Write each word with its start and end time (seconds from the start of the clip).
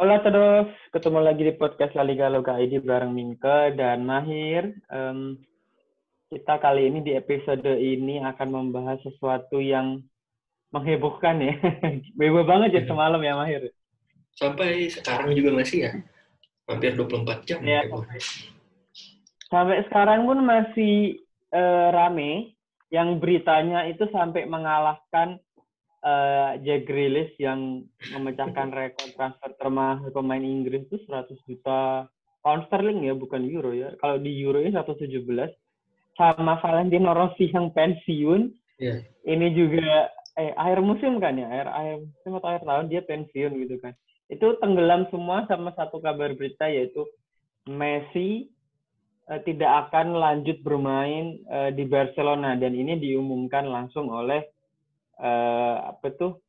Hola 0.00 0.16
terus 0.24 0.72
ketemu 0.96 1.20
lagi 1.20 1.44
di 1.44 1.52
podcast 1.60 1.92
La 1.92 2.00
Liga 2.00 2.32
Loga 2.32 2.56
ID 2.56 2.80
bareng 2.80 3.12
Mingke 3.12 3.76
dan 3.76 4.08
Mahir. 4.08 4.72
Um, 4.88 5.36
kita 6.32 6.56
kali 6.56 6.88
ini 6.88 7.04
di 7.04 7.12
episode 7.12 7.68
ini 7.68 8.16
akan 8.24 8.48
membahas 8.48 8.96
sesuatu 9.04 9.60
yang 9.60 10.00
menghebohkan 10.72 11.44
ya. 11.44 11.52
Bebo 12.16 12.48
banget 12.48 12.80
ya 12.80 12.82
semalam 12.88 13.20
ya 13.20 13.36
Mahir. 13.36 13.76
Sampai 14.40 14.88
sekarang 14.88 15.36
juga 15.36 15.60
masih 15.60 15.78
ya. 15.84 15.92
Hampir 16.64 16.96
24 16.96 17.44
jam. 17.44 17.60
Ya, 17.60 17.84
sampai, 17.84 18.18
sampai 19.52 19.78
sekarang 19.84 20.24
pun 20.24 20.40
masih 20.48 21.20
uh, 21.52 21.92
rame 21.92 22.56
yang 22.88 23.20
beritanya 23.20 23.84
itu 23.84 24.08
sampai 24.08 24.48
mengalahkan 24.48 25.36
uh, 26.04 26.56
Jack 26.64 26.88
Grealish 26.88 27.32
yang 27.36 27.84
memecahkan 28.12 28.72
rekor 28.78 29.08
transfer 29.16 29.50
termahal 29.60 30.08
pemain 30.12 30.42
Inggris 30.42 30.88
itu 30.88 31.00
100 31.08 31.48
juta 31.48 32.08
pound 32.40 32.64
sterling 32.68 33.04
ya, 33.04 33.14
bukan 33.16 33.44
euro 33.44 33.72
ya. 33.76 33.92
Kalau 34.00 34.16
di 34.20 34.32
euro 34.40 34.60
ini 34.60 34.72
117 34.72 35.20
sama 36.16 36.60
Valentino 36.60 37.12
Rossi 37.12 37.48
yang 37.52 37.72
pensiun. 37.72 38.52
Yeah. 38.80 39.04
Ini 39.24 39.52
juga 39.52 40.08
eh 40.40 40.56
akhir 40.56 40.80
musim 40.80 41.20
kan 41.20 41.36
ya, 41.36 41.48
akhir 41.52 41.68
akhir 41.68 41.96
musim 42.00 42.30
atau 42.40 42.48
akhir 42.48 42.62
tahun 42.64 42.86
dia 42.88 43.02
pensiun 43.04 43.52
gitu 43.60 43.76
kan. 43.80 43.92
Itu 44.30 44.56
tenggelam 44.62 45.10
semua 45.12 45.44
sama 45.50 45.74
satu 45.76 46.00
kabar 46.00 46.32
berita 46.32 46.70
yaitu 46.70 47.04
Messi 47.68 48.48
uh, 49.28 49.40
tidak 49.44 49.88
akan 49.88 50.16
lanjut 50.16 50.64
bermain 50.64 51.44
uh, 51.52 51.68
di 51.68 51.84
Barcelona 51.84 52.56
dan 52.56 52.72
ini 52.72 52.96
diumumkan 52.96 53.68
langsung 53.68 54.08
oleh 54.08 54.48
uh, 55.20 55.94
apa 55.94 56.08
tuh 56.16 56.40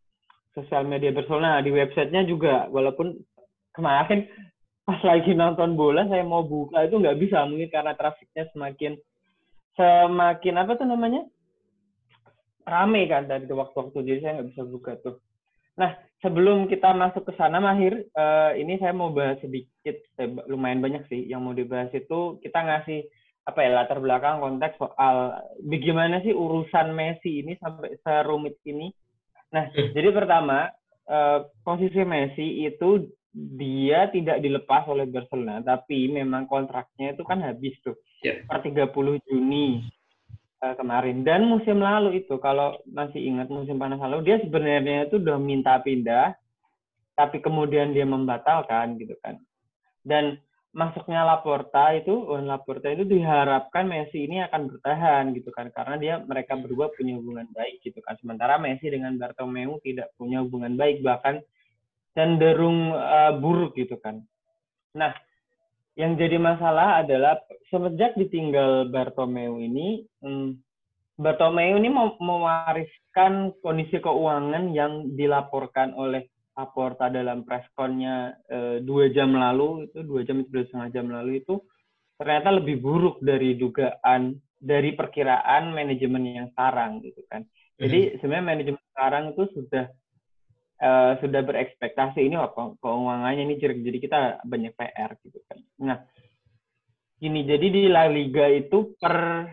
sosial 0.56 0.88
media 0.88 1.12
Barcelona 1.12 1.60
di 1.64 1.72
websitenya 1.72 2.28
juga 2.28 2.68
walaupun 2.72 3.16
kemarin 3.76 4.28
pas 4.84 5.00
lagi 5.06 5.32
nonton 5.32 5.78
bola 5.80 6.04
saya 6.10 6.26
mau 6.26 6.44
buka 6.44 6.84
itu 6.84 7.00
nggak 7.00 7.20
bisa 7.22 7.46
mungkin 7.48 7.70
karena 7.72 7.94
trafiknya 7.96 8.50
semakin 8.52 8.98
semakin 9.76 10.56
apa 10.60 10.72
tuh 10.76 10.88
namanya? 10.88 11.24
Rame 12.68 13.08
kan 13.10 13.26
dari 13.26 13.48
waktu-waktu 13.48 13.98
jadi 14.04 14.20
saya 14.22 14.32
nggak 14.40 14.50
bisa 14.54 14.64
buka 14.68 14.92
tuh. 15.02 15.16
Nah 15.80 15.96
sebelum 16.22 16.70
kita 16.70 16.94
masuk 16.94 17.26
ke 17.26 17.34
sana 17.40 17.58
Mahir, 17.58 18.06
uh, 18.14 18.54
ini 18.54 18.78
saya 18.78 18.94
mau 18.94 19.10
bahas 19.10 19.42
sedikit, 19.42 19.98
eh, 20.22 20.30
lumayan 20.46 20.84
banyak 20.84 21.10
sih 21.10 21.26
yang 21.26 21.42
mau 21.42 21.58
dibahas 21.58 21.90
itu. 21.96 22.38
Kita 22.44 22.60
ngasih 22.62 23.08
apa 23.52 23.68
ya 23.68 23.76
latar 23.76 24.00
belakang 24.00 24.40
konteks 24.40 24.80
soal 24.80 25.44
bagaimana 25.60 26.24
sih 26.24 26.32
urusan 26.32 26.96
Messi 26.96 27.44
ini 27.44 27.60
sampai 27.60 28.00
serumit 28.00 28.56
ini. 28.64 28.88
Nah, 29.52 29.68
hmm. 29.68 29.92
jadi 29.92 30.16
pertama 30.16 30.72
uh, 31.12 31.44
posisi 31.68 32.00
Messi 32.08 32.64
itu 32.64 33.12
dia 33.36 34.08
tidak 34.12 34.40
dilepas 34.40 34.88
oleh 34.88 35.04
Barcelona, 35.08 35.60
tapi 35.60 36.08
memang 36.08 36.48
kontraknya 36.48 37.12
itu 37.12 37.24
kan 37.28 37.44
habis 37.44 37.76
tuh 37.84 38.00
yeah. 38.24 38.40
per 38.48 38.64
30 38.64 38.92
Juni 39.28 39.84
uh, 40.64 40.76
kemarin. 40.80 41.28
Dan 41.28 41.52
musim 41.52 41.84
lalu 41.84 42.24
itu 42.24 42.40
kalau 42.40 42.80
masih 42.88 43.20
ingat 43.20 43.52
musim 43.52 43.76
panas 43.76 44.00
lalu 44.00 44.24
dia 44.32 44.40
sebenarnya 44.40 45.12
itu 45.12 45.20
udah 45.20 45.40
minta 45.40 45.80
pindah, 45.84 46.36
tapi 47.20 47.44
kemudian 47.44 47.92
dia 47.92 48.08
membatalkan 48.08 48.96
gitu 48.96 49.16
kan. 49.20 49.40
Dan 50.04 50.40
masuknya 50.72 51.28
Laporta 51.28 51.92
itu, 51.96 52.28
Juan 52.28 52.48
Laporta 52.48 52.88
itu 52.92 53.04
diharapkan 53.04 53.84
Messi 53.88 54.24
ini 54.24 54.40
akan 54.48 54.72
bertahan 54.72 55.36
gitu 55.36 55.52
kan. 55.52 55.68
Karena 55.76 55.96
dia 56.00 56.14
mereka 56.24 56.56
berdua 56.56 56.92
punya 56.96 57.20
hubungan 57.20 57.48
baik 57.52 57.84
gitu 57.84 58.00
kan. 58.00 58.16
Sementara 58.24 58.56
Messi 58.56 58.88
dengan 58.88 59.16
Bartomeu 59.20 59.80
tidak 59.84 60.16
punya 60.16 60.40
hubungan 60.40 60.80
baik 60.80 61.04
bahkan 61.04 61.44
cenderung 62.16 62.96
uh, 62.96 63.36
buruk 63.36 63.76
gitu 63.76 64.00
kan. 64.00 64.24
Nah, 64.96 65.16
yang 66.00 66.16
jadi 66.16 66.40
masalah 66.40 67.04
adalah 67.04 67.40
semenjak 67.68 68.16
ditinggal 68.16 68.88
Bartomeu 68.88 69.60
ini 69.60 70.08
hmm, 70.24 70.56
Bartomeu 71.20 71.76
ini 71.78 71.92
mewariskan 72.18 73.54
kondisi 73.60 74.00
keuangan 74.00 74.72
yang 74.72 75.14
dilaporkan 75.14 75.92
oleh 75.94 76.31
Laporta 76.52 77.08
dalam 77.08 77.48
preskonnya 77.48 78.36
eh, 78.46 78.78
dua 78.84 79.08
jam 79.10 79.32
lalu 79.32 79.88
itu 79.88 80.04
dua 80.04 80.22
jam 80.28 80.44
itu 80.44 80.50
dua 80.52 80.64
setengah 80.68 80.90
jam 80.92 81.08
lalu 81.08 81.40
itu 81.40 81.64
ternyata 82.20 82.54
lebih 82.54 82.78
buruk 82.84 83.18
dari 83.24 83.58
dugaan 83.58 84.36
dari 84.62 84.94
perkiraan 84.94 85.74
manajemen 85.74 86.22
yang 86.28 86.48
sekarang 86.54 87.02
gitu 87.02 87.26
kan. 87.26 87.42
Jadi 87.82 88.00
hmm. 88.00 88.14
sebenarnya 88.22 88.46
manajemen 88.46 88.84
sekarang 88.94 89.24
itu 89.34 89.44
sudah 89.58 89.86
uh, 90.82 91.12
sudah 91.18 91.42
berekspektasi 91.42 92.20
ini 92.30 92.38
apa 92.38 92.78
keuangannya 92.78 93.42
ini 93.50 93.56
jelek 93.58 93.82
jadi 93.82 93.98
kita 93.98 94.20
banyak 94.46 94.74
PR 94.78 95.12
gitu 95.26 95.40
kan. 95.50 95.58
Nah 95.82 95.98
ini 97.26 97.42
jadi 97.46 97.68
di 97.70 97.84
La 97.90 98.06
Liga 98.06 98.46
itu 98.50 98.94
per 99.02 99.50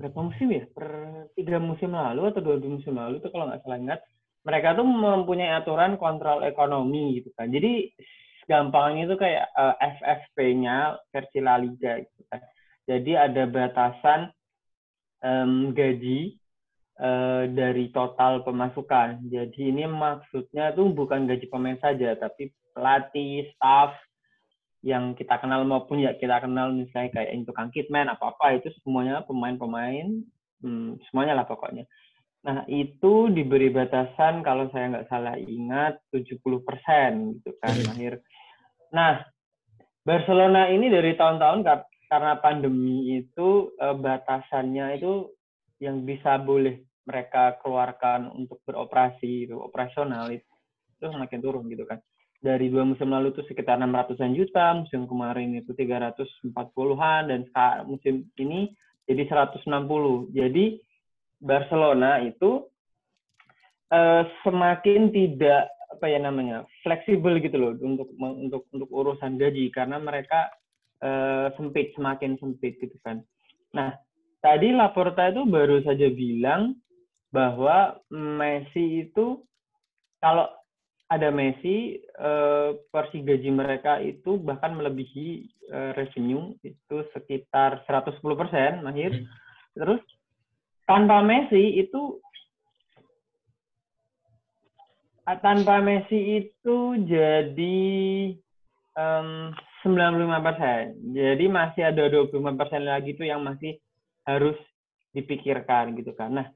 berapa 0.00 0.18
musim 0.22 0.48
ya? 0.48 0.64
Per 0.70 0.88
tiga 1.36 1.60
musim 1.60 1.92
lalu 1.92 2.32
atau 2.32 2.40
dua 2.40 2.56
musim 2.60 2.96
lalu 2.96 3.20
itu 3.20 3.28
kalau 3.28 3.52
nggak 3.52 3.60
salah 3.64 3.78
ingat 3.80 4.00
mereka 4.46 4.74
tuh 4.78 4.86
mempunyai 4.86 5.54
aturan 5.58 5.98
kontrol 5.98 6.44
ekonomi 6.46 7.20
gitu 7.20 7.30
kan. 7.34 7.50
Jadi 7.50 7.90
gampangnya 8.48 9.04
itu 9.10 9.16
kayak 9.20 9.44
uh, 9.52 9.76
eh, 9.76 9.94
FFP-nya 10.00 10.96
versi 11.12 11.38
La 11.44 11.60
Liga 11.60 12.00
gitu 12.00 12.22
kan. 12.32 12.40
Jadi 12.88 13.12
ada 13.12 13.44
batasan 13.44 14.32
um, 15.20 15.76
gaji 15.76 16.40
uh, 16.96 17.44
dari 17.52 17.92
total 17.92 18.40
pemasukan. 18.42 19.20
Jadi 19.28 19.60
ini 19.68 19.84
maksudnya 19.84 20.72
tuh 20.72 20.88
bukan 20.96 21.28
gaji 21.28 21.46
pemain 21.52 21.76
saja, 21.76 22.16
tapi 22.16 22.48
pelatih, 22.72 23.52
staff 23.52 23.92
yang 24.80 25.18
kita 25.18 25.42
kenal 25.42 25.66
maupun 25.66 25.98
ya 25.98 26.14
kita 26.14 26.38
kenal 26.38 26.70
misalnya 26.70 27.10
kayak 27.10 27.34
itu 27.34 27.50
Kang 27.50 27.74
Kitman 27.74 28.06
apa-apa 28.14 28.62
itu 28.62 28.70
semuanya 28.86 29.26
pemain-pemain 29.26 30.22
hmm, 30.62 31.02
semuanya 31.10 31.42
lah 31.42 31.46
pokoknya. 31.50 31.84
Nah, 32.46 32.62
itu 32.70 33.26
diberi 33.34 33.68
batasan 33.74 34.46
kalau 34.46 34.70
saya 34.70 34.94
nggak 34.94 35.08
salah 35.10 35.34
ingat 35.34 35.98
70% 36.14 36.38
gitu 37.42 37.50
kan, 37.58 37.74
hmm. 37.74 37.86
Mahir. 37.90 38.14
Nah, 38.94 39.26
Barcelona 40.06 40.70
ini 40.70 40.86
dari 40.88 41.18
tahun-tahun 41.18 41.66
karena 42.08 42.40
pandemi 42.40 43.18
itu 43.20 43.74
eh, 43.76 43.96
batasannya 43.96 45.02
itu 45.02 45.28
yang 45.82 46.06
bisa 46.06 46.38
boleh 46.38 46.82
mereka 47.08 47.56
keluarkan 47.64 48.28
untuk 48.36 48.60
beroperasi 48.68 49.48
itu 49.48 49.56
operasional 49.56 50.28
itu, 50.28 50.44
itu 51.00 51.04
semakin 51.08 51.40
turun 51.40 51.64
gitu 51.72 51.88
kan. 51.88 51.98
Dari 52.38 52.70
dua 52.70 52.86
musim 52.86 53.10
lalu 53.10 53.34
itu 53.34 53.42
sekitar 53.50 53.82
600-an 53.82 54.32
juta, 54.36 54.66
musim 54.78 55.10
kemarin 55.10 55.58
itu 55.58 55.74
340-an 55.74 57.22
dan 57.34 57.40
musim 57.88 58.30
ini 58.38 58.70
jadi 59.10 59.26
160. 59.26 59.66
Jadi 60.36 60.78
Barcelona 61.38 62.22
itu 62.22 62.66
uh, 63.94 64.22
semakin 64.42 65.10
tidak 65.14 65.70
apa 65.88 66.04
ya 66.04 66.20
namanya 66.20 66.68
fleksibel 66.84 67.40
gitu 67.40 67.56
loh 67.56 67.72
untuk 67.80 68.12
untuk 68.20 68.62
untuk 68.70 68.90
urusan 68.92 69.40
gaji 69.40 69.72
karena 69.72 69.96
mereka 69.96 70.52
uh, 71.00 71.48
sempit 71.56 71.96
semakin 71.96 72.36
sempit 72.36 72.76
gitu 72.78 72.94
kan. 73.00 73.24
Nah 73.72 73.96
tadi 74.44 74.70
Laporta 74.74 75.32
itu 75.32 75.48
baru 75.48 75.80
saja 75.82 76.12
bilang 76.12 76.76
bahwa 77.32 77.96
Messi 78.12 79.08
itu 79.08 79.40
kalau 80.20 80.48
ada 81.08 81.32
Messi 81.32 81.96
uh, 82.20 82.76
porsi 82.92 83.24
gaji 83.24 83.48
mereka 83.48 83.96
itu 84.04 84.36
bahkan 84.36 84.76
melebihi 84.76 85.48
uh, 85.72 85.90
revenue 85.96 86.52
itu 86.60 86.96
sekitar 87.16 87.80
110 87.88 88.20
persen, 88.20 88.84
Mahir. 88.84 89.16
Hmm. 89.16 89.26
Terus 89.72 90.02
tanpa 90.88 91.20
Messi 91.20 91.84
itu 91.84 92.16
tanpa 95.44 95.84
Messi 95.84 96.40
itu 96.40 96.96
jadi 97.04 97.92
um, 98.96 99.52
95 99.84 100.40
persen. 100.40 100.82
Jadi 101.12 101.44
masih 101.52 101.82
ada 101.92 102.08
25 102.08 102.40
persen 102.56 102.82
lagi 102.88 103.12
tuh 103.12 103.28
yang 103.28 103.44
masih 103.44 103.76
harus 104.24 104.56
dipikirkan 105.12 105.92
gitu 106.00 106.16
kan. 106.16 106.32
Nah 106.32 106.46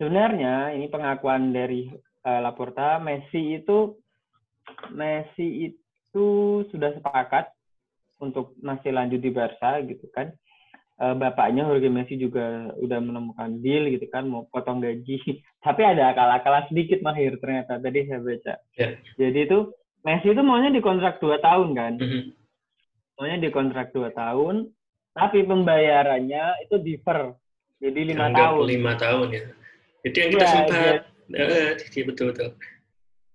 sebenarnya 0.00 0.72
ini 0.72 0.88
pengakuan 0.88 1.52
dari 1.52 1.92
uh, 2.24 2.40
Laporta, 2.40 2.96
Messi 3.04 3.60
itu 3.60 4.00
Messi 4.96 5.68
itu 5.68 6.26
sudah 6.72 6.96
sepakat 6.96 7.52
untuk 8.24 8.56
masih 8.64 8.96
lanjut 8.96 9.20
di 9.20 9.28
Barca 9.28 9.84
gitu 9.84 10.08
kan 10.08 10.32
uh, 11.00 11.14
bapaknya 11.14 11.66
Jorge 11.66 11.90
Messi 11.90 12.14
juga 12.18 12.74
udah 12.78 12.98
menemukan 13.00 13.58
deal 13.62 13.88
gitu 13.90 14.06
kan 14.10 14.26
mau 14.26 14.46
potong 14.50 14.82
gaji. 14.82 15.18
Tapi 15.64 15.80
ada 15.80 16.12
akal-akalan 16.12 16.68
sedikit 16.68 17.00
mahir 17.00 17.38
ternyata. 17.40 17.80
Tadi 17.80 17.98
saya 18.06 18.20
baca. 18.20 18.54
Yeah. 18.76 18.98
jadi 19.16 19.38
itu 19.48 19.58
Messi 20.04 20.36
itu 20.36 20.42
maunya 20.44 20.68
di 20.68 20.84
kontrak 20.84 21.18
dua 21.18 21.40
tahun 21.40 21.72
kan? 21.72 21.92
Mm 21.96 22.08
-hmm. 22.08 22.22
maunya 23.14 23.38
di 23.40 23.50
kontrak 23.54 23.94
dua 23.94 24.10
tahun 24.12 24.68
tapi 25.14 25.46
pembayarannya 25.46 26.66
itu 26.66 26.76
defer 26.82 27.38
jadi 27.78 28.00
lima 28.02 28.26
tahun. 28.34 28.62
lima 28.66 28.92
tahun 28.98 29.26
ya. 29.30 29.44
Itu 30.04 30.16
yang 30.20 30.30
kita 30.34 30.44
ya, 30.44 30.50
sempat 30.50 30.78
ya, 31.30 31.44
uh, 31.44 32.04
betul 32.08 32.26
betul 32.34 32.50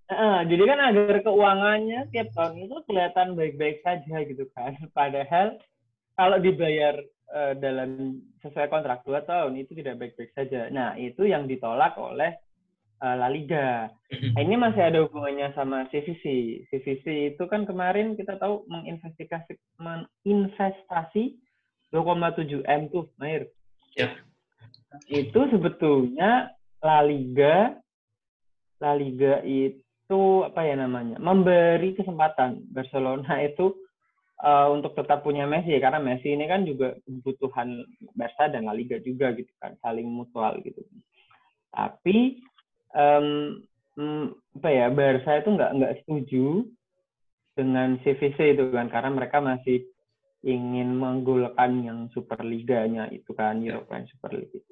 Uh, 0.09 0.41
jadi 0.49 0.73
kan 0.73 0.79
agar 0.89 1.21
keuangannya 1.21 2.09
tiap 2.09 2.33
tahun 2.33 2.65
itu 2.65 2.81
kelihatan 2.89 3.37
baik-baik 3.37 3.85
saja 3.85 4.25
gitu 4.25 4.49
kan. 4.57 4.73
Padahal 4.97 5.61
kalau 6.17 6.41
dibayar 6.41 6.97
uh, 7.33 7.53
dalam 7.57 8.21
sesuai 8.41 8.69
kontrak 8.69 9.05
dua 9.05 9.23
tahun 9.25 9.57
itu 9.59 9.77
tidak 9.77 10.01
baik-baik 10.01 10.31
saja. 10.33 10.67
Nah 10.69 10.95
itu 10.99 11.25
yang 11.25 11.45
ditolak 11.45 11.95
oleh 11.97 12.35
uh, 13.01 13.15
La 13.15 13.29
Liga. 13.31 13.89
Mhm. 14.11 14.31
Nah, 14.35 14.41
ini 14.43 14.55
masih 14.57 14.81
ada 14.83 14.99
hubungannya 15.05 15.53
sama 15.53 15.87
CVC. 15.89 16.25
CVC 16.69 17.35
itu 17.35 17.43
kan 17.47 17.63
kemarin 17.63 18.13
kita 18.17 18.37
tahu 18.37 18.65
menginvestigasi 18.67 19.57
menginvestasi 19.79 21.37
2,7 21.89 22.65
m 22.69 22.81
tuh, 22.93 23.09
Mahir. 23.17 23.49
Ya. 23.97 24.13
Itu 25.09 25.49
sebetulnya 25.49 26.53
La 26.81 27.01
Liga 27.01 27.77
La 28.79 28.95
Liga 28.95 29.43
itu 29.43 30.23
apa 30.47 30.63
ya 30.63 30.79
namanya? 30.79 31.19
Memberi 31.19 31.93
kesempatan 31.93 32.63
Barcelona 32.71 33.43
itu 33.43 33.75
uh, 34.43 34.67
untuk 34.71 34.95
tetap 34.95 35.23
punya 35.23 35.43
Messi 35.45 35.75
karena 35.79 35.99
Messi 35.99 36.31
ini 36.31 36.45
kan 36.47 36.63
juga 36.63 36.95
kebutuhan 37.03 37.83
Barca 38.15 38.47
dan 38.47 38.67
La 38.67 38.75
Liga 38.75 38.99
juga 39.03 39.31
gitu 39.35 39.51
kan, 39.59 39.75
saling 39.83 40.07
mutual 40.07 40.59
gitu. 40.63 40.83
Tapi 41.69 42.41
um, 42.95 43.59
apa 44.55 44.69
ya 44.71 44.87
Barca 44.89 45.39
itu 45.39 45.49
nggak 45.53 45.71
nggak 45.75 45.95
setuju 46.03 46.63
dengan 47.55 47.99
CVC 48.01 48.55
itu 48.55 48.71
kan 48.71 48.87
karena 48.87 49.11
mereka 49.11 49.43
masih 49.43 49.83
ingin 50.47 50.95
menggolkan 50.95 51.83
yang 51.83 51.99
Superliganya 52.15 53.11
itu 53.11 53.35
kan 53.35 53.59
European 53.59 54.07
Super 54.07 54.39
League. 54.39 54.63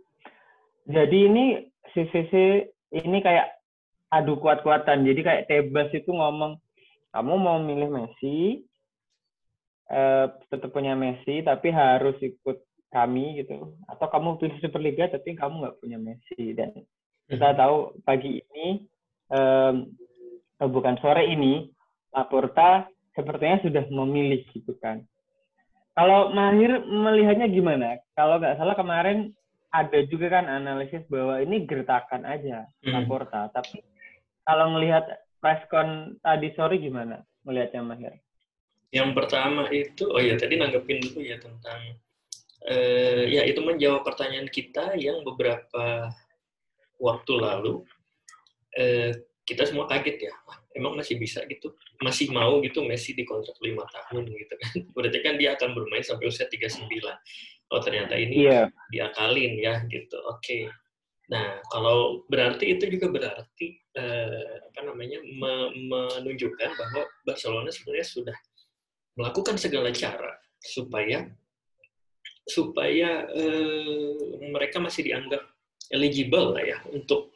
Jadi 0.88 1.18
ini 1.28 1.46
CVC 1.92 2.34
ini 2.96 3.20
kayak 3.20 3.58
adu 4.08 4.40
kuat-kuatan. 4.40 5.04
Jadi 5.04 5.20
kayak 5.24 5.46
Tebas 5.52 5.92
itu 5.92 6.08
ngomong, 6.08 6.56
kamu 7.12 7.34
mau 7.36 7.60
milih 7.60 7.92
Messi, 7.92 8.64
eh, 9.88 10.26
tetap 10.52 10.70
punya 10.72 10.94
Messi, 10.94 11.42
tapi 11.42 11.72
harus 11.72 12.16
ikut 12.20 12.60
kami 12.92 13.44
gitu. 13.44 13.76
Atau 13.88 14.08
kamu 14.08 14.40
pilih 14.40 14.58
Superliga, 14.60 15.08
tapi 15.08 15.36
kamu 15.36 15.64
nggak 15.64 15.78
punya 15.80 15.98
Messi. 16.00 16.56
Dan 16.56 16.72
kita 17.28 17.52
Hmm. 17.52 17.60
tahu 17.60 17.76
pagi 18.04 18.40
ini, 18.40 18.84
eh, 19.32 19.74
bukan 20.64 20.96
sore 21.00 21.28
ini, 21.28 21.68
Laporta 22.16 22.88
sepertinya 23.14 23.62
sudah 23.62 23.84
memilih 23.92 24.42
gitu 24.56 24.74
kan. 24.80 25.04
Kalau 25.94 26.30
Mahir 26.30 26.86
melihatnya 26.86 27.50
gimana? 27.50 27.98
Kalau 28.14 28.38
nggak 28.38 28.58
salah 28.62 28.78
kemarin 28.78 29.34
ada 29.74 30.00
juga 30.08 30.30
kan 30.30 30.46
analisis 30.48 31.04
bahwa 31.10 31.42
ini 31.42 31.66
gertakan 31.68 32.24
aja 32.24 32.66
Hmm. 32.86 32.94
Laporta. 32.96 33.50
Tapi 33.52 33.82
kalau 34.46 34.78
ngelihat 34.78 35.04
preskon 35.42 36.18
tadi 36.22 36.54
sore 36.56 36.80
gimana 36.80 37.22
melihatnya 37.44 37.82
Mahir? 37.84 38.14
Yang 38.90 39.10
pertama 39.14 39.68
itu, 39.70 40.08
oh 40.08 40.22
ya 40.22 40.40
tadi 40.40 40.56
nanggepin 40.56 41.04
dulu 41.04 41.20
ya 41.20 41.36
tentang, 41.38 42.00
eh, 42.66 43.24
ya 43.28 43.44
itu 43.44 43.60
menjawab 43.60 44.08
pertanyaan 44.08 44.48
kita 44.48 44.96
yang 44.96 45.22
beberapa 45.28 46.08
waktu 46.98 47.34
lalu, 47.36 47.84
eh, 48.74 49.12
kita 49.44 49.64
semua 49.64 49.88
kaget 49.88 50.28
ya, 50.28 50.34
Wah, 50.44 50.60
emang 50.76 50.96
masih 50.96 51.16
bisa 51.16 51.44
gitu, 51.48 51.72
masih 52.00 52.28
mau 52.32 52.60
gitu 52.60 52.84
Messi 52.84 53.16
di 53.16 53.24
kontrak 53.24 53.56
lima 53.64 53.84
tahun 53.88 54.28
gitu 54.28 54.54
kan, 54.56 54.72
berarti 54.96 55.20
kan 55.24 55.36
dia 55.36 55.56
akan 55.56 55.72
bermain 55.76 56.04
sampai 56.04 56.28
usia 56.28 56.48
39. 56.48 56.88
Oh 57.68 57.84
ternyata 57.84 58.16
ini 58.16 58.48
Iya. 58.48 58.72
diakalin 58.88 59.60
ya 59.60 59.84
gitu, 59.92 60.16
oke. 60.24 60.72
Nah 61.28 61.60
kalau 61.68 62.24
berarti 62.32 62.72
itu 62.72 62.88
juga 62.88 63.12
berarti 63.12 63.76
eh, 64.00 64.56
apa 64.72 64.80
namanya 64.88 65.20
me- 65.20 65.76
menunjukkan 65.92 66.70
bahwa 66.80 67.04
Barcelona 67.28 67.68
sebenarnya 67.68 68.08
sudah 68.08 68.38
melakukan 69.18 69.58
segala 69.58 69.90
cara 69.90 70.38
supaya 70.62 71.26
supaya 72.48 73.28
eh, 73.34 74.16
mereka 74.48 74.80
masih 74.80 75.04
dianggap 75.04 75.44
eligible 75.92 76.56
lah 76.56 76.64
ya 76.64 76.80
untuk 76.96 77.36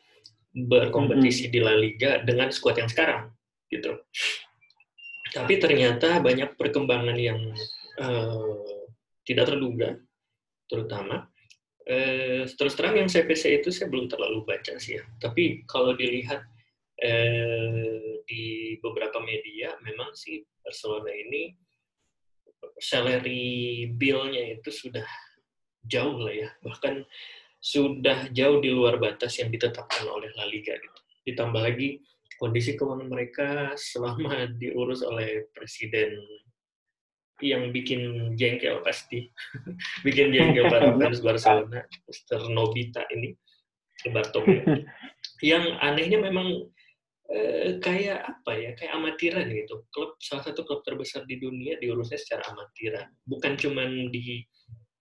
berkompetisi 0.51 1.51
di 1.51 1.60
La 1.60 1.75
Liga 1.75 2.24
dengan 2.24 2.51
skuad 2.51 2.80
yang 2.80 2.88
sekarang 2.92 3.31
gitu. 3.68 3.98
Tapi 5.31 5.60
ternyata 5.60 6.19
banyak 6.19 6.56
perkembangan 6.56 7.18
yang 7.19 7.39
eh, 8.00 8.68
tidak 9.24 9.51
terduga, 9.51 9.95
terutama 10.68 11.27
eh, 11.88 12.48
terus 12.48 12.75
terang 12.75 13.00
yang 13.00 13.10
CPC 13.12 13.63
itu 13.63 13.69
saya 13.72 13.88
belum 13.92 14.12
terlalu 14.12 14.44
baca 14.44 14.75
sih 14.80 15.00
ya. 15.00 15.04
Tapi 15.19 15.63
kalau 15.68 15.95
dilihat 15.95 16.44
eh, 17.00 18.22
di 18.27 18.75
beberapa 18.84 19.24
media, 19.24 19.75
memang 19.84 20.12
sih 20.16 20.44
Barcelona 20.63 21.12
ini 21.16 21.56
salary 22.81 23.88
bill-nya 23.96 24.58
itu 24.58 24.69
sudah 24.69 25.06
jauh 25.86 26.18
lah 26.22 26.34
ya, 26.34 26.50
bahkan 26.62 27.06
sudah 27.62 28.30
jauh 28.34 28.58
di 28.58 28.74
luar 28.74 28.98
batas 28.98 29.38
yang 29.38 29.54
ditetapkan 29.54 30.10
oleh 30.10 30.34
La 30.34 30.50
Liga 30.50 30.74
gitu. 30.74 31.00
Ditambah 31.30 31.62
lagi 31.62 32.02
kondisi 32.42 32.74
keuangan 32.74 33.06
mereka 33.06 33.50
selama 33.78 34.50
diurus 34.62 35.06
oleh 35.06 35.46
presiden 35.54 36.18
yang 37.42 37.74
bikin 37.74 38.34
jengkel 38.38 38.81
pasti, 38.86 39.30
bikin 40.06 40.34
jengkel 40.34 40.69
para 40.69 40.94
fans 40.94 41.22
Barcelona, 41.25 41.81
Mr. 42.06 42.50
Nobita 42.54 43.02
ini, 43.13 43.34
Bartomeu. 44.10 44.86
Yang 45.42 45.66
anehnya 45.81 46.22
memang 46.22 46.69
eh, 47.31 47.80
kayak 47.80 48.19
apa 48.28 48.51
ya, 48.54 48.72
kayak 48.75 48.94
amatiran 49.00 49.48
gitu. 49.50 49.88
Klub 49.89 50.19
salah 50.19 50.44
satu 50.44 50.68
klub 50.68 50.83
terbesar 50.83 51.24
di 51.25 51.39
dunia 51.39 51.80
diurusnya 51.80 52.19
secara 52.19 52.44
amatiran, 52.51 53.07
bukan 53.24 53.56
cuman 53.56 54.12
di 54.12 54.44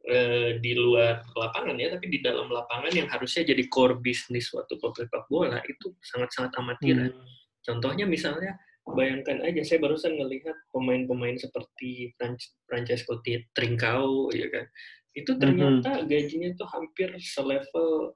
eh, 0.09 0.57
di 0.63 0.73
luar 0.79 1.27
lapangan 1.37 1.77
ya, 1.77 1.93
tapi 1.93 2.07
di 2.09 2.19
dalam 2.25 2.49
lapangan 2.49 2.93
yang 2.95 3.09
harusnya 3.11 3.45
jadi 3.45 3.67
core 3.69 4.01
bisnis 4.01 4.49
suatu 4.49 4.81
klub 4.81 4.97
sepak 4.97 5.29
bola 5.29 5.61
itu 5.69 5.93
sangat-sangat 6.01 6.55
amatiran. 6.57 7.13
Hmm. 7.13 7.29
Contohnya 7.61 8.09
misalnya, 8.09 8.57
bayangkan 8.89 9.45
aja, 9.45 9.61
saya 9.61 9.85
barusan 9.85 10.17
ngelihat 10.17 10.57
pemain-pemain 10.73 11.37
seperti 11.37 12.17
Fran- 12.17 12.41
Francesco 12.65 13.21
Trincao, 13.53 14.33
ya 14.33 14.49
kan, 14.49 14.65
itu 15.13 15.35
ternyata 15.37 16.07
gajinya 16.07 16.55
tuh 16.57 16.69
hampir 16.71 17.13
selevel 17.21 18.15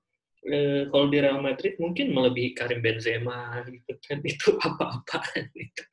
eh, 0.49 0.83
kalau 0.89 1.07
di 1.09 1.19
Real 1.21 1.41
Madrid 1.41 1.77
mungkin 1.81 2.13
melebihi 2.13 2.57
Karim 2.57 2.81
Benzema 2.85 3.65
gitu 3.69 3.93
kan 4.05 4.19
itu 4.33 4.49
apa-apaan 4.61 5.49
itu. 5.57 5.85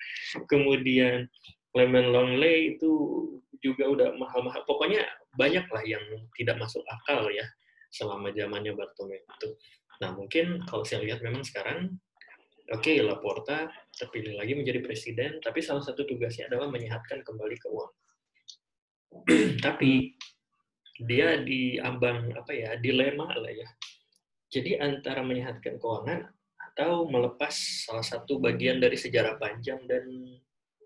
Kemudian 0.48 1.28
Clement 1.72 2.10
Longley 2.12 2.76
itu 2.76 2.92
juga 3.64 3.88
udah 3.88 4.08
mahal-mahal. 4.20 4.66
Pokoknya 4.68 5.06
banyak 5.40 5.66
lah 5.72 5.84
yang 5.88 6.04
tidak 6.36 6.60
masuk 6.60 6.84
akal 6.90 7.32
ya 7.32 7.48
selama 7.92 8.32
zamannya 8.36 8.76
Bartomeu 8.76 9.20
itu. 9.20 9.50
Nah 10.04 10.12
mungkin 10.16 10.66
kalau 10.68 10.84
saya 10.84 11.04
lihat 11.06 11.22
memang 11.22 11.46
sekarang 11.46 11.96
oke 12.72 12.92
Laporta 13.04 13.72
terpilih 13.96 14.40
lagi 14.40 14.56
menjadi 14.56 14.80
presiden, 14.82 15.44
tapi 15.44 15.60
salah 15.60 15.84
satu 15.84 16.08
tugasnya 16.08 16.48
adalah 16.52 16.72
menyehatkan 16.72 17.22
kembali 17.24 17.56
keuangan. 17.60 18.00
tapi 19.66 20.16
dia 21.04 21.42
di 21.42 21.76
ambang 21.82 22.32
apa 22.38 22.52
ya 22.54 22.80
dilema 22.80 23.28
lah 23.36 23.52
ya. 23.52 23.68
Jadi 24.52 24.76
antara 24.78 25.24
menyehatkan 25.24 25.80
keuangan 25.80 26.28
atau 26.72 27.08
melepas 27.08 27.52
salah 27.88 28.04
satu 28.04 28.40
bagian 28.40 28.84
dari 28.84 29.00
sejarah 29.00 29.40
panjang 29.40 29.80
dan 29.88 30.04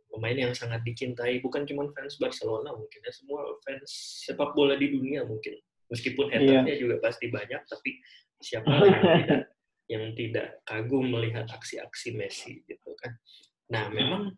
pemain 0.10 0.38
yang 0.38 0.54
sangat 0.56 0.86
dicintai 0.86 1.44
bukan 1.44 1.68
cuma 1.68 1.90
fans 1.92 2.16
Barcelona 2.22 2.72
mungkin 2.72 3.04
ya 3.04 3.12
semua 3.12 3.44
fans 3.66 3.90
sepak 4.24 4.56
bola 4.56 4.80
di 4.80 4.88
dunia 4.96 5.28
mungkin 5.28 5.60
meskipun 5.92 6.32
haternya 6.32 6.80
juga 6.80 7.04
pasti 7.04 7.28
banyak 7.28 7.62
tapi 7.68 8.00
siapa 8.40 8.70
yang 8.86 9.02
tidak 9.04 9.42
yang 9.86 10.06
tidak 10.18 10.66
kagum 10.66 11.14
melihat 11.14 11.46
aksi-aksi 11.46 12.18
Messi 12.18 12.66
gitu 12.66 12.98
kan. 12.98 13.14
Nah, 13.66 13.90
memang 13.90 14.34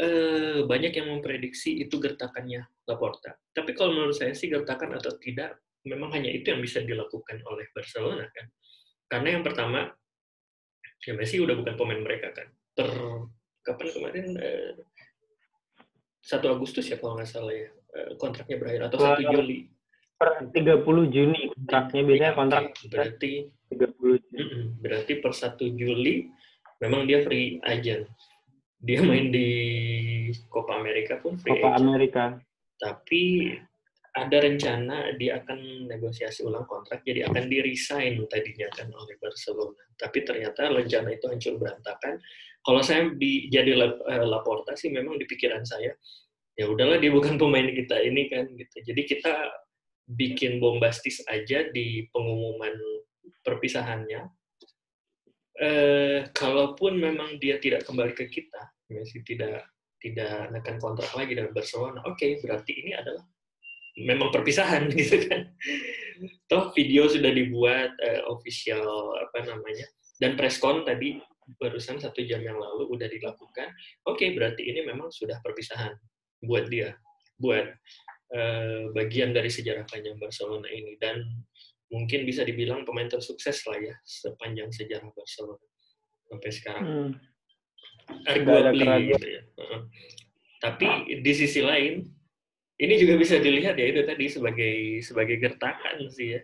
eh, 0.00 0.64
banyak 0.64 0.92
yang 0.92 1.08
memprediksi 1.08 1.80
itu 1.84 2.00
gertakannya 2.00 2.64
Laporta. 2.88 3.36
Tapi 3.52 3.72
kalau 3.76 3.96
menurut 3.96 4.16
saya 4.16 4.32
sih 4.36 4.48
gertakan 4.48 4.96
atau 4.96 5.16
tidak, 5.20 5.60
memang 5.84 6.12
hanya 6.16 6.28
itu 6.28 6.52
yang 6.52 6.60
bisa 6.60 6.84
dilakukan 6.84 7.40
oleh 7.48 7.68
Barcelona 7.72 8.28
kan. 8.32 8.46
Karena 9.10 9.28
yang 9.34 9.42
pertama, 9.42 9.90
ya 11.02 11.12
Messi 11.18 11.42
udah 11.42 11.58
bukan 11.58 11.74
pemain 11.74 11.98
mereka 11.98 12.30
kan. 12.30 12.46
Per 12.78 12.88
kapan 13.66 13.88
kemarin 13.90 14.26
eh, 14.38 14.72
1 16.24 16.40
Agustus 16.46 16.86
ya 16.86 16.96
kalau 16.96 17.18
nggak 17.18 17.28
salah 17.28 17.52
ya 17.52 17.68
eh, 17.74 18.10
kontraknya 18.16 18.56
berakhir 18.56 18.82
atau 18.86 18.98
1 19.02 19.34
Juli. 19.34 19.66
Per 20.14 20.52
30 20.52 20.86
Juni 21.10 21.40
kontraknya 21.58 22.02
biasanya 22.06 22.34
kontrak 22.38 22.64
berarti 22.86 23.32
30 23.74 24.30
Juni. 24.30 24.44
Berarti 24.78 25.12
per 25.18 25.32
1 25.34 25.58
Juli 25.74 26.14
memang 26.78 27.10
dia 27.10 27.26
free 27.26 27.58
agent. 27.66 28.06
Dia 28.80 29.04
main 29.04 29.28
di 29.28 29.48
Copa 30.48 30.78
America 30.78 31.20
pun 31.20 31.36
free 31.36 31.58
Copa 31.58 31.76
agent. 31.76 31.82
Amerika. 31.82 32.24
Tapi 32.80 33.22
ada 34.26 34.36
rencana 34.44 35.16
dia 35.16 35.40
akan 35.40 35.88
negosiasi 35.88 36.44
ulang 36.44 36.68
kontrak, 36.68 37.00
jadi 37.02 37.28
akan 37.28 37.48
di-resign 37.48 38.20
tadinya 38.28 38.68
kan 38.76 38.92
oleh 38.92 39.16
Barcelona. 39.16 39.80
Tapi 39.96 40.24
ternyata 40.24 40.68
rencana 40.68 41.16
itu 41.16 41.26
hancur 41.28 41.56
berantakan 41.56 42.20
kalau 42.60 42.84
saya 42.84 43.08
di 43.16 43.48
jadi 43.48 43.72
uh, 43.72 44.26
Laporta 44.28 44.76
sih 44.76 44.92
memang 44.92 45.16
di 45.16 45.24
pikiran 45.24 45.64
saya 45.64 45.96
ya 46.60 46.68
udahlah 46.68 47.00
dia 47.00 47.08
bukan 47.08 47.40
pemain 47.40 47.64
kita 47.72 47.96
ini 48.04 48.28
kan 48.28 48.52
gitu. 48.52 48.76
Jadi 48.92 49.02
kita 49.08 49.34
bikin 50.10 50.60
bombastis 50.60 51.24
aja 51.24 51.70
di 51.72 52.04
pengumuman 52.12 52.74
perpisahannya. 53.40 54.28
Eh, 55.60 56.20
kalaupun 56.32 56.96
memang 56.96 57.36
dia 57.36 57.60
tidak 57.60 57.84
kembali 57.84 58.16
ke 58.16 58.32
kita, 58.32 58.72
Messi 58.88 59.20
tidak 59.20 59.68
tidak 60.00 60.48
akan 60.56 60.76
kontrak 60.80 61.12
lagi 61.12 61.36
dengan 61.36 61.52
Barcelona, 61.52 62.00
oke 62.08 62.16
okay, 62.16 62.40
berarti 62.40 62.72
ini 62.80 62.96
adalah 62.96 63.20
memang 63.98 64.30
perpisahan 64.30 64.90
gitu 64.98 65.26
kan. 65.26 65.50
Toh 66.46 66.70
video 66.76 67.08
sudah 67.08 67.32
dibuat 67.32 67.96
uh, 67.96 68.22
official 68.30 69.16
apa 69.16 69.48
namanya 69.48 69.88
dan 70.20 70.36
preskon 70.36 70.84
tadi 70.84 71.16
barusan 71.58 71.98
satu 71.98 72.22
jam 72.22 72.44
yang 72.44 72.60
lalu 72.60 72.86
udah 72.92 73.08
dilakukan. 73.10 73.72
Oke 74.06 74.28
okay, 74.28 74.28
berarti 74.36 74.68
ini 74.68 74.86
memang 74.86 75.10
sudah 75.10 75.40
perpisahan 75.42 75.96
buat 76.44 76.68
dia, 76.70 76.94
buat 77.40 77.66
uh, 78.36 78.92
bagian 78.94 79.34
dari 79.34 79.50
sejarah 79.50 79.88
panjang 79.88 80.20
Barcelona 80.20 80.68
ini 80.70 80.94
dan 81.00 81.24
mungkin 81.90 82.22
bisa 82.22 82.46
dibilang 82.46 82.86
pemain 82.86 83.10
tersukses 83.10 83.66
lah 83.66 83.80
ya 83.82 83.94
sepanjang 84.06 84.70
sejarah 84.70 85.10
Barcelona 85.10 85.66
sampai 86.30 86.50
sekarang. 86.54 86.84
Hmm. 86.86 87.10
Arguably 88.26 89.14
gitu 89.16 89.26
ya. 89.26 89.42
Uh, 89.58 89.80
tapi 90.60 90.86
di 91.24 91.32
sisi 91.32 91.64
lain 91.64 92.19
ini 92.80 92.94
juga 92.96 93.14
bisa 93.20 93.36
dilihat 93.36 93.76
ya 93.76 93.86
itu 93.92 94.00
tadi 94.08 94.24
sebagai 94.32 95.04
sebagai 95.04 95.36
gertakan 95.36 96.08
sih 96.08 96.36
ya. 96.36 96.40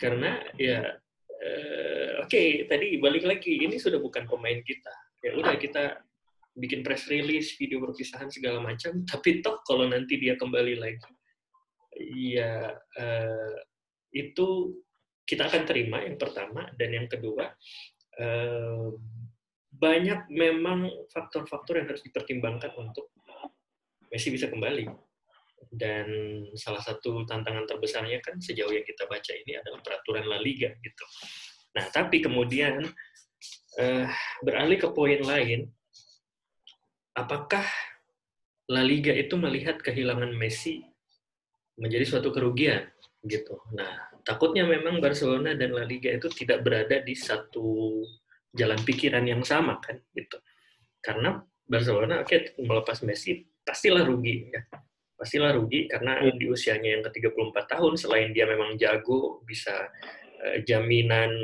Karena 0.00 0.40
ya 0.56 0.80
uh, 1.28 2.10
oke 2.24 2.32
okay, 2.32 2.64
tadi 2.64 2.96
balik 2.96 3.28
lagi 3.28 3.60
ini 3.60 3.76
sudah 3.76 4.00
bukan 4.00 4.24
pemain 4.24 4.58
kita. 4.64 4.94
Ya 5.20 5.36
udah 5.36 5.60
kita 5.60 6.00
bikin 6.58 6.82
press 6.82 7.06
release, 7.06 7.54
video 7.54 7.78
perpisahan 7.84 8.32
segala 8.32 8.58
macam, 8.58 9.06
tapi 9.06 9.44
toh 9.44 9.62
kalau 9.62 9.86
nanti 9.86 10.18
dia 10.18 10.34
kembali 10.34 10.74
lagi, 10.74 11.12
ya 12.18 12.74
uh, 12.74 13.54
itu 14.10 14.74
kita 15.28 15.46
akan 15.46 15.62
terima 15.68 16.00
yang 16.02 16.16
pertama 16.16 16.66
dan 16.80 16.90
yang 16.96 17.06
kedua 17.06 17.52
uh, 18.16 18.88
banyak 19.68 20.26
memang 20.32 20.88
faktor-faktor 21.12 21.78
yang 21.78 21.86
harus 21.92 22.02
dipertimbangkan 22.02 22.72
untuk 22.74 23.12
Messi 24.08 24.32
bisa 24.32 24.48
kembali 24.48 24.88
dan 25.74 26.06
salah 26.56 26.80
satu 26.80 27.26
tantangan 27.28 27.68
terbesarnya 27.68 28.18
kan 28.24 28.40
sejauh 28.40 28.72
yang 28.72 28.86
kita 28.86 29.04
baca 29.06 29.32
ini 29.34 29.58
adalah 29.58 29.80
peraturan 29.84 30.26
La 30.26 30.38
Liga 30.40 30.72
gitu. 30.80 31.04
Nah 31.76 31.86
tapi 31.92 32.24
kemudian 32.24 32.82
uh, 33.78 34.06
beralih 34.42 34.78
ke 34.80 34.88
poin 34.90 35.20
lain 35.20 35.68
apakah 37.18 37.66
La 38.68 38.84
Liga 38.84 39.10
itu 39.16 39.34
melihat 39.40 39.80
kehilangan 39.80 40.30
Messi 40.36 40.84
menjadi 41.78 42.04
suatu 42.04 42.28
kerugian 42.34 42.84
gitu. 43.24 43.58
Nah, 43.74 44.12
takutnya 44.22 44.66
memang 44.66 45.02
Barcelona 45.02 45.54
dan 45.54 45.74
La 45.74 45.88
Liga 45.88 46.12
itu 46.12 46.28
tidak 46.30 46.62
berada 46.62 47.00
di 47.02 47.14
satu 47.16 48.02
jalan 48.52 48.78
pikiran 48.82 49.24
yang 49.24 49.42
sama 49.42 49.80
kan 49.80 49.98
gitu. 50.12 50.38
Karena 51.00 51.40
Barcelona 51.64 52.22
oke 52.22 52.28
okay, 52.28 52.54
melepas 52.60 53.00
Messi 53.06 53.46
pastilah 53.64 54.04
rugi 54.04 54.52
ya. 54.52 54.62
Pastilah 55.18 55.50
rugi 55.50 55.90
karena 55.90 56.22
di 56.30 56.46
usianya 56.46 56.94
yang 56.94 57.02
ke-34 57.10 57.56
tahun 57.66 57.98
selain 57.98 58.30
dia 58.30 58.46
memang 58.46 58.78
jago 58.78 59.42
bisa 59.42 59.90
uh, 60.38 60.58
jaminan 60.62 61.34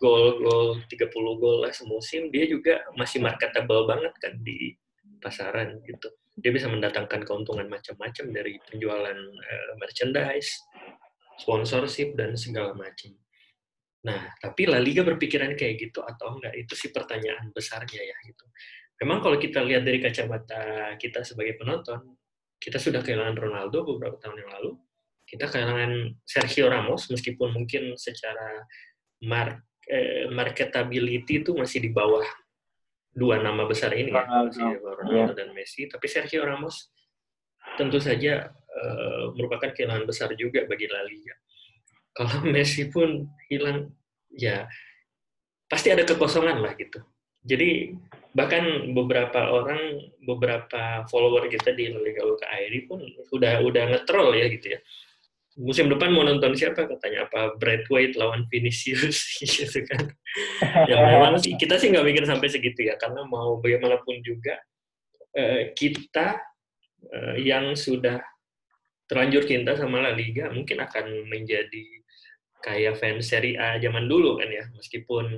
gol 0.00 0.40
gol 0.40 0.80
30 0.88 1.12
gol 1.12 1.60
lah 1.60 1.72
semusim 1.76 2.32
dia 2.32 2.48
juga 2.48 2.80
masih 2.96 3.20
marketable 3.20 3.84
banget 3.84 4.16
kan 4.16 4.32
di 4.40 4.72
pasaran 5.20 5.78
gitu. 5.84 6.08
Dia 6.40 6.48
bisa 6.48 6.72
mendatangkan 6.72 7.28
keuntungan 7.28 7.68
macam-macam 7.68 8.24
dari 8.32 8.56
penjualan 8.64 9.18
uh, 9.28 9.72
merchandise, 9.76 10.64
sponsorship 11.36 12.16
dan 12.16 12.32
segala 12.40 12.72
macam. 12.72 13.12
Nah, 14.02 14.34
tapi 14.42 14.66
La 14.66 14.82
Liga 14.82 15.06
berpikiran 15.06 15.54
kayak 15.54 15.78
gitu 15.78 16.02
atau 16.02 16.34
enggak 16.34 16.56
itu 16.58 16.74
sih 16.74 16.90
pertanyaan 16.90 17.54
besarnya 17.54 18.02
ya 18.02 18.16
gitu. 18.26 18.44
Memang 19.02 19.22
kalau 19.22 19.38
kita 19.38 19.62
lihat 19.62 19.86
dari 19.86 20.02
kacamata 20.02 20.94
kita 20.98 21.22
sebagai 21.22 21.54
penonton, 21.58 22.18
kita 22.62 22.78
sudah 22.78 23.02
kehilangan 23.02 23.34
Ronaldo 23.34 23.82
beberapa 23.82 24.14
tahun 24.22 24.46
yang 24.46 24.50
lalu. 24.54 24.70
Kita 25.26 25.50
kehilangan 25.50 26.22
Sergio 26.22 26.70
Ramos 26.70 27.10
meskipun 27.10 27.50
mungkin 27.50 27.98
secara 27.98 28.62
mark, 29.26 29.66
eh, 29.90 30.30
marketability 30.30 31.42
itu 31.42 31.58
masih 31.58 31.82
di 31.82 31.90
bawah 31.90 32.22
dua 33.10 33.42
nama 33.42 33.66
besar 33.66 33.90
ini 33.98 34.14
ya, 34.14 34.24
Ronaldo 34.78 35.34
yeah. 35.34 35.36
dan 35.36 35.50
Messi. 35.50 35.90
Tapi 35.90 36.06
Sergio 36.06 36.46
Ramos 36.46 36.94
tentu 37.74 37.98
saja 37.98 38.50
uh, 38.50 39.24
merupakan 39.34 39.70
kehilangan 39.70 40.06
besar 40.06 40.30
juga 40.38 40.64
bagi 40.64 40.86
La 40.86 41.02
Liga. 41.02 41.34
Kalau 42.14 42.46
Messi 42.54 42.88
pun 42.88 43.26
hilang, 43.50 43.90
ya 44.32 44.70
pasti 45.66 45.90
ada 45.90 46.04
kekosongan 46.06 46.60
lah 46.60 46.72
gitu. 46.76 47.00
Jadi 47.42 47.96
bahkan 48.32 48.64
beberapa 48.96 49.52
orang, 49.52 50.08
beberapa 50.24 51.04
follower 51.12 51.52
kita 51.52 51.76
di 51.76 51.92
Liga 51.92 52.24
UKAID 52.24 52.88
pun 52.88 53.04
udah 53.28 53.60
udah 53.60 53.84
ngetrol 53.92 54.32
ya 54.32 54.48
gitu 54.48 54.76
ya. 54.76 54.80
Musim 55.60 55.92
depan 55.92 56.08
mau 56.16 56.24
nonton 56.24 56.56
siapa? 56.56 56.88
Katanya 56.88 57.28
apa? 57.28 57.52
Brad 57.60 57.84
White 57.92 58.16
lawan 58.16 58.48
Vinicius 58.48 59.20
gitu 59.40 59.84
kan. 59.84 60.08
Ya 60.88 60.96
memang 61.04 61.36
sih 61.36 61.60
kita 61.60 61.76
sih 61.76 61.92
nggak 61.92 62.08
mikir 62.08 62.24
sampai 62.24 62.48
segitu 62.48 62.88
ya. 62.88 62.96
Karena 62.96 63.20
mau 63.28 63.60
bagaimanapun 63.60 64.24
juga 64.24 64.56
eh, 65.36 65.76
kita 65.76 66.40
eh, 67.12 67.36
yang 67.44 67.76
sudah 67.76 68.16
terlanjur 69.04 69.44
cinta 69.44 69.76
sama 69.76 70.00
La 70.00 70.16
Liga 70.16 70.48
mungkin 70.48 70.80
akan 70.80 71.28
menjadi 71.28 72.00
kayak 72.64 72.96
fans 72.96 73.28
Serie 73.28 73.60
A 73.60 73.76
zaman 73.76 74.08
dulu 74.08 74.40
kan 74.40 74.48
ya. 74.48 74.64
Meskipun 74.72 75.36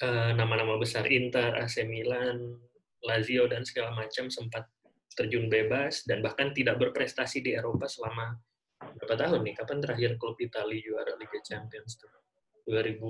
eh, 0.00 0.32
nama-nama 0.34 0.76
besar 0.80 1.06
Inter, 1.08 1.56
AC 1.60 1.84
Milan, 1.84 2.56
Lazio 3.04 3.48
dan 3.48 3.64
segala 3.64 3.96
macam 3.96 4.28
sempat 4.28 4.68
terjun 5.16 5.50
bebas 5.50 6.04
dan 6.06 6.22
bahkan 6.22 6.54
tidak 6.54 6.78
berprestasi 6.78 7.42
di 7.42 7.56
Eropa 7.56 7.88
selama 7.90 8.36
berapa 8.80 9.16
tahun 9.16 9.44
nih? 9.44 9.54
Kapan 9.56 9.78
terakhir 9.82 10.10
klub 10.16 10.36
Italia 10.40 10.80
juara 10.80 11.12
Liga 11.16 11.40
Champions 11.44 11.96
tuh? 12.00 12.08
2000 12.68 13.00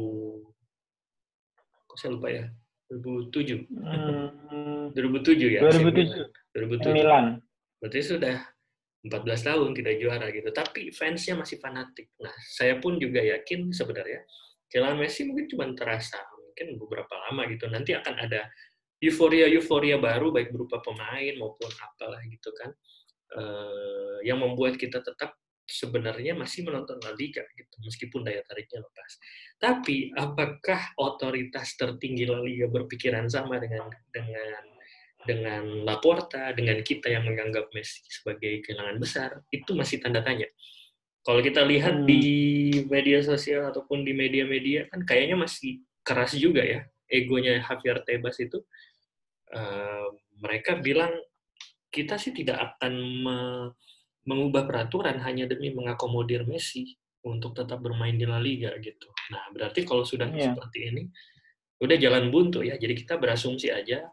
kok 1.90 1.98
saya 1.98 2.10
lupa 2.14 2.28
ya? 2.30 2.46
2007. 2.90 3.70
Hmm, 3.70 4.90
2007 4.94 5.58
ya? 5.58 5.60
2007. 5.70 6.26
2007. 6.54 6.90
Milan. 6.94 7.38
Berarti 7.78 8.00
sudah 8.02 8.36
14 9.06 9.46
tahun 9.46 9.70
tidak 9.78 9.94
juara 10.02 10.26
gitu. 10.34 10.50
Tapi 10.50 10.90
fansnya 10.90 11.38
masih 11.38 11.62
fanatik. 11.62 12.10
Nah, 12.18 12.34
saya 12.50 12.82
pun 12.82 12.98
juga 12.98 13.22
yakin 13.22 13.70
sebenarnya 13.70 14.26
kehilangan 14.70 14.98
Messi 15.02 15.26
mungkin 15.26 15.46
cuma 15.50 15.66
terasa 15.74 16.18
mungkin 16.60 16.76
beberapa 16.76 17.14
lama 17.16 17.48
gitu. 17.48 17.64
Nanti 17.72 17.96
akan 17.96 18.14
ada 18.20 18.44
euforia-euforia 19.00 19.96
baru 19.96 20.28
baik 20.28 20.52
berupa 20.52 20.84
pemain 20.84 21.32
maupun 21.40 21.72
apalah 21.80 22.20
gitu 22.28 22.52
kan. 22.52 22.70
Uh, 23.30 24.18
yang 24.26 24.42
membuat 24.42 24.74
kita 24.74 24.98
tetap 25.00 25.38
sebenarnya 25.70 26.34
masih 26.34 26.66
menonton 26.66 26.98
La 27.06 27.14
Liga 27.14 27.46
gitu 27.54 27.78
meskipun 27.80 28.26
daya 28.26 28.44
tariknya 28.44 28.84
lepas. 28.84 29.12
Tapi 29.56 30.10
apakah 30.12 30.98
otoritas 31.00 31.78
tertinggi 31.78 32.28
La 32.28 32.42
Liga 32.42 32.68
berpikiran 32.68 33.30
sama 33.30 33.56
dengan 33.56 33.88
dengan 34.12 34.66
dengan 35.24 35.64
Laporta, 35.84 36.52
dengan 36.56 36.80
kita 36.80 37.12
yang 37.12 37.24
menganggap 37.24 37.70
Messi 37.76 38.02
sebagai 38.08 38.64
kehilangan 38.64 38.96
besar, 38.98 39.30
itu 39.52 39.76
masih 39.76 40.00
tanda 40.00 40.24
tanya. 40.24 40.48
Kalau 41.20 41.44
kita 41.44 41.60
lihat 41.68 42.02
hmm. 42.02 42.06
di 42.08 42.24
media 42.88 43.20
sosial 43.20 43.68
ataupun 43.68 44.02
di 44.02 44.16
media-media 44.16 44.88
kan 44.88 45.04
kayaknya 45.04 45.36
masih 45.36 45.84
keras 46.10 46.34
juga 46.34 46.66
ya 46.66 46.82
egonya 47.10 47.60
Javier 47.66 48.02
Tebas 48.06 48.38
itu. 48.38 48.62
Uh, 49.50 50.14
mereka 50.38 50.78
bilang 50.78 51.10
kita 51.90 52.14
sih 52.16 52.30
tidak 52.30 52.78
akan 52.78 52.94
me 53.26 53.38
mengubah 54.22 54.68
peraturan 54.68 55.18
hanya 55.26 55.50
demi 55.50 55.74
mengakomodir 55.74 56.46
Messi 56.46 56.94
untuk 57.26 57.56
tetap 57.56 57.82
bermain 57.82 58.14
di 58.14 58.28
La 58.28 58.38
Liga 58.38 58.70
gitu. 58.78 59.10
Nah, 59.34 59.50
berarti 59.50 59.82
kalau 59.82 60.06
sudah 60.06 60.30
yeah. 60.30 60.52
seperti 60.54 60.92
ini, 60.92 61.02
udah 61.82 61.96
jalan 61.98 62.30
buntu 62.30 62.62
ya. 62.62 62.78
Jadi 62.78 62.94
kita 62.94 63.18
berasumsi 63.18 63.72
aja 63.74 64.06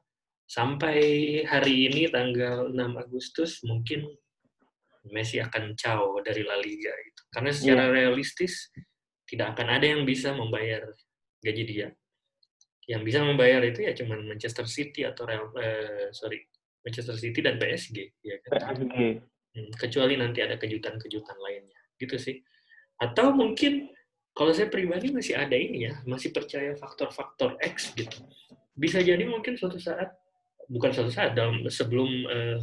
sampai 0.48 0.98
hari 1.44 1.92
ini 1.92 2.08
tanggal 2.10 2.72
6 2.72 3.04
Agustus 3.04 3.62
mungkin 3.68 4.10
Messi 5.12 5.40
akan 5.44 5.76
caw 5.76 6.18
dari 6.24 6.42
La 6.42 6.58
Liga 6.58 6.92
gitu. 6.92 7.22
Karena 7.30 7.52
secara 7.54 7.84
yeah. 7.92 7.94
realistis 7.94 8.74
tidak 9.28 9.54
akan 9.60 9.68
ada 9.76 9.86
yang 9.86 10.08
bisa 10.08 10.34
membayar 10.34 10.88
gaji 11.44 11.64
dia. 11.68 11.88
Yang 12.88 13.02
bisa 13.04 13.20
membayar 13.24 13.60
itu 13.68 13.84
ya 13.84 13.92
cuman 13.92 14.32
Manchester 14.32 14.64
City 14.66 15.04
atau 15.04 15.28
Real 15.28 15.52
eh, 15.60 16.10
sorry 16.16 16.40
Manchester 16.82 17.20
City 17.20 17.40
dan 17.44 17.60
PSG 17.60 17.98
ya 18.24 18.40
kan. 18.48 18.80
PSG. 18.80 18.96
Hmm, 19.58 19.74
kecuali 19.74 20.14
nanti 20.22 20.46
ada 20.46 20.54
kejutan-kejutan 20.54 21.38
lainnya 21.42 21.82
gitu 21.98 22.22
sih 22.22 22.46
atau 23.02 23.34
mungkin 23.34 23.90
kalau 24.38 24.54
saya 24.54 24.70
pribadi 24.70 25.10
masih 25.10 25.34
ada 25.34 25.58
ini 25.58 25.90
ya 25.90 25.98
masih 26.06 26.30
percaya 26.30 26.78
faktor-faktor 26.78 27.58
X 27.66 27.98
gitu 27.98 28.22
bisa 28.78 29.02
jadi 29.02 29.26
mungkin 29.26 29.58
suatu 29.58 29.82
saat 29.82 30.14
bukan 30.70 30.94
suatu 30.94 31.10
saat 31.10 31.34
dalam 31.34 31.66
sebelum 31.74 32.10
uh, 32.30 32.62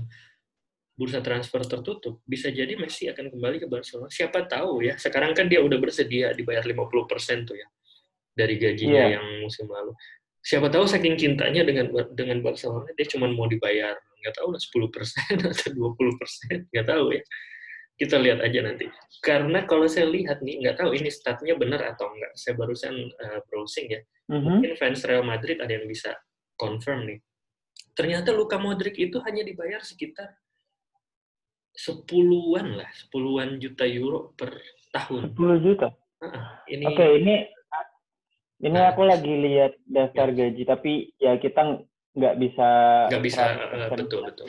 bursa 0.94 1.18
transfer 1.18 1.66
tertutup 1.66 2.22
bisa 2.22 2.46
jadi 2.54 2.78
Messi 2.78 3.10
akan 3.10 3.34
kembali 3.34 3.58
ke 3.58 3.66
Barcelona 3.66 4.06
siapa 4.06 4.46
tahu 4.46 4.86
ya 4.86 4.94
sekarang 4.94 5.34
kan 5.34 5.50
dia 5.50 5.58
udah 5.58 5.82
bersedia 5.82 6.30
dibayar 6.30 6.62
50% 6.62 7.50
tuh 7.50 7.58
ya 7.58 7.66
dari 8.34 8.58
gajinya 8.58 9.02
yeah. 9.08 9.14
yang 9.18 9.26
musim 9.42 9.66
lalu 9.70 9.94
siapa 10.44 10.68
tahu 10.68 10.84
saking 10.84 11.16
cintanya 11.16 11.64
dengan 11.64 11.88
dengan 12.12 12.44
Barcelona 12.44 12.90
dia 12.94 13.06
cuma 13.08 13.30
mau 13.32 13.48
dibayar 13.48 13.96
nggak 13.96 14.34
tahu 14.36 14.52
lah 14.52 14.60
10% 14.60 15.40
atau 15.50 15.70
20% 15.72 16.68
nggak 16.70 16.86
tahu 16.86 17.06
ya 17.16 17.22
kita 17.94 18.18
lihat 18.18 18.42
aja 18.42 18.58
nanti. 18.66 18.90
Karena 19.22 19.62
kalau 19.70 19.86
saya 19.86 20.10
lihat 20.10 20.42
nih, 20.42 20.66
nggak 20.66 20.82
tahu 20.82 20.98
ini 20.98 21.10
statnya 21.14 21.54
benar 21.54 21.94
atau 21.94 22.10
enggak. 22.10 22.34
Saya 22.34 22.58
barusan 22.58 22.94
uh, 22.94 23.40
browsing 23.46 23.86
ya. 23.86 24.00
Mm-hmm. 24.30 24.42
Mungkin 24.42 24.72
fans 24.74 25.06
Real 25.06 25.22
Madrid 25.22 25.62
ada 25.62 25.70
yang 25.70 25.86
bisa 25.86 26.10
confirm 26.58 27.06
nih. 27.06 27.18
Ternyata 27.94 28.34
Luka 28.34 28.58
Modric 28.58 28.98
itu 28.98 29.22
hanya 29.22 29.46
dibayar 29.46 29.78
sekitar 29.78 30.34
sepuluhan 31.74 32.82
lah, 32.82 32.90
sepuluhan 32.98 33.62
juta 33.62 33.86
euro 33.86 34.34
per 34.34 34.58
tahun. 34.90 35.30
Sepuluh 35.30 35.58
juta. 35.62 35.88
Uh, 36.18 36.58
ini. 36.66 36.84
Oke, 36.90 36.98
okay, 36.98 37.10
ini 37.22 37.34
ini 38.62 38.78
nah, 38.78 38.94
aku 38.94 39.02
lagi 39.02 39.32
lihat 39.32 39.78
daftar 39.88 40.30
ya. 40.30 40.36
gaji, 40.46 40.62
tapi 40.66 40.92
ya 41.18 41.32
kita 41.38 41.82
nggak 42.14 42.34
bisa. 42.38 42.68
Nggak 43.10 43.24
bisa, 43.24 43.42
uh, 43.50 43.88
betul 43.90 44.20
betul 44.26 44.48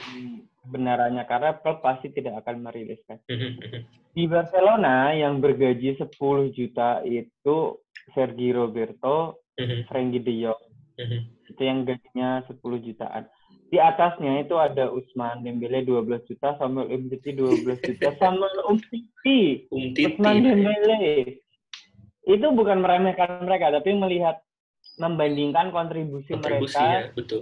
kebenarannya 0.66 1.24
karena 1.30 1.54
klub 1.62 1.86
pasti 1.86 2.10
tidak 2.10 2.42
akan 2.42 2.66
meriliskan. 2.66 3.22
Mhm, 3.30 3.50
mhm. 3.62 3.82
Di 4.18 4.24
Barcelona 4.26 5.14
yang 5.14 5.38
bergaji 5.38 6.02
10 6.02 6.50
juta 6.50 7.06
itu 7.06 7.78
Sergi 8.18 8.50
Roberto, 8.50 9.46
mhm. 9.62 9.86
Frenkie 9.86 10.26
de 10.26 10.34
Jong. 10.42 10.62
Itu 11.46 11.62
yang 11.62 11.86
gajinya 11.86 12.42
10 12.50 12.82
jutaan. 12.82 13.30
Di 13.70 13.82
atasnya 13.82 14.46
itu 14.46 14.56
ada 14.58 14.90
Usman 14.90 15.46
Dembele 15.46 15.86
12 15.86 16.26
juta, 16.26 16.56
Samuel 16.58 16.90
Umtiti 16.90 17.34
12 17.34 17.82
juta, 17.82 18.10
Samuel 18.22 18.58
Umtiti, 18.66 19.70
Usman 19.70 20.42
Dembele. 20.42 21.42
Itu 22.26 22.52
bukan 22.52 22.82
meremehkan 22.82 23.46
mereka, 23.46 23.70
tapi 23.70 23.94
melihat 23.94 24.42
membandingkan 24.98 25.70
kontribusi, 25.70 26.34
kontribusi 26.34 26.78
mereka 26.78 26.82
ya, 26.82 27.02
betul 27.14 27.42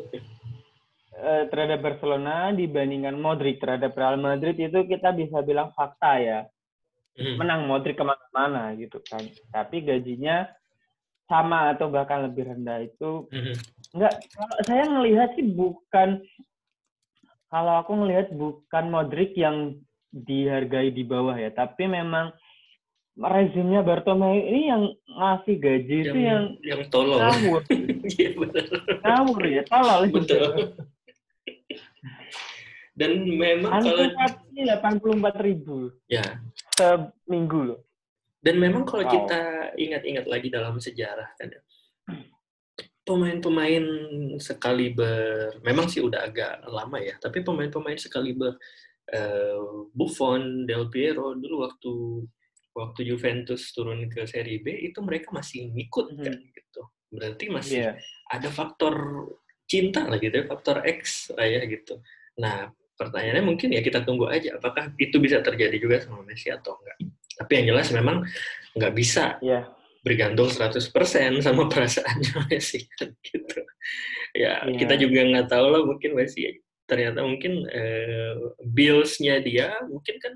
Eh, 1.13 1.45
terhadap 1.53 1.85
Barcelona 1.85 2.49
dibandingkan 2.57 3.13
Modric 3.13 3.61
terhadap 3.61 3.93
Real 3.93 4.17
Madrid 4.17 4.57
itu 4.57 4.81
kita 4.89 5.13
bisa 5.13 5.45
bilang 5.45 5.69
fakta 5.77 6.17
ya. 6.17 6.39
Hmm. 7.13 7.37
Menang 7.37 7.69
Modric 7.69 7.95
ke 7.95 8.03
mana-mana 8.03 8.73
gitu 8.73 8.97
kan. 9.05 9.21
Tapi 9.53 9.85
gajinya 9.85 10.49
sama 11.29 11.71
atau 11.71 11.93
bahkan 11.93 12.25
lebih 12.27 12.51
rendah 12.51 12.83
itu 12.83 13.31
hmm. 13.31 13.55
enggak 13.95 14.13
kalau 14.35 14.57
saya 14.67 14.83
melihat 14.91 15.29
sih 15.39 15.47
bukan 15.47 16.19
kalau 17.47 17.79
aku 17.79 17.93
melihat 17.95 18.27
bukan 18.33 18.85
Modric 18.89 19.37
yang 19.37 19.77
dihargai 20.09 20.89
di 20.89 21.05
bawah 21.05 21.37
ya, 21.37 21.53
tapi 21.53 21.85
memang 21.85 22.33
rezimnya 23.13 23.85
Bartomeu 23.85 24.33
ini 24.33 24.73
yang 24.73 24.83
ngasih 25.05 25.55
gaji 25.61 25.97
yang, 26.01 26.05
itu 26.09 26.17
yang 26.17 26.43
yang 26.65 26.81
tolol. 26.89 27.21
Ngawur. 27.21 27.61
Iya 28.03 28.29
ngawur 28.99 29.43
ya, 29.47 29.63
tolol. 29.69 30.01
Betul. 30.09 30.51
Dan 32.93 33.25
memang 33.25 33.81
kalau 33.81 34.05
delapan 34.53 34.93
puluh 35.01 35.15
empat 35.17 35.35
ribu. 35.41 35.93
Ya. 36.09 36.41
Seminggu 36.77 37.73
loh. 37.73 37.79
Dan 38.43 38.59
memang 38.59 38.83
kalau 38.83 39.07
wow. 39.07 39.13
kita 39.13 39.41
ingat-ingat 39.79 40.25
lagi 40.27 40.51
dalam 40.51 40.75
sejarah 40.75 41.31
kan 41.39 41.47
ya, 41.47 41.61
pemain-pemain 43.07 43.85
sekaliber, 44.35 45.63
memang 45.63 45.87
sih 45.87 46.03
udah 46.03 46.27
agak 46.27 46.59
lama 46.67 46.99
ya, 46.99 47.15
tapi 47.23 47.39
pemain-pemain 47.39 47.95
sekaliber 47.95 48.59
uh, 49.15 49.87
Buffon, 49.95 50.67
Del 50.67 50.91
Piero 50.91 51.39
dulu 51.39 51.63
waktu 51.63 51.93
waktu 52.73 53.05
Juventus 53.05 53.69
turun 53.71 54.09
ke 54.09 54.25
Serie 54.25 54.59
B 54.59 54.73
itu 54.89 54.99
mereka 55.05 55.29
masih 55.29 55.69
ngikut 55.71 56.17
hmm. 56.17 56.23
kan 56.25 56.35
gitu. 56.41 56.81
Berarti 57.13 57.45
masih 57.53 57.79
yeah. 57.89 57.95
ada 58.29 58.49
faktor 58.49 58.93
cinta 59.69 60.05
lah 60.09 60.17
gitu 60.17 60.43
ya, 60.43 60.45
faktor 60.49 60.81
X 60.83 61.29
lah 61.37 61.45
ya 61.45 61.61
gitu. 61.69 62.01
Nah, 62.41 62.73
pertanyaannya 62.97 63.45
mungkin 63.45 63.69
ya 63.73 63.81
kita 63.85 64.01
tunggu 64.01 64.29
aja 64.29 64.57
apakah 64.57 64.93
itu 64.97 65.17
bisa 65.21 65.39
terjadi 65.45 65.77
juga 65.77 66.01
sama 66.01 66.25
Messi 66.25 66.49
atau 66.49 66.77
enggak. 66.81 66.97
Tapi 67.33 67.51
yang 67.61 67.65
jelas 67.73 67.87
memang 67.93 68.25
nggak 68.73 68.93
bisa 68.97 69.37
yeah. 69.45 69.69
bergantung 70.01 70.49
100% 70.49 70.81
sama 71.45 71.63
perasaannya 71.71 72.49
Messi 72.49 72.89
gitu. 73.21 73.61
Ya 74.33 74.65
yeah. 74.65 74.77
kita 74.77 74.97
juga 74.97 75.21
nggak 75.29 75.47
tahu 75.49 75.67
lah 75.69 75.81
mungkin 75.85 76.17
Messi 76.17 76.57
ternyata 76.83 77.23
mungkin 77.23 77.63
eh, 77.71 78.35
bills-nya 78.59 79.39
dia 79.39 79.71
mungkin 79.87 80.15
kan 80.19 80.33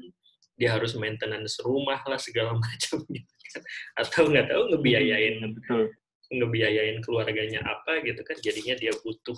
dia 0.58 0.74
harus 0.74 0.98
maintenance 0.98 1.62
rumah 1.62 2.02
lah 2.10 2.17
segala 2.17 2.58
macam 2.65 3.06
gitu 3.08 3.34
kan. 3.54 3.63
Atau 4.02 4.28
nggak 4.28 4.50
tahu 4.50 4.76
ngebiayain 4.76 5.38
Betul. 5.54 5.93
ngebiayain 6.28 7.00
keluarganya 7.06 7.63
apa 7.63 8.04
gitu 8.04 8.20
kan 8.28 8.36
jadinya 8.43 8.76
dia 8.76 8.91
butuh 9.00 9.38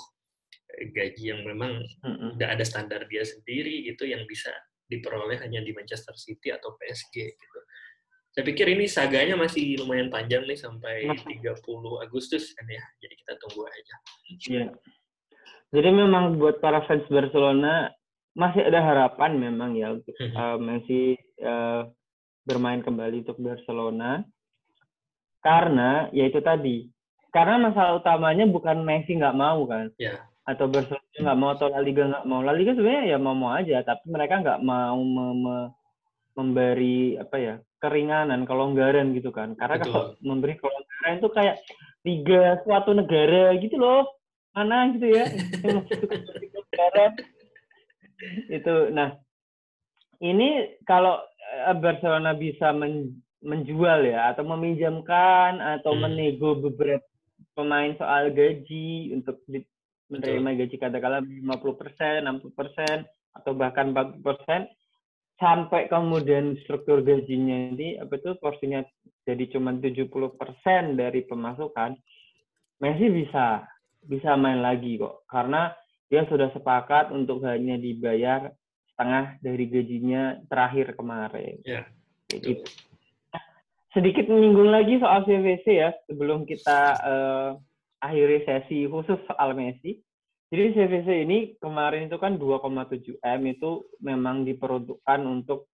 gaji 0.89 1.35
yang 1.35 1.45
memang 1.45 1.85
mm-hmm. 2.01 2.39
udah 2.39 2.49
ada 2.49 2.65
standar 2.65 3.05
dia 3.05 3.21
sendiri 3.21 3.89
itu 3.89 4.09
yang 4.09 4.25
bisa 4.25 4.49
diperoleh 4.89 5.37
hanya 5.37 5.61
di 5.61 5.69
Manchester 5.69 6.17
City 6.17 6.49
atau 6.49 6.73
PSG 6.81 7.15
gitu. 7.29 7.59
Saya 8.29 8.45
pikir 8.45 8.69
ini 8.73 8.85
saganya 8.85 9.37
masih 9.37 9.77
lumayan 9.81 10.09
panjang 10.09 10.45
nih 10.45 10.57
sampai 10.57 11.05
30 11.25 11.53
Agustus 12.05 12.53
kan 12.53 12.65
ya. 12.69 12.81
Jadi 13.01 13.13
kita 13.17 13.33
tunggu 13.41 13.65
aja. 13.65 13.95
Iya. 14.49 14.67
Jadi 15.69 15.89
memang 15.93 16.41
buat 16.41 16.57
para 16.61 16.81
fans 16.89 17.05
Barcelona 17.09 17.93
masih 18.37 18.67
ada 18.67 18.81
harapan 18.81 19.37
memang 19.37 19.77
ya 19.77 19.95
untuk 19.95 20.13
uh, 20.17 20.57
Messi 20.57 21.17
uh, 21.41 21.87
bermain 22.45 22.81
kembali 22.81 23.25
untuk 23.25 23.37
Barcelona. 23.41 24.25
Karena 25.39 26.11
ya 26.11 26.27
itu 26.27 26.41
tadi. 26.43 26.89
Karena 27.29 27.69
masalah 27.69 28.01
utamanya 28.01 28.49
bukan 28.49 28.81
Messi 28.81 29.15
nggak 29.15 29.37
mau 29.37 29.63
kan. 29.69 29.93
Yeah 30.01 30.29
atau 30.49 30.65
Barcelona 30.65 31.21
nggak 31.21 31.37
mau 31.37 31.53
atau 31.53 31.69
La 31.69 31.81
Liga 31.85 32.09
nggak 32.09 32.25
mau 32.25 32.41
La 32.41 32.57
Liga 32.57 32.73
sebenarnya 32.73 33.13
ya 33.13 33.17
mau 33.21 33.37
mau 33.37 33.53
aja 33.53 33.85
tapi 33.85 34.09
mereka 34.09 34.41
nggak 34.41 34.65
mau 34.65 34.97
me 34.97 35.25
me 35.37 35.69
memberi 36.33 37.21
apa 37.21 37.37
ya 37.37 37.61
keringanan 37.77 38.49
kelonggaran 38.49 39.13
gitu 39.13 39.29
kan 39.29 39.53
karena 39.53 39.77
Betul. 39.77 39.93
kalau 39.93 40.17
memberi 40.25 40.57
kelonggaran 40.57 41.21
itu 41.21 41.29
kayak 41.29 41.61
liga 42.07 42.57
suatu 42.65 42.97
negara 42.97 43.53
gitu 43.61 43.77
loh 43.77 44.09
mana 44.57 44.89
gitu 44.97 45.13
ya 45.13 45.29
itu 48.51 48.91
nah 48.91 49.15
ini 50.19 50.79
kalau 50.83 51.19
eh, 51.55 51.75
Barcelona 51.79 52.35
bisa 52.35 52.75
men, 52.75 53.23
menjual 53.39 54.03
ya 54.03 54.35
atau 54.35 54.43
meminjamkan 54.43 55.63
atau 55.63 55.95
hmm. 55.95 56.01
menego 56.03 56.59
beberapa 56.59 57.05
pemain 57.55 57.95
soal 57.95 58.31
gaji 58.31 59.15
untuk 59.15 59.39
menerima 60.09 60.65
gaji 60.65 60.75
katakanlah 60.79 61.21
50 61.23 61.79
persen, 61.79 62.25
60 62.25 62.55
persen, 62.55 62.97
atau 63.35 63.51
bahkan 63.53 63.93
40 63.93 64.25
persen, 64.25 64.65
sampai 65.37 65.87
kemudian 65.87 66.57
struktur 66.65 66.99
gajinya 67.05 67.75
ini 67.75 67.95
apa 68.01 68.19
itu 68.19 68.35
porsinya 68.41 68.83
jadi 69.23 69.45
cuma 69.53 69.71
70 69.75 70.09
persen 70.35 70.97
dari 70.97 71.23
pemasukan, 71.23 71.95
Messi 72.79 73.07
bisa 73.11 73.63
bisa 73.99 74.39
main 74.39 74.63
lagi 74.63 74.95
kok 74.95 75.27
karena 75.27 75.75
dia 76.09 76.25
sudah 76.25 76.49
sepakat 76.51 77.13
untuk 77.13 77.45
hanya 77.45 77.77
dibayar 77.77 78.49
setengah 78.91 79.37
dari 79.39 79.65
gajinya 79.69 80.23
terakhir 80.49 80.97
kemarin. 80.97 81.61
Ya. 81.63 81.85
Gitu. 82.27 82.65
Sedikit 83.89 84.29
menyinggung 84.29 84.69
lagi 84.69 85.01
soal 85.01 85.25
CVC 85.25 85.65
ya 85.65 85.89
sebelum 86.05 86.45
kita 86.45 86.79
uh, 87.01 87.49
akhiri 88.01 88.45
sesi 88.45 88.85
khusus 88.85 89.17
soal 89.25 89.57
Messi. 89.57 89.97
Jadi 90.49 90.65
CVC 90.73 91.07
ini 91.29 91.37
kemarin 91.61 92.09
itu 92.09 92.17
kan 92.17 92.41
2,7 92.41 93.21
M 93.21 93.41
itu 93.45 93.85
memang 94.01 94.45
diperuntukkan 94.49 95.21
untuk 95.21 95.69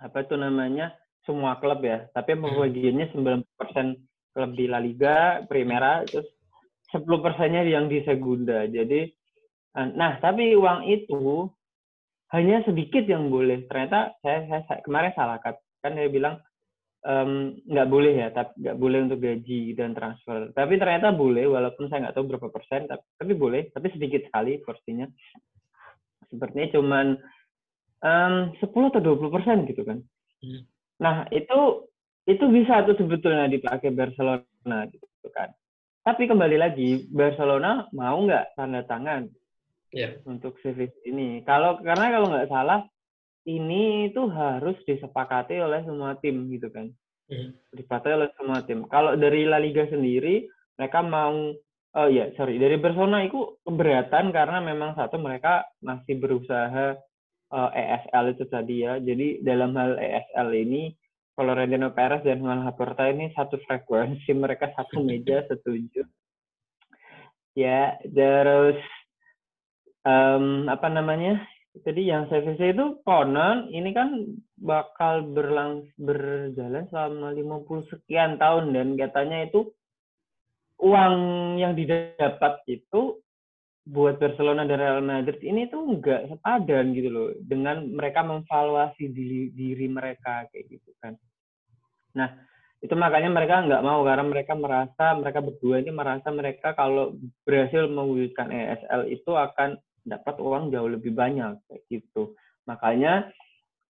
apa 0.00 0.24
itu 0.24 0.40
namanya 0.40 0.96
semua 1.28 1.60
klub 1.60 1.84
ya. 1.84 2.08
Tapi 2.16 2.32
hmm. 2.32 2.40
pembagiannya 2.40 3.06
90% 3.12 4.34
klub 4.34 4.50
di 4.56 4.64
La 4.66 4.80
Liga, 4.80 5.44
Primera, 5.44 6.00
terus 6.08 6.26
10 6.96 7.06
persennya 7.20 7.62
yang 7.62 7.86
di 7.86 8.02
Segunda. 8.02 8.64
Jadi, 8.66 9.19
nah 9.74 10.18
tapi 10.18 10.54
uang 10.58 10.86
itu 10.90 11.50
hanya 12.30 12.62
sedikit 12.62 13.04
yang 13.06 13.28
boleh. 13.28 13.66
Ternyata 13.66 14.14
saya, 14.22 14.46
saya 14.66 14.80
kemarin 14.86 15.12
salah 15.14 15.38
kan. 15.42 15.58
Kan 15.82 15.98
saya 15.98 16.08
bilang 16.10 16.38
nggak 17.00 17.88
um, 17.88 17.92
boleh 17.92 18.12
ya, 18.12 18.28
tapi 18.30 18.52
nggak 18.60 18.76
boleh 18.76 18.98
untuk 19.08 19.18
gaji 19.24 19.72
dan 19.74 19.96
transfer. 19.96 20.52
Tapi 20.52 20.74
ternyata 20.76 21.10
boleh, 21.16 21.48
walaupun 21.48 21.88
saya 21.88 22.06
nggak 22.06 22.16
tahu 22.16 22.28
berapa 22.28 22.48
persen, 22.52 22.84
tapi, 22.86 23.04
tapi 23.16 23.32
boleh, 23.34 23.72
tapi 23.72 23.88
sedikit 23.90 24.28
sekali 24.28 24.60
porsinya. 24.60 25.08
Sepertinya 26.28 26.68
cuman 26.76 27.06
um, 28.04 28.34
10 28.62 28.90
atau 28.94 29.00
20 29.02 29.34
persen 29.34 29.58
gitu 29.66 29.82
kan. 29.82 29.98
Hmm. 30.44 30.62
Nah 31.02 31.16
itu 31.32 31.88
itu 32.28 32.44
bisa 32.52 32.84
tuh 32.86 32.94
sebetulnya 32.94 33.48
dipakai 33.50 33.90
Barcelona 33.90 34.78
gitu 34.92 35.28
kan. 35.34 35.50
Tapi 36.04 36.28
kembali 36.30 36.56
lagi, 36.60 37.10
Barcelona 37.10 37.88
mau 37.96 38.22
nggak 38.22 38.54
tanda 38.54 38.84
tangan 38.86 39.26
yeah. 39.94 40.16
untuk 40.26 40.58
Sevis 40.62 40.92
ini? 41.06 41.42
Kalau 41.46 41.78
karena 41.82 42.06
kalau 42.10 42.26
nggak 42.30 42.50
salah 42.50 42.80
ini 43.48 44.12
itu 44.12 44.22
harus 44.30 44.76
disepakati 44.84 45.58
oleh 45.58 45.82
semua 45.86 46.16
tim 46.18 46.46
gitu 46.52 46.68
kan. 46.68 46.90
Mm. 47.30 47.56
Disepakati 47.74 48.14
oleh 48.14 48.30
semua 48.36 48.60
tim. 48.66 48.84
Kalau 48.90 49.16
dari 49.16 49.46
La 49.46 49.58
Liga 49.58 49.86
sendiri 49.86 50.46
mereka 50.76 51.00
mau 51.04 51.54
oh 51.90 52.08
ya 52.08 52.30
sorry 52.38 52.56
dari 52.62 52.78
Barcelona 52.78 53.26
itu 53.26 53.58
keberatan 53.66 54.30
karena 54.30 54.58
memang 54.62 54.94
satu 54.94 55.18
mereka 55.18 55.66
masih 55.82 56.16
berusaha 56.22 56.94
uh, 57.50 57.70
ESL 57.74 58.36
itu 58.38 58.44
tadi 58.46 58.86
ya. 58.86 58.98
Jadi 58.98 59.42
dalam 59.42 59.74
hal 59.74 59.98
ESL 59.98 60.48
ini 60.54 60.94
Florentino 61.34 61.90
Perez 61.96 62.20
dan 62.20 62.44
Juan 62.44 62.68
Laporta 62.68 63.08
ini 63.08 63.32
satu 63.32 63.56
frekuensi 63.64 64.30
mereka 64.36 64.68
satu 64.76 65.00
meja 65.00 65.40
setuju 65.50 66.04
ya 67.58 67.98
terus 68.06 68.78
um, 70.04 70.68
apa 70.68 70.88
namanya 70.88 71.40
jadi 71.86 72.02
yang 72.02 72.22
CVC 72.26 72.74
itu 72.74 72.98
konon 73.06 73.70
ini 73.70 73.94
kan 73.94 74.26
bakal 74.58 75.22
berlang 75.30 75.86
berjalan 75.94 76.90
selama 76.90 77.30
50 77.30 77.90
sekian 77.94 78.36
tahun 78.42 78.74
dan 78.74 78.98
katanya 78.98 79.46
itu 79.46 79.70
uang 80.82 81.14
yang 81.60 81.78
didapat 81.78 82.58
itu 82.66 83.22
buat 83.86 84.20
Barcelona 84.20 84.66
dan 84.68 84.78
Real 84.80 85.02
Madrid 85.02 85.40
ini 85.40 85.70
tuh 85.70 85.82
enggak 85.96 86.28
sepadan 86.28 86.92
gitu 86.92 87.08
loh 87.10 87.28
dengan 87.40 87.86
mereka 87.90 88.22
memvaluasi 88.26 89.08
diri, 89.10 89.50
diri 89.50 89.86
mereka 89.88 90.46
kayak 90.52 90.68
gitu 90.68 90.90
kan. 91.00 91.16
Nah, 92.14 92.28
itu 92.80 92.94
makanya 92.96 93.30
mereka 93.32 93.60
nggak 93.66 93.84
mau 93.84 94.00
karena 94.04 94.24
mereka 94.24 94.52
merasa 94.56 95.16
mereka 95.16 95.40
berdua 95.44 95.84
ini 95.84 95.92
merasa 95.92 96.28
mereka 96.32 96.72
kalau 96.72 97.12
berhasil 97.44 97.88
mewujudkan 97.88 98.48
ESL 98.48 99.10
itu 99.12 99.32
akan 99.36 99.76
dapat 100.04 100.36
uang 100.40 100.72
jauh 100.72 100.88
lebih 100.88 101.12
banyak 101.12 101.60
kayak 101.68 101.82
gitu. 101.90 102.34
Makanya 102.66 103.28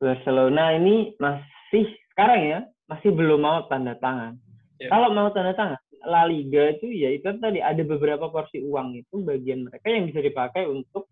Barcelona 0.00 0.74
ini 0.74 1.14
masih 1.20 1.90
sekarang 2.12 2.42
ya 2.46 2.60
masih 2.90 3.14
belum 3.14 3.40
mau 3.40 3.58
tanda 3.70 3.94
tangan. 3.98 4.34
Ya. 4.80 4.88
Kalau 4.90 5.12
mau 5.12 5.28
tanda 5.30 5.52
tangan, 5.54 5.80
La 6.08 6.24
Liga 6.26 6.72
itu 6.74 6.88
ya 6.90 7.12
itu 7.12 7.28
tadi 7.38 7.60
ada 7.60 7.82
beberapa 7.84 8.32
porsi 8.32 8.64
uang 8.64 8.96
itu 8.96 9.20
bagian 9.20 9.68
mereka 9.68 9.86
yang 9.92 10.08
bisa 10.08 10.24
dipakai 10.24 10.64
untuk 10.64 11.06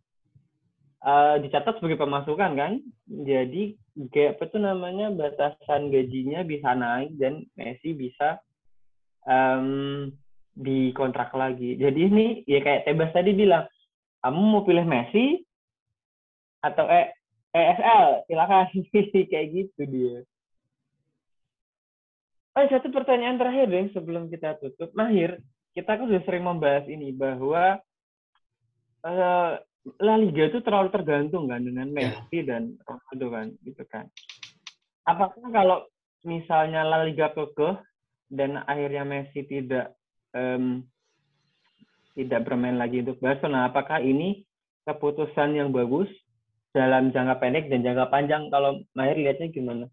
uh, 1.04 1.36
dicatat 1.38 1.78
sebagai 1.78 2.00
pemasukan 2.00 2.52
kan. 2.56 2.72
Jadi 3.06 3.76
gap 4.08 4.40
itu 4.40 4.56
namanya 4.56 5.12
batasan 5.12 5.92
gajinya 5.92 6.42
bisa 6.42 6.72
naik 6.74 7.12
dan 7.20 7.44
Messi 7.54 7.92
bisa 7.92 8.40
um, 9.28 10.08
dikontrak 10.58 11.30
lagi. 11.36 11.78
Jadi 11.78 12.00
ini 12.00 12.26
ya 12.48 12.58
kayak 12.64 12.88
Tebas 12.88 13.14
tadi 13.14 13.30
bilang, 13.36 13.68
kamu 14.24 14.40
mau 14.40 14.62
pilih 14.66 14.84
Messi 14.84 15.46
atau 16.64 16.86
e 16.90 17.14
ESL? 17.54 18.26
Silakan 18.26 18.68
kayak 19.32 19.46
gitu 19.54 19.82
dia. 19.88 20.16
Oh, 22.58 22.66
satu 22.66 22.90
pertanyaan 22.90 23.38
terakhir 23.38 23.70
deh 23.70 23.86
sebelum 23.94 24.26
kita 24.26 24.58
tutup. 24.58 24.90
Mahir, 24.90 25.38
kita 25.78 25.94
kan 25.94 26.10
sudah 26.10 26.22
sering 26.26 26.42
membahas 26.42 26.90
ini 26.90 27.14
bahwa 27.14 27.78
uh, 29.06 29.52
La 30.02 30.14
Liga 30.18 30.50
itu 30.50 30.58
terlalu 30.66 30.90
tergantung 30.90 31.46
kan 31.46 31.62
dengan 31.62 31.86
ya. 31.94 32.10
Messi 32.10 32.42
yeah. 32.42 32.46
dan 32.50 32.62
Ronaldo 32.82 33.26
kan 33.30 33.46
gitu 33.62 33.84
kan. 33.86 34.10
Apakah 35.06 35.48
kalau 35.54 35.78
misalnya 36.26 36.82
La 36.82 37.06
Liga 37.06 37.30
kekeh 37.30 37.78
dan 38.34 38.58
akhirnya 38.66 39.06
Messi 39.06 39.46
tidak 39.46 39.94
um, 40.34 40.82
tidak 42.18 42.42
bermain 42.42 42.74
lagi 42.74 43.06
untuk 43.06 43.22
Barcelona, 43.22 43.70
apakah 43.70 44.02
ini 44.02 44.42
keputusan 44.82 45.54
yang 45.54 45.70
bagus 45.70 46.10
dalam 46.74 47.14
jangka 47.14 47.38
pendek 47.38 47.70
dan 47.70 47.86
jangka 47.86 48.10
panjang? 48.10 48.50
Kalau 48.50 48.82
Mahir 48.98 49.22
lihatnya 49.22 49.54
gimana? 49.54 49.86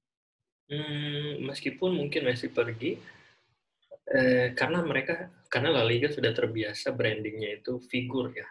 Hmm, 0.65 1.45
meskipun 1.45 1.93
mungkin 1.93 2.25
Messi 2.25 2.49
pergi, 2.49 2.97
eh, 4.09 4.57
karena 4.57 4.81
mereka 4.81 5.29
karena 5.45 5.69
La 5.69 5.85
Liga 5.85 6.09
sudah 6.09 6.33
terbiasa 6.33 6.89
brandingnya 6.89 7.61
itu 7.61 7.77
figur 7.85 8.33
ya 8.33 8.49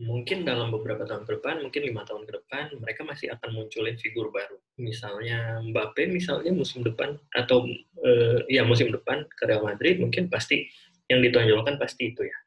mungkin 0.00 0.48
dalam 0.48 0.72
beberapa 0.72 1.04
tahun 1.04 1.28
ke 1.28 1.32
depan, 1.38 1.60
mungkin 1.60 1.82
lima 1.84 2.02
tahun 2.08 2.24
ke 2.24 2.32
depan, 2.40 2.72
mereka 2.80 3.04
masih 3.04 3.28
akan 3.36 3.52
munculin 3.52 4.00
figur 4.00 4.32
baru. 4.32 4.56
Misalnya 4.80 5.60
Mbappe, 5.60 6.08
misalnya 6.08 6.56
musim 6.56 6.80
depan 6.80 7.20
atau 7.36 7.68
uh, 8.00 8.38
ya 8.48 8.64
musim 8.64 8.88
depan 8.88 9.28
ke 9.28 9.44
Real 9.44 9.60
Madrid, 9.60 10.00
mungkin 10.00 10.32
pasti 10.32 10.72
yang 11.12 11.20
ditonjolkan 11.20 11.76
pasti 11.76 12.16
itu 12.16 12.24
ya. 12.24 12.38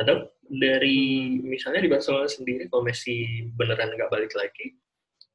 Atau 0.00 0.30
dari 0.48 1.38
misalnya 1.40 1.84
di 1.84 1.90
Barcelona 1.90 2.28
sendiri, 2.28 2.66
kalau 2.68 2.84
Messi 2.84 3.46
beneran 3.54 3.94
nggak 3.94 4.10
balik 4.10 4.32
lagi, 4.34 4.74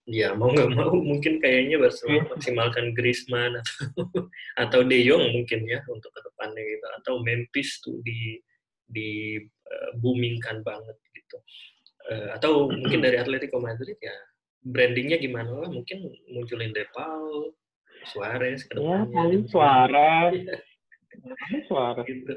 ya 0.10 0.34
mau 0.34 0.50
nggak 0.50 0.74
mau 0.74 0.90
mungkin 0.98 1.38
kayaknya 1.38 1.78
Barcelona 1.78 2.26
iya. 2.26 2.30
maksimalkan 2.34 2.86
Griezmann 2.98 3.54
atau 3.62 4.26
atau 4.66 4.80
De 4.82 5.06
Jong 5.06 5.22
mungkin 5.38 5.70
ya 5.70 5.86
untuk 5.86 6.10
ke 6.10 6.20
depannya 6.26 6.62
gitu 6.66 6.88
atau 6.98 7.14
Memphis 7.22 7.78
tuh 7.86 8.02
di 8.02 8.42
di 8.90 9.38
uh, 9.70 9.92
boomingkan 10.02 10.66
banget 10.66 10.98
gitu. 11.14 11.38
Uh, 12.10 12.30
atau 12.34 12.74
mungkin 12.74 13.06
dari 13.06 13.22
Atletico 13.22 13.62
Madrid 13.62 14.02
ya 14.02 14.16
brandingnya 14.66 15.22
gimana 15.22 15.56
lah 15.56 15.70
mungkin 15.70 16.10
munculin 16.34 16.74
Depal, 16.74 17.54
Suarez 18.10 18.66
ke 18.66 18.76
depannya. 18.76 19.08
Ya, 19.08 19.14
paling 19.14 19.44
Suarez. 19.48 20.36
Suarez. 21.70 22.06
Gitu. 22.10 22.34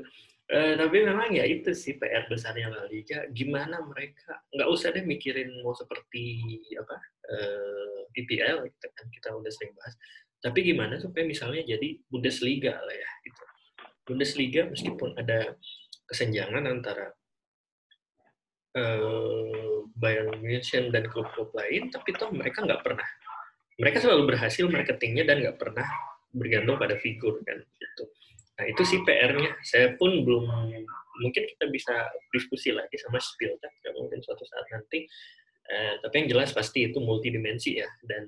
Uh, 0.52 0.76
tapi 0.76 1.00
memang 1.00 1.32
ya 1.32 1.48
itu 1.48 1.72
sih 1.72 1.96
PR 1.96 2.28
besarnya 2.28 2.68
La 2.68 2.84
Liga. 2.84 3.24
Gimana 3.32 3.80
mereka 3.80 4.36
nggak 4.52 4.68
usah 4.68 4.92
deh 4.92 5.00
mikirin 5.00 5.48
mau 5.64 5.72
seperti 5.72 6.60
apa 6.76 6.96
uh, 7.32 8.00
IPL 8.12 8.68
gitu 8.68 8.86
kan 8.92 9.06
kita 9.08 9.32
udah 9.32 9.48
sering 9.48 9.72
bahas. 9.72 9.96
Tapi 10.44 10.60
gimana 10.60 11.00
supaya 11.00 11.24
misalnya 11.24 11.64
jadi 11.64 11.96
Bundesliga 12.04 12.76
lah 12.76 12.92
ya 12.92 13.10
gitu. 13.24 13.42
Bundesliga 14.04 14.68
meskipun 14.68 15.16
ada 15.16 15.56
kesenjangan 16.04 16.68
antara 16.68 17.16
uh, 18.76 19.88
Bayern 19.96 20.36
Munchen 20.42 20.90
dan 20.90 21.06
klub-klub 21.08 21.54
lain, 21.56 21.88
tapi 21.88 22.12
toh 22.16 22.28
mereka 22.34 22.64
nggak 22.66 22.82
pernah. 22.82 23.08
Mereka 23.80 24.04
selalu 24.04 24.36
berhasil 24.36 24.68
marketingnya 24.68 25.24
dan 25.24 25.40
nggak 25.40 25.56
pernah 25.56 25.86
bergantung 26.32 26.76
pada 26.76 26.96
figur 27.00 27.40
kan 27.44 27.60
gitu. 27.60 28.04
Nah 28.58 28.64
itu 28.68 28.82
sih 28.84 29.00
PR-nya. 29.02 29.52
Saya 29.64 29.94
pun 29.96 30.24
belum 30.24 30.44
mungkin 31.22 31.42
kita 31.44 31.68
bisa 31.68 31.92
diskusi 32.32 32.72
lagi 32.72 32.96
sama 32.98 33.20
Spieltech 33.20 33.72
ya 33.84 33.90
mungkin 33.96 34.20
suatu 34.20 34.44
saat 34.48 34.66
nanti. 34.72 35.06
Uh, 35.62 35.94
tapi 36.02 36.26
yang 36.26 36.28
jelas 36.36 36.50
pasti 36.50 36.90
itu 36.90 36.98
multidimensi 36.98 37.78
ya 37.78 37.86
dan 38.02 38.26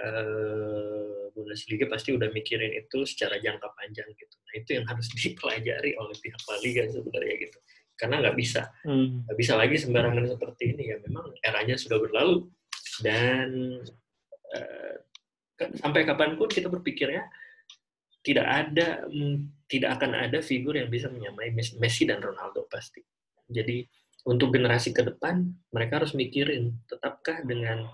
uh, 0.00 1.28
Bundesliga 1.36 1.84
pasti 1.92 2.16
udah 2.16 2.32
mikirin 2.32 2.72
itu 2.72 3.04
secara 3.04 3.36
jangka 3.36 3.68
panjang 3.76 4.08
gitu. 4.16 4.36
Nah 4.40 4.54
itu 4.56 4.70
yang 4.80 4.84
harus 4.88 5.06
dipelajari 5.20 5.92
oleh 6.00 6.16
pihak 6.18 6.42
La 6.48 6.56
Liga 6.64 6.82
sebenarnya 6.88 7.36
gitu 7.46 7.58
karena 7.94 8.26
nggak 8.26 8.36
bisa 8.36 8.62
hmm. 8.86 9.26
nggak 9.26 9.38
bisa 9.38 9.52
lagi 9.54 9.76
sembarangan 9.78 10.26
seperti 10.26 10.74
ini 10.74 10.82
ya 10.94 10.96
memang 11.06 11.30
eranya 11.46 11.78
sudah 11.78 11.98
berlalu 12.02 12.50
dan 13.06 13.48
uh, 14.50 14.94
sampai 15.78 16.02
kapan 16.02 16.34
pun 16.34 16.50
kita 16.50 16.66
berpikirnya 16.66 17.22
tidak 18.24 18.46
ada 18.48 19.04
mm, 19.06 19.68
tidak 19.68 20.00
akan 20.00 20.16
ada 20.16 20.40
figur 20.40 20.74
yang 20.74 20.88
bisa 20.88 21.12
menyamai 21.12 21.52
Messi 21.52 22.08
dan 22.08 22.24
Ronaldo 22.24 22.64
pasti 22.66 23.04
jadi 23.46 23.84
untuk 24.24 24.56
generasi 24.56 24.96
ke 24.96 25.04
depan 25.04 25.44
mereka 25.70 26.00
harus 26.00 26.16
mikirin 26.16 26.80
tetapkah 26.88 27.44
dengan 27.44 27.84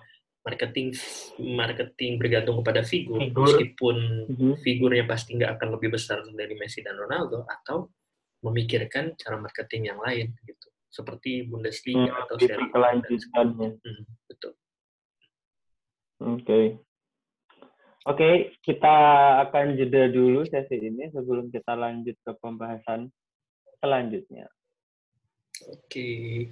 marketing 0.41 0.97
marketing 1.37 2.17
bergantung 2.17 2.65
kepada 2.65 2.81
figur, 2.81 3.21
figur. 3.21 3.45
meskipun 3.45 3.97
mm 4.25 4.35
-hmm. 4.39 4.55
figurnya 4.65 5.05
pasti 5.05 5.37
nggak 5.37 5.61
akan 5.61 5.69
lebih 5.77 5.93
besar 5.93 6.25
dari 6.33 6.55
Messi 6.57 6.81
dan 6.81 6.97
Ronaldo 6.97 7.45
atau 7.45 7.93
memikirkan 8.41 9.13
cara 9.21 9.37
marketing 9.37 9.93
yang 9.93 10.01
lain 10.01 10.33
gitu 10.49 10.69
seperti 10.91 11.47
Bundesliga 11.47 12.11
hmm, 12.11 12.23
atau 12.27 12.35
Serie 12.41 12.67
A 12.73 12.91
hmm, 12.99 14.03
betul 14.27 14.53
oke 16.25 16.41
okay. 16.41 16.65
Oke 18.09 18.57
kita 18.65 18.97
akan 19.49 19.77
jeda 19.77 20.09
dulu 20.13 20.45
sesi 20.49 20.77
ini 20.81 21.09
sebelum 21.13 21.53
kita 21.53 21.77
lanjut 21.77 22.17
ke 22.21 22.33
pembahasan 22.41 23.13
selanjutnya. 23.81 24.49
Oke 25.69 26.49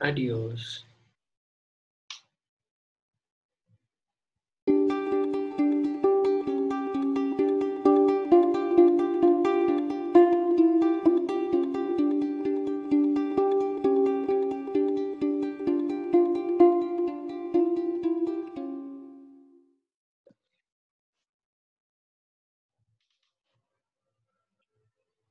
adios 0.00 0.89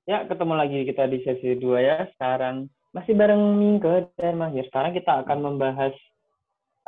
Ya, 0.10 0.26
ketemu 0.26 0.58
lagi 0.58 0.90
kita 0.90 1.06
di 1.06 1.22
sesi 1.22 1.54
2 1.54 1.86
ya. 1.86 2.10
Sekarang 2.18 2.66
masih 2.98 3.14
bareng 3.14 3.62
Mingke 3.62 4.10
dan 4.18 4.42
Mahir. 4.42 4.66
Sekarang 4.66 4.98
kita 4.98 5.22
akan 5.22 5.38
membahas 5.38 5.94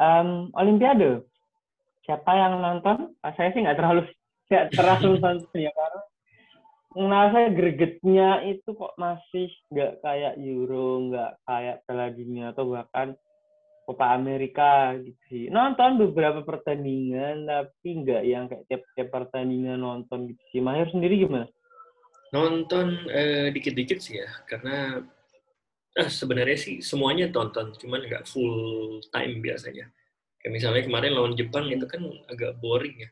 um, 0.02 0.50
Olimpiade. 0.58 1.22
Siapa 2.02 2.34
yang 2.34 2.58
nonton? 2.58 3.14
Ah, 3.22 3.30
saya 3.38 3.54
sih 3.54 3.62
nggak 3.62 3.78
terlalu 3.78 4.10
nggak 4.50 4.74
terlalu 4.74 5.10
nonton 5.22 5.54
ya 5.54 5.70
karena 5.70 6.02
ngerasa 6.92 7.40
gregetnya 7.54 8.30
itu 8.50 8.70
kok 8.74 8.98
masih 8.98 9.54
nggak 9.70 10.02
kayak 10.02 10.34
Euro, 10.42 11.06
nggak 11.14 11.32
kayak 11.46 11.78
Piala 11.86 12.08
Dunia 12.10 12.46
atau 12.58 12.74
bahkan 12.74 13.14
Copa 13.86 14.18
Amerika 14.18 14.98
gitu 14.98 15.22
sih. 15.30 15.44
Nonton 15.54 16.02
beberapa 16.02 16.42
pertandingan 16.42 17.46
tapi 17.46 18.02
nggak 18.02 18.24
yang 18.26 18.50
kayak 18.50 18.66
tiap-tiap 18.66 19.14
pertandingan 19.14 19.78
nonton 19.78 20.26
gitu 20.26 20.42
sih. 20.50 20.58
Mahir 20.66 20.90
sendiri 20.90 21.22
gimana? 21.22 21.46
Nonton 22.32 23.12
eh, 23.12 23.52
dikit-dikit 23.52 24.00
sih 24.00 24.24
ya, 24.24 24.30
karena 24.48 25.04
eh, 26.00 26.10
sebenarnya 26.10 26.58
sih 26.58 26.76
semuanya 26.80 27.28
tonton, 27.32 27.76
cuman 27.76 28.08
nggak 28.08 28.28
full 28.28 29.00
time 29.12 29.44
biasanya. 29.44 29.92
Kayak 30.40 30.54
misalnya 30.58 30.82
kemarin 30.88 31.14
lawan 31.14 31.36
Jepang 31.38 31.70
itu 31.70 31.86
kan 31.86 32.02
agak 32.32 32.58
boring 32.64 32.98
ya. 33.04 33.10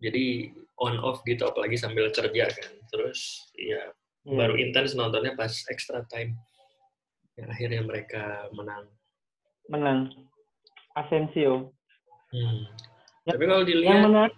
Jadi 0.00 0.50
on 0.80 0.96
off 1.04 1.20
gitu 1.28 1.44
apalagi 1.44 1.76
sambil 1.76 2.08
kerja 2.08 2.48
kan 2.48 2.72
terus 2.88 3.44
ya 3.52 3.92
hmm. 4.24 4.34
baru 4.40 4.56
intens 4.56 4.96
nontonnya 4.96 5.36
pas 5.36 5.52
extra 5.68 6.02
time 6.08 6.34
yang 7.36 7.52
akhirnya 7.52 7.84
mereka 7.84 8.48
menang 8.56 8.88
menang 9.68 9.98
Asensio 10.96 11.76
hmm. 12.32 12.64
ya, 13.28 13.36
tapi 13.36 13.44
kalau 13.44 13.62
dilihat 13.62 13.92
yang 13.92 14.02
menarik 14.08 14.34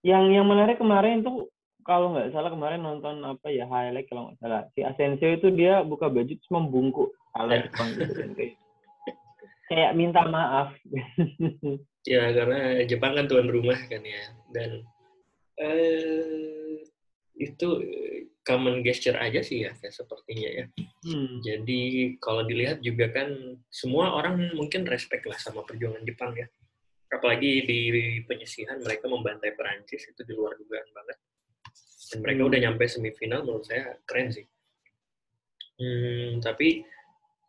yang 0.00 0.24
yang 0.32 0.46
menarik 0.48 0.80
kemarin 0.80 1.20
itu 1.20 1.44
kalau 1.88 2.12
nggak 2.12 2.36
salah 2.36 2.52
kemarin 2.52 2.84
nonton 2.84 3.24
apa 3.24 3.48
ya 3.48 3.64
highlight 3.64 4.04
kalau 4.12 4.28
nggak 4.28 4.38
salah. 4.44 4.62
Si 4.76 4.84
Asensio 4.84 5.32
itu 5.32 5.48
dia 5.56 5.80
buka 5.80 6.12
baju 6.12 6.28
terus 6.28 6.52
membungkuk 6.52 7.16
kalau 7.32 7.48
ya. 7.48 7.64
Jepang 7.64 7.88
gitu 7.96 8.12
kan 8.12 8.30
kayak 9.72 9.92
minta 9.96 10.22
maaf. 10.28 10.76
Ya 12.08 12.32
karena 12.32 12.88
Jepang 12.88 13.12
kan 13.20 13.28
tuan 13.28 13.52
rumah 13.52 13.76
kan 13.84 14.00
ya. 14.00 14.32
Dan 14.48 14.80
eh, 15.60 16.80
itu 17.36 17.68
common 18.48 18.80
gesture 18.80 19.20
aja 19.20 19.44
sih 19.44 19.68
ya 19.68 19.76
kayak 19.76 19.92
sepertinya 19.92 20.48
ya. 20.48 20.64
Hmm. 21.04 21.44
jadi 21.44 21.80
kalau 22.16 22.48
dilihat 22.48 22.80
juga 22.80 23.12
kan 23.12 23.28
semua 23.68 24.16
orang 24.16 24.56
mungkin 24.56 24.88
respect 24.88 25.28
lah 25.28 25.36
sama 25.36 25.68
perjuangan 25.68 26.00
Jepang 26.08 26.32
ya. 26.32 26.48
Apalagi 27.12 27.68
di 27.68 27.80
penyisihan 28.24 28.80
mereka 28.80 29.04
membantai 29.04 29.52
Perancis 29.52 30.08
itu 30.08 30.24
di 30.24 30.32
luar 30.32 30.56
dugaan 30.56 30.88
banget 30.96 31.18
dan 32.08 32.18
mereka 32.24 32.40
hmm. 32.44 32.48
udah 32.50 32.60
nyampe 32.64 32.84
semifinal 32.88 33.40
menurut 33.44 33.64
saya 33.68 33.96
keren 34.08 34.28
sih 34.32 34.46
hmm, 35.80 36.40
tapi 36.40 36.84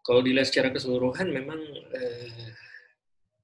kalau 0.04 0.24
dilihat 0.26 0.48
secara 0.50 0.74
keseluruhan 0.74 1.30
memang 1.30 1.60
eh, 1.94 2.52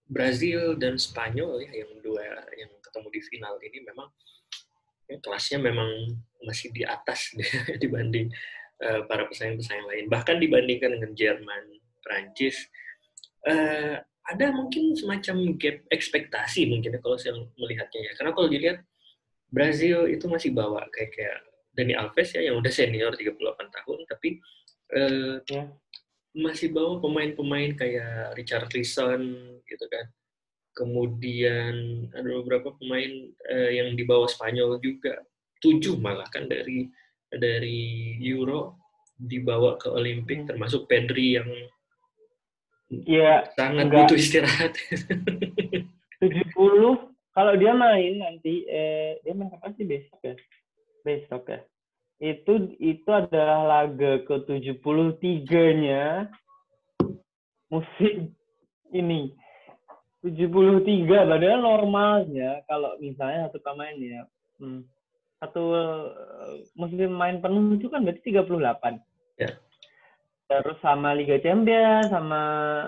Brazil 0.06 0.78
dan 0.78 1.02
Spanyol 1.02 1.66
ya 1.66 1.86
yang 1.86 1.92
dua 2.06 2.22
yang 2.54 2.70
ketemu 2.82 3.08
di 3.10 3.22
final 3.26 3.56
ini 3.62 3.80
memang 3.82 4.08
ya, 5.10 5.18
kelasnya 5.22 5.60
memang 5.62 5.90
masih 6.46 6.70
di 6.74 6.86
atas 6.86 7.34
dibanding 7.82 8.30
uh, 8.86 9.06
para 9.10 9.26
pesaing-pesaing 9.26 9.86
lain. 9.86 10.06
Bahkan 10.10 10.38
dibandingkan 10.42 10.94
dengan 11.00 11.12
Jerman, 11.18 11.64
Prancis, 12.06 12.70
uh, 13.50 13.98
ada 14.26 14.46
mungkin 14.54 14.98
semacam 14.98 15.58
gap 15.58 15.86
ekspektasi 15.94 16.66
mungkin 16.70 16.98
ya 16.98 17.00
kalau 17.02 17.18
saya 17.18 17.38
melihatnya 17.58 18.02
ya. 18.10 18.12
Karena 18.18 18.32
kalau 18.34 18.48
dilihat 18.50 18.78
Brazil 19.56 20.12
itu 20.12 20.28
masih 20.28 20.52
bawa 20.52 20.84
kayak 20.92 21.16
kayak 21.16 21.40
Dani 21.72 21.96
Alves 21.96 22.36
ya 22.36 22.44
yang 22.44 22.60
udah 22.60 22.72
senior 22.72 23.16
38 23.16 23.40
tahun 23.72 24.00
tapi 24.12 24.44
uh, 24.92 25.40
yeah 25.48 25.72
masih 26.36 26.76
bawa 26.76 27.00
pemain-pemain 27.00 27.72
kayak 27.80 28.36
Richard 28.36 28.68
Leeson 28.76 29.24
gitu 29.64 29.86
kan. 29.88 30.06
Kemudian 30.76 31.76
ada 32.12 32.30
beberapa 32.44 32.76
pemain 32.76 33.32
uh, 33.48 33.72
yang 33.72 33.96
dibawa 33.96 34.28
Spanyol 34.28 34.84
juga. 34.84 35.24
Tujuh 35.64 35.96
malah 35.96 36.28
kan 36.28 36.52
dari 36.52 36.92
dari 37.32 38.20
Euro 38.28 38.76
dibawa 39.16 39.80
ke 39.80 39.88
Olimpik 39.88 40.44
hmm. 40.44 40.48
termasuk 40.52 40.92
Pedri 40.92 41.40
yang 41.40 41.48
ya, 43.08 43.48
sangat 43.56 43.88
enggak. 43.88 44.12
butuh 44.12 44.18
istirahat. 44.20 44.76
70 46.20 47.15
kalau 47.36 47.54
dia 47.60 47.76
main 47.76 48.24
nanti 48.24 48.64
eh 48.66 49.20
dia 49.22 49.36
main 49.36 49.52
kapan 49.52 49.76
sih 49.76 49.86
besok 49.86 50.20
ya? 50.24 50.36
Besok 51.04 51.44
ya 51.52 51.60
itu 52.24 52.72
itu 52.80 53.10
adalah 53.12 53.68
laga 53.68 54.24
ke-73-nya 54.24 56.32
musim 57.68 58.32
ini. 58.96 59.36
73 60.26 61.06
padahal 61.06 61.62
normalnya 61.62 62.66
kalau 62.66 62.98
misalnya 62.98 63.46
satu 63.46 63.62
pemain 63.62 63.94
ya 63.94 64.26
hmm, 64.58 64.82
satu 65.38 65.64
uh, 65.70 66.58
musim 66.74 67.14
main 67.14 67.38
penuh 67.46 67.78
itu 67.78 67.86
kan 67.94 68.02
berarti 68.02 68.34
38. 68.34 68.58
Ya. 69.38 69.54
Terus 70.50 70.82
sama 70.82 71.14
Liga 71.14 71.38
Champions 71.46 72.10
sama 72.10 72.42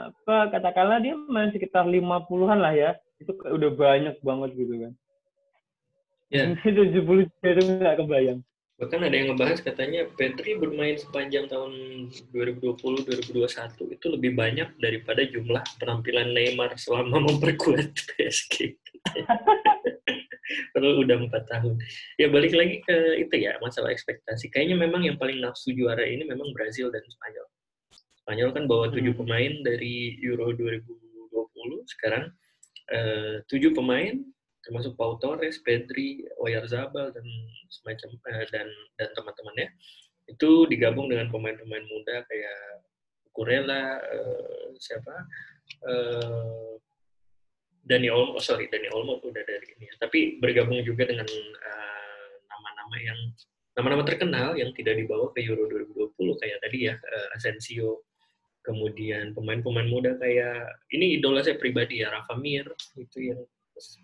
apa 0.10 0.50
katakanlah 0.50 0.98
dia 0.98 1.14
main 1.30 1.54
sekitar 1.54 1.86
50-an 1.86 2.58
lah 2.58 2.74
ya. 2.74 2.98
Itu 3.21 3.32
udah 3.34 3.71
banyak 3.73 4.15
banget 4.21 4.51
gitu 4.58 4.75
kan. 4.88 4.93
Ya. 6.27 6.43
73 6.60 6.99
itu 7.39 7.62
nggak 7.80 8.03
kebayang. 8.03 8.43
Bahkan 8.77 8.99
ada 8.99 9.15
yang 9.15 9.34
ngebahas 9.34 9.63
katanya 9.63 10.06
Petri 10.13 10.53
bermain 10.53 10.99
sepanjang 10.99 11.49
tahun 11.49 11.71
2020-2021 12.30 13.95
itu 13.95 14.06
lebih 14.12 14.38
banyak 14.38 14.69
daripada 14.77 15.25
jumlah 15.25 15.65
penampilan 15.82 16.36
Neymar 16.36 16.77
selama 16.77 17.17
memperkuat 17.32 17.95
PSG. 17.95 18.77
Padahal 20.77 20.95
udah 21.01 21.15
empat 21.25 21.43
tahun. 21.49 21.82
Ya 22.21 22.30
balik 22.30 22.53
lagi 22.53 22.86
ke 22.86 23.17
itu 23.17 23.49
ya 23.49 23.58
masalah 23.63 23.89
ekspektasi. 23.89 24.53
Kayaknya 24.53 24.77
memang 24.77 25.10
yang 25.10 25.17
paling 25.17 25.41
nafsu 25.41 25.73
juara 25.73 26.06
ini 26.06 26.21
memang 26.27 26.53
Brazil 26.53 26.93
dan 26.93 27.01
Spanyol. 27.10 27.47
Spanyol 28.21 28.49
kan 28.53 28.63
bawa 28.69 28.93
tujuh 28.93 29.17
hmm. 29.17 29.21
pemain 29.25 29.53
dari 29.65 30.21
Euro 30.21 30.53
2020. 30.53 30.86
Sekarang 31.97 32.30
eh, 32.91 33.36
tujuh 33.47 33.71
pemain 33.76 34.17
termasuk 34.67 35.00
Pau 35.00 35.15
Torres, 35.23 35.63
Pedri, 35.63 36.28
Oyarzabal 36.43 37.15
dan 37.15 37.23
semacam 37.71 38.10
uh, 38.28 38.45
dan 38.52 38.67
dan 39.00 39.10
teman-temannya 39.15 39.71
itu 40.28 40.67
digabung 40.67 41.08
dengan 41.08 41.32
pemain-pemain 41.32 41.88
muda 41.88 42.28
kayak 42.28 42.84
Kurela, 43.32 44.04
uh, 44.04 44.76
siapa 44.76 45.15
uh, 45.88 46.76
Dani 47.88 48.12
Olmo, 48.12 48.36
oh 48.36 48.43
sorry 48.43 48.67
Dani 48.67 48.91
Olmo 48.91 49.23
udah 49.23 49.43
dari 49.47 49.67
ini 49.80 49.88
ya. 49.88 49.95
Tapi 50.04 50.43
bergabung 50.43 50.84
juga 50.84 51.08
dengan 51.08 51.23
nama-nama 52.52 52.95
uh, 53.00 53.02
yang 53.08 53.19
nama-nama 53.80 54.04
terkenal 54.04 54.60
yang 54.60 54.76
tidak 54.76 55.00
dibawa 55.00 55.32
ke 55.32 55.47
Euro 55.47 55.69
2020 55.71 56.41
kayak 56.43 56.60
tadi 56.60 56.91
ya 56.91 57.00
uh, 57.00 57.28
Asensio, 57.39 58.04
kemudian 58.67 59.32
pemain-pemain 59.32 59.88
muda 59.88 60.19
kayak 60.19 60.67
ini 60.91 61.15
idola 61.15 61.39
saya 61.39 61.56
pribadi 61.56 62.03
ya 62.03 62.12
Rafa 62.12 62.36
Mir 62.36 62.67
itu 62.99 63.32
yang 63.32 63.39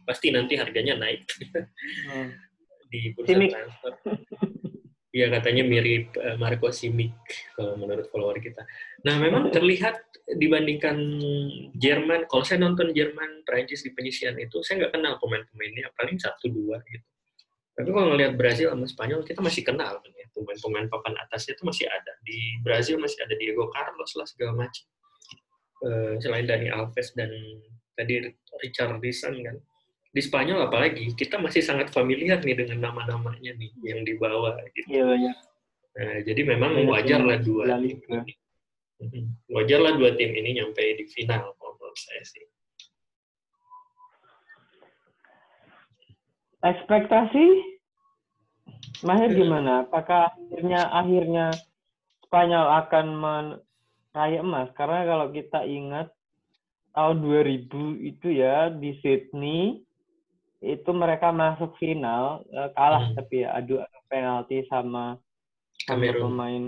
pasti 0.07 0.31
nanti 0.31 0.55
harganya 0.55 0.95
naik 0.95 1.27
hmm. 1.27 2.31
di 2.91 3.11
bursa 3.11 3.35
Simic. 3.35 3.51
transfer. 3.51 3.93
Iya 5.13 5.29
katanya 5.29 5.61
mirip 5.61 6.09
uh, 6.17 6.41
Marco 6.41 6.73
Simic 6.73 7.13
kalau 7.53 7.77
menurut 7.77 8.09
follower 8.09 8.41
kita. 8.41 8.65
Nah 9.05 9.21
memang 9.21 9.53
terlihat 9.53 10.01
dibandingkan 10.25 10.97
Jerman, 11.77 12.25
kalau 12.25 12.41
saya 12.41 12.65
nonton 12.65 12.95
Jerman, 12.97 13.45
Prancis 13.45 13.85
di 13.85 13.93
penyisian 13.93 14.39
itu, 14.41 14.65
saya 14.65 14.81
nggak 14.81 14.97
kenal 14.97 15.21
pemain-pemainnya, 15.21 15.93
paling 15.93 16.17
satu 16.17 16.49
dua 16.49 16.81
gitu. 16.89 17.12
Tapi 17.73 17.89
kalau 17.89 18.13
ngelihat 18.13 18.33
Brazil 18.37 18.69
sama 18.69 18.85
Spanyol, 18.85 19.25
kita 19.25 19.41
masih 19.41 19.65
kenal 19.65 19.97
kan 19.97 20.11
ya, 20.13 20.25
pemain-pemain 20.29 20.85
papan 20.93 21.13
atasnya 21.25 21.57
itu 21.57 21.63
masih 21.65 21.85
ada. 21.89 22.13
Di 22.21 22.61
Brazil 22.61 23.01
masih 23.01 23.17
ada 23.25 23.33
Diego 23.33 23.65
Carlos 23.73 24.11
lah 24.13 24.27
segala 24.29 24.65
macam. 24.65 24.85
Uh, 25.83 26.15
selain 26.21 26.47
Dani 26.47 26.71
Alves 26.71 27.11
dan 27.17 27.27
tadi 27.97 28.23
Richard 28.61 29.01
Richarlison 29.01 29.35
kan 29.43 29.57
di 30.13 30.21
Spanyol 30.21 30.69
apalagi 30.69 31.09
kita 31.17 31.41
masih 31.41 31.65
sangat 31.65 31.89
familiar 31.89 32.37
nih 32.45 32.53
dengan 32.53 32.87
nama-namanya 32.89 33.57
nih 33.57 33.73
yang 33.81 34.05
dibawa 34.05 34.61
gitu. 34.77 35.01
Iya 35.01 35.03
banyak. 35.09 35.35
Nah, 35.93 36.17
jadi 36.21 36.41
memang 36.53 36.71
wajarlah 36.85 37.37
dua 37.41 37.81
tim. 37.81 37.97
Mhm. 39.01 39.49
Wajarlah 39.49 39.97
dua 39.97 40.13
tim 40.13 40.29
ini 40.37 40.61
nyampe 40.61 40.81
di 41.01 41.09
final 41.09 41.57
menurut 41.57 41.97
saya 41.97 42.21
sih. 42.21 42.45
Ekspektasi 46.63 47.73
Mahir 49.03 49.35
gimana? 49.35 49.83
Apakah 49.83 50.31
akhirnya 50.31 50.87
akhirnya 50.87 51.47
Spanyol 52.23 52.65
akan 52.87 53.05
meraih 53.19 54.39
emas? 54.39 54.71
Karena 54.79 55.03
kalau 55.03 55.27
kita 55.35 55.67
ingat 55.67 56.07
tahun 56.95 57.19
2000 57.19 57.67
itu 57.99 58.27
ya 58.31 58.71
di 58.71 58.95
Sydney 59.03 59.83
itu 60.63 60.89
mereka 60.95 61.35
masuk 61.35 61.75
final 61.75 62.47
uh, 62.55 62.71
kalah 62.71 63.11
hmm. 63.11 63.15
tapi 63.19 63.43
ya 63.43 63.51
adu 63.59 63.83
penalti 64.07 64.63
sama, 64.71 65.19
sama 65.83 65.99
Kamerun. 65.99 66.21
pemain 66.23 66.63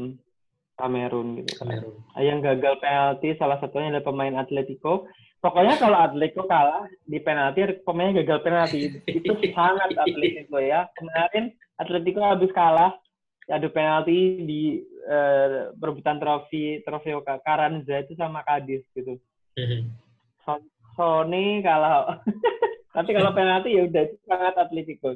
Kamerun 0.75 1.27
gitu. 1.39 1.51
kan. 1.55 1.71
Kamerun. 1.71 1.95
Yang 2.19 2.39
gagal 2.43 2.73
penalti 2.83 3.29
salah 3.39 3.57
satunya 3.63 3.95
adalah 3.95 4.05
pemain 4.11 4.35
Atletico. 4.35 5.07
Pokoknya 5.45 5.77
kalau 5.77 5.97
Atletico 6.01 6.49
kalah 6.49 6.89
di 7.05 7.21
penalti 7.21 7.61
pemainnya 7.85 8.25
gagal 8.25 8.41
penalti 8.41 8.97
itu 9.05 9.29
sangat 9.57 9.93
Atletico 9.93 10.57
ya. 10.57 10.89
Kemarin 10.97 11.53
Atletico 11.77 12.25
habis 12.25 12.49
kalah 12.49 12.97
adu 13.45 13.69
penalti 13.69 14.41
di 14.41 14.81
eh, 15.05 15.69
perebutan 15.77 16.17
trofi 16.17 16.81
trofeo 16.81 17.21
Karanza 17.21 18.01
itu 18.01 18.17
sama 18.17 18.41
Cadiz 18.41 18.81
gitu. 18.97 19.21
Son- 20.49 20.73
Sony 20.97 21.61
kalah. 21.61 22.25
Tapi 22.97 23.13
kalau 23.13 23.29
penalti 23.37 23.77
ya 23.77 23.85
udah 23.85 24.05
sangat 24.25 24.57
Atletico. 24.57 25.13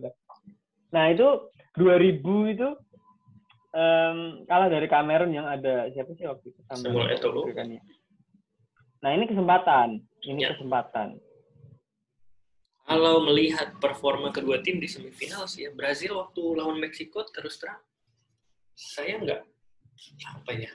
Nah 0.94 1.10
itu 1.10 1.26
2000 1.74 2.54
itu 2.54 2.70
em, 3.74 4.18
kalah 4.46 4.70
dari 4.70 4.86
Kamerun 4.86 5.34
yang 5.34 5.50
ada 5.50 5.90
siapa 5.90 6.14
sih 6.14 6.30
waktu 6.30 6.54
itu 6.54 6.62
Samuel 6.70 7.18
Eto'o. 7.18 7.50
kan 7.50 7.66
ya. 7.66 7.82
Nah 9.00 9.16
ini 9.16 9.32
kesempatan, 9.32 10.04
ini 10.26 10.44
Ya. 10.44 10.56
kesempatan. 10.56 11.20
Kalau 12.90 13.22
melihat 13.22 13.78
performa 13.78 14.34
kedua 14.34 14.66
tim 14.66 14.82
di 14.82 14.90
semifinal 14.90 15.46
sih 15.46 15.70
ya, 15.70 15.72
Brazil 15.72 16.18
waktu 16.18 16.42
lawan 16.58 16.82
Meksiko 16.82 17.22
terus 17.30 17.62
terang, 17.62 17.78
saya 18.74 19.22
nggak 19.22 19.42
apa 20.26 20.52
ya. 20.58 20.74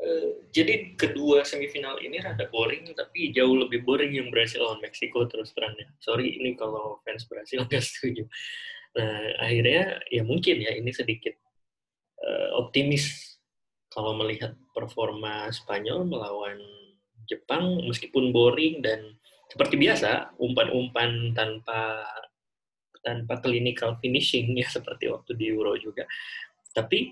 Eh, 0.00 0.48
jadi 0.48 0.96
kedua 0.96 1.44
semifinal 1.44 2.00
ini 2.00 2.16
rada 2.24 2.48
boring, 2.48 2.88
tapi 2.96 3.36
jauh 3.36 3.52
lebih 3.52 3.84
boring 3.84 4.16
yang 4.16 4.32
Brazil 4.32 4.64
lawan 4.64 4.80
Meksiko 4.80 5.28
terus 5.28 5.52
terang 5.52 5.76
ya. 5.76 5.92
Sorry 6.00 6.40
ini 6.40 6.56
kalau 6.56 7.04
fans 7.04 7.28
Brazil 7.28 7.64
nggak 7.68 7.84
setuju. 7.84 8.24
Nah 8.96 9.44
akhirnya 9.44 10.00
ya 10.08 10.24
mungkin 10.24 10.56
ya 10.56 10.72
ini 10.72 10.88
sedikit 10.88 11.36
eh, 12.24 12.48
optimis 12.56 13.36
kalau 13.92 14.16
melihat 14.16 14.56
performa 14.72 15.52
Spanyol 15.52 16.08
melawan 16.08 16.56
Jepang 17.30 17.86
meskipun 17.86 18.34
boring 18.34 18.82
dan 18.82 19.14
seperti 19.46 19.78
biasa 19.78 20.34
umpan-umpan 20.38 21.34
tanpa 21.34 22.02
tanpa 23.00 23.40
clinical 23.40 23.96
finishing 24.02 24.54
ya 24.60 24.68
seperti 24.68 25.06
waktu 25.08 25.38
di 25.38 25.54
Euro 25.54 25.78
juga. 25.78 26.04
Tapi 26.74 27.10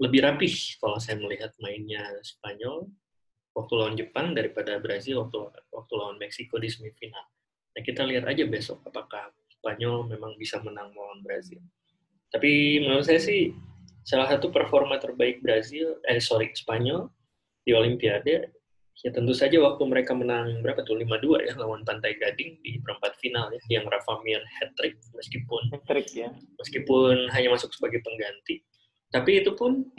lebih 0.00 0.24
rapih 0.24 0.80
kalau 0.80 0.96
saya 0.96 1.20
melihat 1.20 1.52
mainnya 1.60 2.02
Spanyol 2.24 2.88
waktu 3.52 3.72
lawan 3.76 3.96
Jepang 3.96 4.32
daripada 4.32 4.80
Brazil 4.80 5.28
waktu 5.28 5.52
waktu 5.68 5.92
lawan 5.94 6.16
Meksiko 6.16 6.56
di 6.56 6.72
semifinal. 6.72 7.28
Nah, 7.72 7.80
kita 7.80 8.04
lihat 8.04 8.28
aja 8.28 8.44
besok 8.48 8.84
apakah 8.88 9.32
Spanyol 9.52 10.08
memang 10.08 10.36
bisa 10.36 10.60
menang 10.60 10.92
melawan 10.92 11.20
Brazil. 11.20 11.60
Tapi 12.32 12.80
menurut 12.80 13.04
saya 13.04 13.20
sih 13.20 13.52
salah 14.02 14.26
satu 14.26 14.50
performa 14.50 14.98
terbaik 14.98 15.44
Brazil 15.44 16.00
eh 16.08 16.18
sorry 16.18 16.50
Spanyol 16.56 17.06
di 17.62 17.70
Olimpiade 17.76 18.61
ya 19.02 19.10
tentu 19.10 19.34
saja 19.34 19.58
waktu 19.58 19.82
mereka 19.82 20.14
menang 20.14 20.62
berapa 20.62 20.86
tuh? 20.86 20.94
5-2 20.94 21.50
ya 21.50 21.52
lawan 21.58 21.82
Pantai 21.82 22.14
Gading 22.14 22.62
di 22.62 22.78
perempat 22.78 23.18
final 23.18 23.50
ya 23.50 23.60
yang 23.78 23.84
Rafa 23.90 24.22
Mir 24.22 24.38
hat 24.62 24.70
trick 24.78 24.94
meskipun 25.10 25.74
Trik 25.90 26.08
ya. 26.14 26.30
meskipun 26.58 27.26
hanya 27.34 27.48
masuk 27.50 27.74
sebagai 27.74 27.98
pengganti. 28.06 28.62
Tapi 29.10 29.42
itu 29.42 29.52
pun 29.58 29.90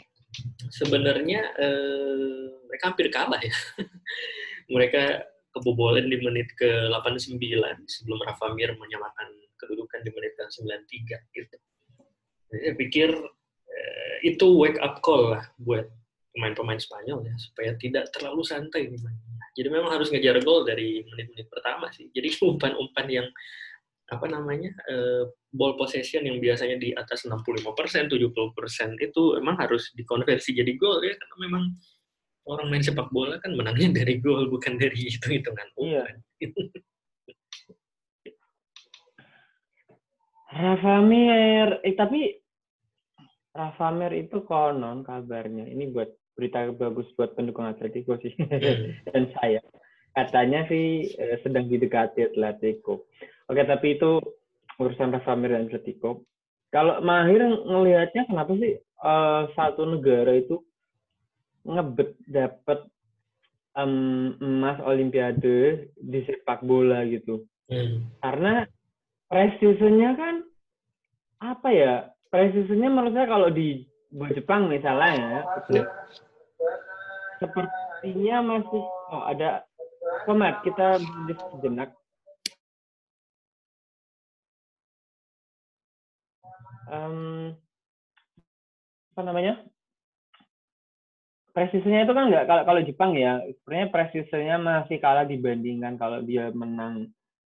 sebenarnya 0.72 1.52
eh, 1.60 2.44
mereka 2.66 2.90
hampir 2.90 3.12
kalah 3.12 3.38
ya. 3.38 3.54
Mereka 4.74 5.20
kebobolan 5.54 6.08
di 6.08 6.18
menit 6.18 6.50
ke 6.58 6.90
89 6.90 7.38
sebelum 7.86 8.18
Rafa 8.24 8.50
Mir 8.56 8.74
menyamakan 8.74 9.28
kedudukan 9.60 10.00
di 10.02 10.10
menit 10.10 10.32
ke 10.34 10.44
93 10.48 11.36
gitu. 11.36 11.56
Jadi 12.50 12.60
saya 12.64 12.74
pikir 12.74 13.08
eh, 13.68 14.16
itu 14.26 14.46
wake 14.56 14.80
up 14.80 15.04
call 15.04 15.36
lah 15.36 15.44
buat 15.60 15.86
pemain-pemain 16.34 16.82
Spanyol 16.82 17.22
ya 17.30 17.34
supaya 17.38 17.72
tidak 17.78 18.10
terlalu 18.10 18.42
santai 18.42 18.90
nih 18.90 19.00
mainnya. 19.00 19.46
Jadi 19.54 19.68
memang 19.70 19.94
harus 19.94 20.10
ngejar 20.10 20.42
gol 20.42 20.66
dari 20.66 21.06
menit-menit 21.06 21.46
pertama 21.46 21.86
sih. 21.94 22.10
Jadi 22.10 22.34
umpan-umpan 22.50 23.06
yang 23.08 23.26
apa 24.04 24.28
namanya 24.28 24.68
eh, 24.90 25.24
ball 25.48 25.80
possession 25.80 26.28
yang 26.28 26.36
biasanya 26.36 26.76
di 26.76 26.92
atas 26.92 27.24
65%, 27.24 28.12
70% 28.12 28.12
itu 29.00 29.22
emang 29.40 29.56
harus 29.56 29.88
dikonversi 29.96 30.52
jadi 30.52 30.76
gol 30.76 31.00
ya 31.00 31.16
karena 31.16 31.36
memang 31.48 31.72
orang 32.44 32.68
main 32.68 32.84
sepak 32.84 33.08
bola 33.08 33.40
kan 33.40 33.56
menangnya 33.56 33.88
dari 34.04 34.20
gol 34.20 34.52
bukan 34.52 34.76
dari 34.76 35.08
hitung-hitungan 35.08 35.68
Iya. 35.80 36.04
umpan. 36.04 36.16
Rafa 40.54 41.02
Mir, 41.02 41.82
eh 41.82 41.98
tapi 41.98 42.30
Rafa 43.50 43.90
Mir 43.90 44.14
itu 44.14 44.46
konon 44.46 45.02
kabarnya. 45.02 45.66
Ini 45.66 45.90
buat 45.90 46.06
berita 46.34 46.70
bagus 46.74 47.06
buat 47.14 47.32
pendukung 47.38 47.66
Atletico 47.66 48.18
sih 48.20 48.34
Hmm. 48.38 48.94
dan 49.10 49.24
saya. 49.38 49.62
Katanya 50.14 50.66
sih 50.70 51.10
eh, 51.14 51.38
sedang 51.42 51.66
didekati 51.66 52.34
Atletico. 52.34 53.10
Oke, 53.50 53.62
tapi 53.66 53.98
itu 53.98 54.22
urusan 54.78 55.14
Rafa 55.14 55.34
Mir 55.34 55.54
dan 55.54 55.66
Atletico. 55.66 56.22
Kalau 56.70 56.98
Mahir 57.02 57.42
ngelihatnya 57.42 58.26
kenapa 58.26 58.54
sih 58.58 58.78
eh, 58.78 59.42
satu 59.54 59.82
negara 59.86 60.34
itu 60.38 60.62
ngebet 61.64 62.14
dapat 62.28 62.84
em, 63.74 64.36
emas 64.38 64.78
Olimpiade 64.84 65.88
di 65.96 66.20
sepak 66.28 66.60
bola 66.62 67.02
gitu? 67.08 67.42
Hmm. 67.64 68.04
karena 68.20 68.68
presisinya 69.32 70.12
kan 70.20 70.44
apa 71.40 71.68
ya 71.72 71.94
presisinya 72.28 72.92
menurut 72.92 73.16
saya 73.16 73.24
kalau 73.24 73.48
di 73.48 73.88
buat 74.14 74.30
Jepang 74.30 74.70
misalnya 74.70 75.10
ya. 75.18 75.40
Itu 75.66 75.82
sepertinya 77.42 78.36
masih 78.46 78.82
oh 79.10 79.22
ada 79.26 79.66
komat. 80.24 80.62
Kita 80.62 81.02
di 81.02 81.34
sejenak. 81.34 81.90
Em, 86.94 87.50
apa 89.12 89.22
namanya? 89.26 89.54
Presisinya 91.54 92.02
itu 92.02 92.12
kan 92.14 92.30
nggak 92.30 92.46
kalau 92.50 92.62
kalau 92.66 92.80
Jepang 92.82 93.14
ya 93.14 93.38
sebenarnya 93.62 93.88
presisinya 93.94 94.56
masih 94.58 94.98
kalah 94.98 95.22
dibandingkan 95.22 95.94
kalau 95.94 96.18
dia 96.22 96.50
menang 96.50 97.10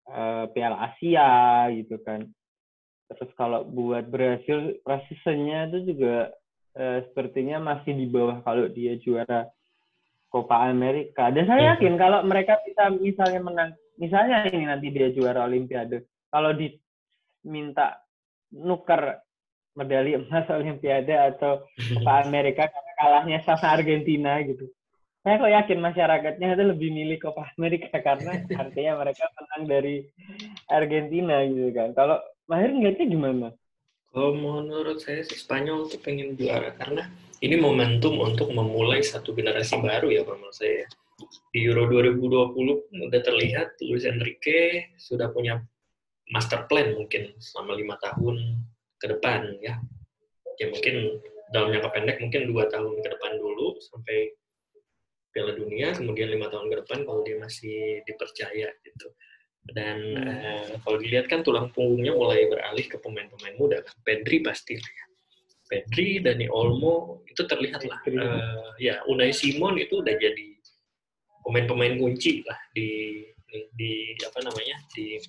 eh, 0.10 0.46
Piala 0.54 0.89
Asia 0.89 1.65
gitu 1.74 2.02
kan. 2.02 2.26
Terus 3.08 3.32
kalau 3.39 3.65
buat 3.65 4.06
Brasil 4.10 4.78
presisinya 4.86 5.72
itu 5.72 5.96
juga 5.96 6.30
eh, 6.77 6.99
sepertinya 7.09 7.57
masih 7.59 7.97
di 7.97 8.05
bawah 8.05 8.39
kalau 8.45 8.69
dia 8.69 8.95
juara 9.01 9.49
Copa 10.29 10.69
America. 10.69 11.31
Dan 11.33 11.47
saya 11.47 11.61
Mhm. 11.61 11.69
yakin 11.75 11.93
kalau 11.97 12.19
mereka 12.21 12.59
bisa 12.67 12.93
misalnya 12.93 13.41
menang, 13.41 13.69
misalnya 13.97 14.45
ini 14.47 14.65
nanti 14.67 14.87
dia 14.93 15.09
juara 15.09 15.47
Olimpiade, 15.47 16.03
kalau 16.29 16.51
diminta 16.53 17.97
nuker 18.53 19.23
medali 19.73 20.17
emas 20.17 20.45
Olimpiade 20.49 21.13
atau 21.13 21.63
Copa 21.95 22.13
Amerika 22.27 22.67
karena 22.67 22.93
kalahnya 22.97 23.37
sama 23.45 23.77
Argentina 23.77 24.37
gitu. 24.43 24.67
Saya 25.21 25.43
kok 25.43 25.51
yakin 25.51 25.79
masyarakatnya 25.83 26.55
itu 26.55 26.63
lebih 26.63 26.89
milih 26.93 27.17
Copa 27.19 27.51
Amerika 27.57 27.91
karena 28.07 28.41
artinya 28.53 28.93
mereka 29.01 29.27
menang 29.33 29.63
dari 29.67 29.95
Argentina 30.67 31.43
gitu 31.45 31.71
kan. 31.73 31.91
Kalau 31.93 32.17
Mahir 32.47 32.71
ngeliatnya 32.71 33.07
gimana? 33.11 33.47
Kalau 34.17 34.34
menurut 34.34 34.97
saya 34.97 35.21
sih 35.21 35.38
Spanyol 35.38 35.93
tuh 35.93 36.01
pengen 36.01 36.34
juara 36.34 36.73
karena 36.73 37.06
ini 37.38 37.53
momentum 37.53 38.18
untuk 38.18 38.49
memulai 38.49 39.05
satu 39.05 39.30
generasi 39.30 39.78
baru 39.78 40.09
ya 40.09 40.26
menurut 40.26 40.57
saya. 40.57 40.89
Di 41.53 41.61
Euro 41.70 41.86
2020 41.86 42.97
udah 42.97 43.22
terlihat 43.22 43.78
Luis 43.86 44.09
Enrique 44.09 44.89
sudah 44.97 45.30
punya 45.30 45.61
master 46.34 46.65
plan 46.65 46.97
mungkin 46.97 47.38
selama 47.38 47.78
lima 47.78 47.93
tahun 48.01 48.57
ke 48.97 49.05
depan 49.05 49.53
ya. 49.61 49.78
Ya 50.57 50.65
mungkin 50.65 51.22
dalam 51.53 51.78
jangka 51.78 51.89
pendek 51.93 52.18
mungkin 52.18 52.49
dua 52.49 52.74
tahun 52.74 52.97
ke 52.97 53.09
depan 53.13 53.38
dulu 53.38 53.78
sampai 53.86 54.34
Piala 55.30 55.53
Dunia, 55.53 55.93
kemudian 55.93 56.34
lima 56.34 56.49
tahun 56.49 56.74
ke 56.74 56.76
depan 56.82 57.05
kalau 57.05 57.22
dia 57.22 57.38
masih 57.38 58.01
dipercaya 58.01 58.65
gitu. 58.82 59.13
Dan 59.74 59.97
Hmm. 60.15 60.28
eh, 60.28 60.70
kalau 60.82 60.97
dilihat 61.01 61.28
kan 61.28 61.43
tulang 61.43 61.72
punggungnya 61.76 62.15
mulai 62.15 62.47
beralih 62.47 62.86
ke 62.88 62.97
pemain-pemain 63.03 63.55
muda 63.59 63.84
kan. 63.84 63.95
Pedri 64.03 64.39
pasti. 64.39 64.80
Pedri, 65.68 66.24
Dani 66.24 66.47
Olmo 66.47 67.28
itu 67.28 67.43
terlihat 67.43 67.84
lah. 67.84 67.99
Eh, 68.07 68.70
ya 68.80 69.03
Unai 69.11 69.36
Simon 69.36 69.76
itu 69.76 69.99
udah 69.99 70.15
jadi 70.15 70.47
pemain-pemain 71.43 71.99
kunci 71.99 72.43
lah 72.47 72.55
di, 72.72 73.24
di 73.47 73.59
di 73.76 73.91
apa 74.24 74.39
namanya 74.47 74.80
di 74.95 75.20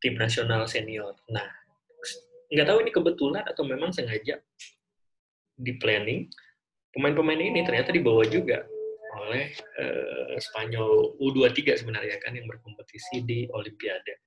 tim 0.00 0.16
nasional 0.16 0.64
senior. 0.64 1.12
Nah, 1.28 1.44
nggak 2.48 2.66
tahu 2.68 2.78
ini 2.84 2.90
kebetulan 2.92 3.44
atau 3.44 3.64
memang 3.68 3.92
sengaja 3.92 4.40
di 5.56 5.72
planning 5.80 6.28
pemain-pemain 6.92 7.40
ini 7.40 7.60
ternyata 7.64 7.92
dibawa 7.92 8.24
juga 8.28 8.64
oleh 9.16 9.52
eh, 9.52 10.34
Spanyol 10.36 11.16
U23 11.16 11.80
sebenarnya 11.80 12.20
kan 12.20 12.36
yang 12.36 12.46
berkompetisi 12.46 13.24
di 13.24 13.48
Olimpiade. 13.50 14.26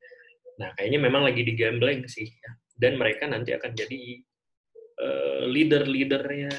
Nah, 0.59 0.75
kayaknya 0.75 0.99
memang 0.99 1.23
lagi 1.23 1.41
digambleng 1.45 2.03
sih 2.09 2.27
ya. 2.27 2.51
Dan 2.79 2.99
mereka 2.99 3.27
nanti 3.27 3.51
akan 3.51 3.75
jadi 3.75 4.23
uh, 5.03 5.43
leader-leadernya 5.51 6.51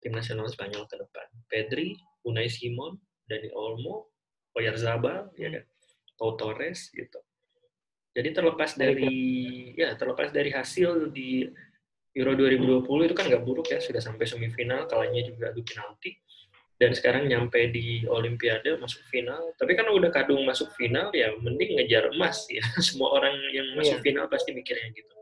tim 0.00 0.12
nasional 0.12 0.48
Spanyol 0.48 0.84
ke 0.88 0.96
depan. 1.00 1.26
Pedri, 1.48 1.96
Unai 2.28 2.48
Simon, 2.48 2.96
Dani 3.24 3.48
Olmo, 3.56 4.12
Oyarzabal, 4.52 5.32
ya 5.40 5.48
kan, 5.48 5.64
Pau 6.20 6.36
Torres 6.36 6.92
gitu. 6.92 7.20
Jadi 8.12 8.28
terlepas 8.36 8.76
dari 8.76 9.16
ya 9.72 9.96
terlepas 9.96 10.28
dari 10.28 10.52
hasil 10.52 11.08
di 11.16 11.48
Euro 12.12 12.36
2020 12.36 13.08
itu 13.08 13.16
kan 13.16 13.24
nggak 13.24 13.40
buruk 13.40 13.72
ya, 13.72 13.80
sudah 13.80 14.04
sampai 14.04 14.28
semifinal, 14.28 14.84
kalahnya 14.84 15.24
juga 15.24 15.48
adu 15.48 15.64
penalti. 15.64 16.12
Dan 16.82 16.98
sekarang 16.98 17.30
nyampe 17.30 17.70
di 17.70 18.02
Olimpiade 18.10 18.74
masuk 18.82 19.06
final. 19.06 19.54
Tapi 19.54 19.78
kan 19.78 19.86
udah 19.86 20.10
kadung 20.10 20.42
masuk 20.42 20.74
final 20.74 21.14
ya 21.14 21.30
mending 21.38 21.78
ngejar 21.78 22.10
emas 22.10 22.42
ya. 22.50 22.58
Semua 22.90 23.14
orang 23.22 23.38
yang 23.54 23.78
masuk 23.78 24.02
yeah. 24.02 24.04
final 24.10 24.26
pasti 24.26 24.50
mikirnya 24.50 24.90
gitu. 24.90 25.14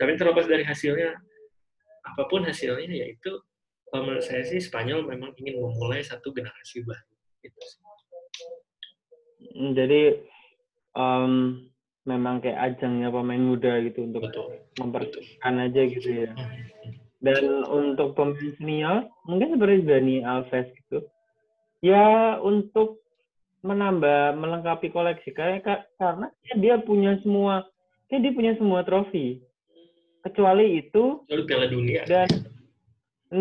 Tapi 0.00 0.16
terlepas 0.16 0.48
dari 0.48 0.64
hasilnya, 0.64 1.12
apa 2.08 2.22
pun 2.24 2.48
hasilnya 2.48 2.88
yaitu 2.88 3.36
kalau 3.92 4.08
menurut 4.08 4.24
saya 4.24 4.48
sih 4.48 4.64
Spanyol 4.64 5.04
memang 5.04 5.36
ingin 5.36 5.60
memulai 5.60 6.00
satu 6.00 6.32
generasi 6.32 6.88
baru. 6.88 7.12
Gitu 7.44 7.60
hmm, 9.52 9.70
Jadi 9.76 10.02
um, 10.96 11.62
memang 12.08 12.40
kayak 12.40 12.80
ajangnya 12.80 13.12
pemain 13.12 13.44
muda 13.44 13.76
gitu 13.84 14.08
untuk 14.08 14.24
mempertahankan 14.80 15.68
aja 15.68 15.82
gitu 15.84 16.08
ya. 16.10 16.32
Hmm, 16.32 16.48
hmm. 16.48 17.03
Dan 17.24 17.64
untuk 17.64 18.12
pemain 18.12 18.52
senior 18.60 19.08
mungkin 19.24 19.56
seperti 19.56 19.88
Dani 19.88 20.16
Alves 20.20 20.68
gitu. 20.76 21.00
Ya 21.80 22.36
untuk 22.40 23.00
menambah 23.64 24.36
melengkapi 24.36 24.92
koleksi 24.92 25.32
kayak 25.32 25.64
karena 25.96 26.28
dia 26.60 26.76
punya 26.84 27.16
semua 27.24 27.64
kayak 28.12 28.28
dia 28.28 28.32
punya 28.36 28.52
semua 28.60 28.84
trofi 28.84 29.40
kecuali 30.20 30.84
itu 30.84 31.24
kecuali 31.24 31.48
Piala 31.48 31.66
Dunia 31.72 32.04
dan 32.04 32.28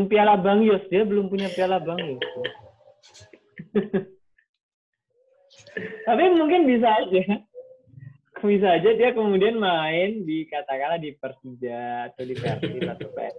Piala 0.07 0.39
Bang 0.39 0.63
Yos 0.63 0.87
dia 0.87 1.03
belum 1.03 1.27
punya 1.27 1.51
Piala 1.51 1.83
Bang 1.83 1.99
Yos. 1.99 2.23
Tapi 6.07 6.23
mungkin 6.37 6.69
bisa 6.69 6.87
aja. 6.87 7.21
Bisa 8.43 8.75
aja 8.75 8.89
dia 8.91 9.15
kemudian 9.15 9.55
main 9.55 10.27
di 10.27 10.43
katakanlah 10.51 10.99
di 10.99 11.15
Persija 11.15 12.11
atau 12.11 12.23
di 12.27 12.35
Persib 12.35 12.83
atau 12.83 13.07
PS. 13.15 13.35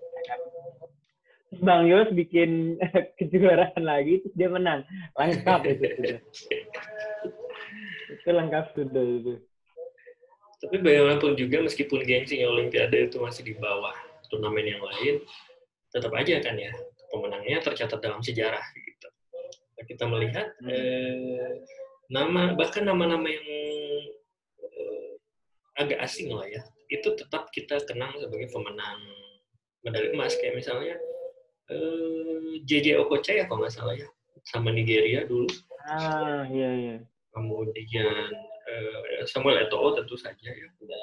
Bang 1.61 1.86
Yos 1.86 2.11
bikin 2.16 2.80
kejuaraan 3.20 3.84
lagi 3.84 4.24
terus 4.24 4.34
dia 4.34 4.48
menang. 4.48 4.80
Lengkap 5.14 5.61
itu 5.68 5.86
sudah. 5.92 6.20
itu 8.16 8.30
lengkap 8.32 8.64
sudah 8.72 9.05
itu. 9.05 9.34
Tapi 10.64 10.76
bagaimanapun 10.80 11.36
juga 11.36 11.61
meskipun 11.61 12.00
gengsinya 12.09 12.48
Olimpiade 12.48 13.12
itu 13.12 13.20
masih 13.20 13.44
di 13.44 13.55
bawah 13.61 13.92
turnamen 14.32 14.64
yang 14.64 14.80
lain, 14.80 15.20
tetap 15.92 16.11
aja 16.16 16.40
kan 16.40 16.57
ya 16.57 16.72
pemenangnya 17.12 17.61
tercatat 17.61 18.00
dalam 18.00 18.24
sejarah 18.24 18.64
gitu. 18.72 19.09
Nah, 19.76 19.84
kita 19.84 20.05
melihat 20.09 20.46
hmm. 20.64 20.72
eh, 20.72 21.52
nama 22.09 22.57
bahkan 22.57 22.88
nama-nama 22.88 23.28
yang 23.28 23.44
agak 25.79 25.99
asing 26.03 26.31
lah 26.31 26.47
ya. 26.47 26.62
Itu 26.91 27.14
tetap 27.18 27.51
kita 27.51 27.83
kenang 27.87 28.14
sebagai 28.18 28.51
pemenang 28.51 29.01
medali 29.83 30.14
emas. 30.14 30.35
Kayak 30.39 30.62
misalnya 30.62 30.97
eh, 31.70 32.62
JJ 32.64 33.03
Okocha 33.03 33.35
ya 33.35 33.45
kalau 33.51 33.66
nggak 33.66 33.75
salah 33.75 33.95
ya. 33.95 34.09
Sama 34.45 34.70
Nigeria 34.70 35.25
dulu. 35.25 35.49
Ah 35.85 36.45
iya 36.49 36.70
iya. 36.72 36.97
Kemudian 37.35 38.31
eh, 38.70 39.25
Samuel 39.27 39.66
Eto'o 39.66 39.97
tentu 39.99 40.14
saja 40.14 40.51
ya. 40.51 40.68
Dan, 40.79 41.01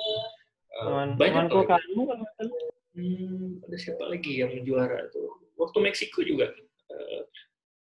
uh, 0.88 1.06
banyak 1.20 1.52
kamu 1.52 1.64
kalau 1.68 2.56
hmm, 2.96 3.66
ada 3.68 3.78
siapa 3.78 4.04
lagi 4.08 4.40
yang 4.40 4.56
juara 4.64 5.10
tuh? 5.12 5.42
Waktu 5.60 5.78
Meksiko 5.84 6.24
juga. 6.24 6.50
Uh, 6.92 7.24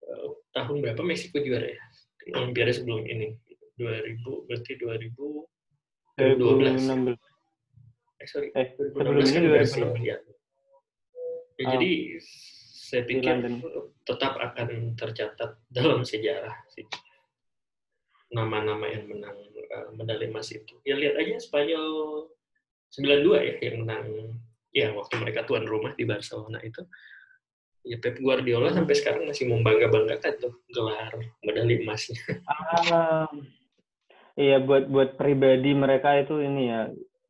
uh, 0.08 0.28
tahun 0.56 0.82
berapa 0.82 1.02
Meksiko 1.04 1.44
juara 1.44 1.68
ya? 1.68 1.84
Olimpiade 2.38 2.80
sebelum 2.80 3.04
ini. 3.06 3.36
2000 3.82 4.46
berarti 4.46 4.78
2000 4.78 5.10
2012 6.20 7.16
eh 8.22 8.28
sorry. 8.30 8.48
Eh, 8.54 8.78
2012 8.78 9.34
kan 9.34 9.44
Brasil 9.50 9.88
ya. 9.98 10.18
ya 11.58 11.66
oh. 11.66 11.72
jadi 11.78 11.92
saya 12.92 13.04
pikir 13.08 13.36
tetap 14.04 14.34
akan 14.38 14.94
tercatat 15.00 15.58
dalam 15.76 16.06
sejarah 16.06 16.54
sih. 16.70 16.86
Nama-nama 18.32 18.88
yang 18.88 19.12
menang 19.12 19.36
uh, 19.76 19.92
medali 19.96 20.32
emas 20.32 20.52
itu. 20.56 20.80
Ya 20.88 20.96
lihat 20.96 21.20
aja 21.20 21.36
Spanyol 21.40 22.28
92 22.96 23.48
ya 23.48 23.56
yang 23.60 23.78
menang. 23.84 24.06
Ya 24.72 24.88
waktu 24.96 25.20
mereka 25.20 25.44
tuan 25.44 25.68
rumah 25.68 25.92
di 26.00 26.08
Barcelona 26.08 26.64
itu. 26.64 26.80
Ya 27.82 27.98
Pep 27.98 28.22
Guardiola 28.22 28.72
sampai 28.72 28.94
sekarang 28.94 29.26
masih 29.26 29.50
membangga-banggakan 29.50 30.34
tuh 30.38 30.54
gelar 30.72 31.12
medali 31.44 31.82
emasnya. 31.82 32.22
Um, 32.88 33.52
iya 34.40 34.58
buat 34.64 34.88
buat 34.88 35.20
pribadi 35.20 35.72
mereka 35.76 36.16
itu 36.20 36.40
ini 36.40 36.72
ya 36.72 36.82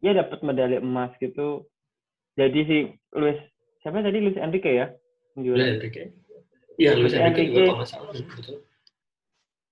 ya 0.02 0.12
dapat 0.18 0.42
medali 0.42 0.82
emas 0.82 1.14
gitu. 1.22 1.66
Jadi 2.36 2.60
si 2.66 2.78
Luis 3.18 3.38
siapa 3.84 4.02
tadi 4.02 4.18
Luis 4.22 4.38
Enrique 4.40 4.72
ya? 4.72 4.88
Luis 5.38 5.62
Enrique. 5.62 6.14
Iya 6.80 6.98
Luis 6.98 7.14
Enrique, 7.14 7.48
Enrique 7.50 7.58
juga 7.70 7.82
masalah 7.86 8.10
betul. 8.14 8.58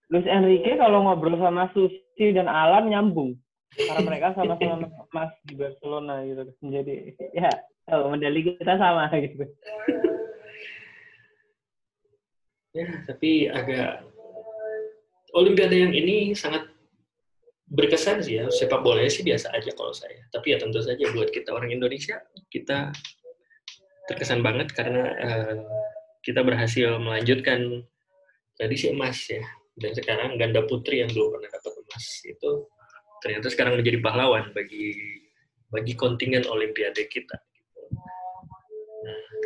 Luis 0.10 0.28
Enrique 0.28 0.74
kalau 0.78 1.06
ngobrol 1.06 1.38
sama 1.38 1.70
Susi 1.74 2.26
dan 2.34 2.50
Alan 2.50 2.90
nyambung 2.90 3.38
karena 3.76 4.02
mereka 4.02 4.28
sama-sama 4.34 4.90
emas 5.14 5.32
di 5.46 5.54
Barcelona 5.54 6.26
gitu 6.26 6.44
jadi 6.66 6.94
ya 7.34 7.52
oh, 7.94 8.10
medali 8.10 8.42
kita 8.42 8.74
sama 8.78 9.10
gitu 9.26 9.46
ya 12.74 12.88
tapi 13.06 13.50
agak 13.50 14.06
Olimpiade 15.30 15.78
yang 15.78 15.94
ini 15.94 16.34
sangat 16.34 16.66
berkesan 17.70 18.26
sih 18.26 18.42
ya. 18.42 18.46
Sepak 18.50 18.82
bola 18.82 19.06
sih 19.08 19.22
biasa 19.22 19.54
aja 19.54 19.72
kalau 19.78 19.94
saya. 19.94 20.26
Tapi 20.34 20.54
ya 20.54 20.58
tentu 20.62 20.82
saja 20.82 21.06
buat 21.14 21.30
kita 21.30 21.54
orang 21.54 21.74
Indonesia 21.74 22.22
kita 22.50 22.94
terkesan 24.10 24.42
banget 24.42 24.74
karena 24.74 25.14
uh, 25.22 25.56
kita 26.26 26.42
berhasil 26.42 26.98
melanjutkan 26.98 27.86
tradisi 28.58 28.90
emas 28.90 29.18
ya. 29.30 29.46
Dan 29.80 29.96
sekarang 29.96 30.36
ganda 30.36 30.66
putri 30.68 31.00
yang 31.00 31.10
belum 31.14 31.40
pernah 31.40 31.50
dapat 31.56 31.74
emas 31.80 32.06
itu 32.28 32.52
ternyata 33.20 33.48
sekarang 33.52 33.80
menjadi 33.80 34.00
pahlawan 34.04 34.52
bagi 34.52 34.96
bagi 35.70 35.94
kontingen 35.94 36.44
Olimpiade 36.50 37.06
kita. 37.08 37.38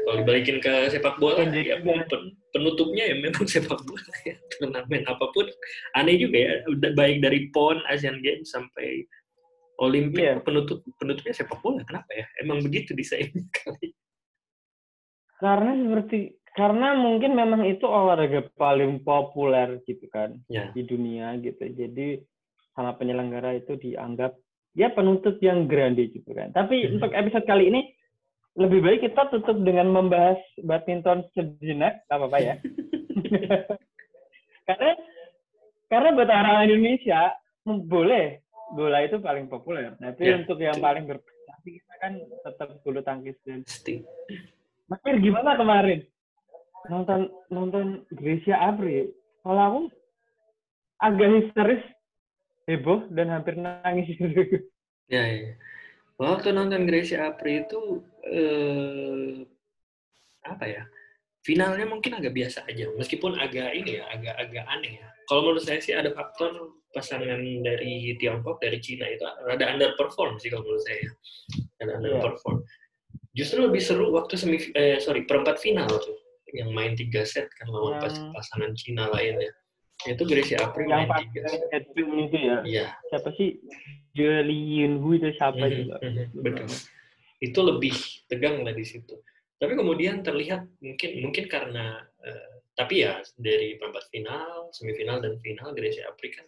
Kalau 0.04 0.20
dibalikin 0.20 0.60
ke 0.60 0.92
sepak 0.92 1.16
bola, 1.16 1.48
ya 1.48 1.80
pen, 1.80 2.22
penutupnya 2.52 3.04
ya 3.08 3.16
memang 3.24 3.48
sepak 3.54 3.80
bola 3.88 4.14
ya. 4.28 4.36
Turnamen 4.60 5.04
apa 5.08 5.26
pun 5.32 5.48
aneh 5.96 6.20
juga 6.20 6.38
ya. 6.44 6.54
Baik 6.94 7.24
dari 7.24 7.48
PON, 7.56 7.80
Asian 7.88 8.20
Games 8.20 8.52
sampai 8.52 9.08
Olimpik 9.82 10.22
yeah. 10.22 10.44
penutup 10.44 10.84
penutupnya 11.00 11.34
sepak 11.34 11.60
bola. 11.64 11.82
Kenapa 11.88 12.12
ya? 12.14 12.26
Emang 12.44 12.62
begitu 12.62 12.92
desainnya 12.94 13.48
kali. 13.64 13.96
Karena 15.40 15.72
seperti 15.76 16.18
karena 16.54 16.94
mungkin 16.94 17.34
memang 17.34 17.66
itu 17.66 17.90
olahraga 17.90 18.46
paling 18.54 19.02
populer 19.02 19.82
gitu 19.90 20.06
kan 20.14 20.38
yeah. 20.52 20.70
di 20.76 20.86
dunia 20.86 21.40
gitu. 21.42 21.66
Jadi 21.66 22.22
sama 22.78 22.94
penyelenggara 22.98 23.58
itu 23.58 23.74
dianggap 23.78 24.38
ya 24.78 24.94
penuntut 24.94 25.42
yang 25.42 25.66
grande 25.66 26.10
gitu 26.14 26.30
kan. 26.34 26.54
Tapi 26.54 26.86
hmm. 26.86 27.02
untuk 27.02 27.12
episode 27.18 27.46
kali 27.50 27.74
ini 27.74 27.82
lebih 28.54 28.80
baik 28.86 29.00
kita 29.10 29.34
tutup 29.34 29.58
dengan 29.66 29.90
membahas 29.90 30.38
badminton 30.62 31.26
sejenak, 31.34 32.06
apa-apa 32.10 32.38
ya. 32.38 32.56
karena 34.70 34.92
karena 35.90 36.10
buat 36.14 36.30
orang 36.30 36.70
Indonesia 36.70 37.34
boleh 37.66 38.44
bola 38.74 39.06
itu 39.06 39.18
paling 39.22 39.50
populer. 39.50 39.94
Tapi 39.98 40.22
ya, 40.22 40.42
untuk 40.42 40.58
yang 40.62 40.78
paling 40.78 41.06
berprestasi 41.06 41.70
kita 41.82 41.94
kan 42.02 42.14
tetap 42.20 42.70
bulu 42.82 43.02
tangkis 43.06 43.38
dan 43.46 43.62
Mas 44.90 45.00
gimana 45.22 45.56
kemarin? 45.56 46.04
Nonton 46.92 47.32
nonton 47.48 48.04
Grecia 48.12 48.60
Apri. 48.60 49.08
Kalau 49.42 49.62
aku 49.62 49.82
agak 51.00 51.30
histeris 51.40 51.84
heboh 52.68 53.08
dan 53.12 53.34
hampir 53.34 53.58
nangis. 53.58 54.10
Ya, 55.12 55.20
ya. 55.30 55.60
Waktu 56.16 56.56
nonton 56.56 56.88
Gracia 56.88 57.28
Apri 57.28 57.68
itu 57.68 58.02
eh, 58.30 59.44
apa 60.48 60.66
ya? 60.68 60.84
Finalnya 61.44 61.84
mungkin 61.84 62.16
agak 62.16 62.32
biasa 62.32 62.64
aja, 62.72 62.88
meskipun 62.96 63.36
agak 63.36 63.76
ini 63.76 64.00
ya, 64.00 64.08
agak-agak 64.16 64.64
aneh 64.64 65.04
ya. 65.04 65.08
Kalau 65.28 65.44
menurut 65.44 65.64
saya 65.64 65.80
sih 65.84 65.92
ada 65.92 66.12
faktor 66.16 66.80
pasangan 66.96 67.40
dari 67.40 68.16
Tiongkok 68.16 68.64
dari 68.64 68.80
Cina 68.80 69.08
itu 69.12 69.28
rada 69.44 69.66
underperform 69.76 70.40
sih 70.40 70.48
kalau 70.48 70.64
menurut 70.64 70.84
saya. 70.88 71.12
Ada 71.84 71.92
iya. 71.92 71.96
underperform. 72.00 72.58
Justru 73.34 73.60
lebih 73.66 73.82
seru 73.84 74.14
waktu 74.16 74.40
semi 74.40 74.62
eh, 74.78 75.02
sorry 75.04 75.28
perempat 75.28 75.60
final 75.60 75.90
tuh 75.90 76.24
yang 76.54 76.70
main 76.72 76.94
tiga 76.94 77.26
set 77.26 77.50
kan 77.58 77.68
lawan 77.68 77.98
yang... 77.98 78.32
pasangan 78.32 78.72
Cina 78.78 79.10
lainnya 79.10 79.50
itu 80.06 80.24
Gracie 80.28 80.60
April 80.60 80.86
yang 80.86 81.10
pakai 81.10 81.42
headband 81.74 82.30
itu 82.30 82.38
ya 82.38 82.58
iya. 82.64 82.86
siapa 83.10 83.34
sih 83.34 83.58
Julian 84.14 85.02
Hu 85.02 85.18
itu 85.18 85.34
siapa 85.34 85.58
mm 85.58 85.66
-hmm, 85.66 85.78
juga 85.82 85.96
mm 85.98 86.12
-hmm, 86.12 86.28
betul 86.46 86.68
itu 87.44 87.60
lebih 87.60 87.94
tegang 88.32 88.64
lah 88.64 88.72
di 88.72 88.88
situ 88.88 89.20
Tapi 89.60 89.80
kemudian 89.80 90.24
terlihat 90.24 90.68
mungkin 90.84 91.12
mungkin 91.24 91.46
karena 91.48 92.00
uh, 92.04 92.54
tapi 92.74 93.06
ya 93.06 93.22
dari 93.38 93.78
perempat 93.78 94.10
final, 94.10 94.74
semifinal 94.74 95.22
dan 95.22 95.38
final 95.46 95.72
Grecia 95.78 96.10
Apri 96.10 96.34
kan 96.34 96.46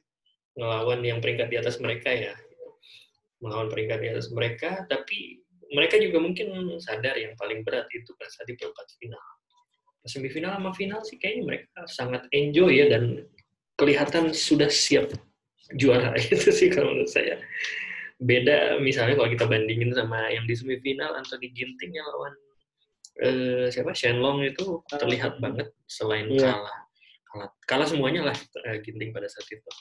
ngelawan 0.58 1.06
yang 1.06 1.22
peringkat 1.22 1.48
di 1.54 1.58
atas 1.62 1.78
mereka 1.78 2.10
ya. 2.10 2.34
Melawan 3.43 3.70
peringkat 3.70 4.00
di 4.02 4.08
atas 4.10 4.28
mereka, 4.34 4.88
tapi 4.89 5.46
mereka 5.70 6.02
juga 6.02 6.18
mungkin 6.18 6.80
sadar 6.82 7.14
yang 7.20 7.38
paling 7.38 7.62
berat 7.62 7.86
itu 7.93 8.10
pas 8.18 8.32
di 8.41 8.54
perempat 8.58 8.88
final. 8.98 9.28
Semifinal 10.06 10.58
sama 10.58 10.72
final 10.74 11.02
sih 11.06 11.18
kayaknya 11.18 11.43
mereka 11.46 11.80
sangat 11.89 12.26
enjoy 12.34 12.74
ya 12.74 12.89
dan 12.89 13.26
kelihatan 13.78 14.34
sudah 14.34 14.70
siap 14.70 15.14
juara 15.78 16.14
itu 16.22 16.50
sih 16.50 16.74
kalau 16.74 16.93
menurut 16.93 17.12
saya. 17.12 17.38
Beda 18.16 18.80
misalnya 18.80 19.20
kalau 19.20 19.28
kita 19.28 19.43
bandingin 19.43 19.91
sama 19.91 20.32
yang 20.32 20.47
di 20.47 20.55
semifinal 20.55 21.20
Anthony 21.20 21.51
Ginting 21.51 21.91
yang 21.99 22.07
lawan 22.07 22.34
eh, 23.20 23.68
siapa 23.68 23.91
Shenlong 23.91 24.47
itu 24.47 24.80
terlihat 24.88 25.43
banget 25.43 25.72
selain 25.84 26.32
yeah. 26.32 26.55
kalah 26.55 26.78
kalah 27.28 27.49
kalah 27.68 27.88
semuanya 27.88 28.32
lah 28.32 28.38
eh, 28.72 28.80
Ginting 28.80 29.11
pada 29.11 29.28
saat 29.28 29.47
itu 29.51 29.72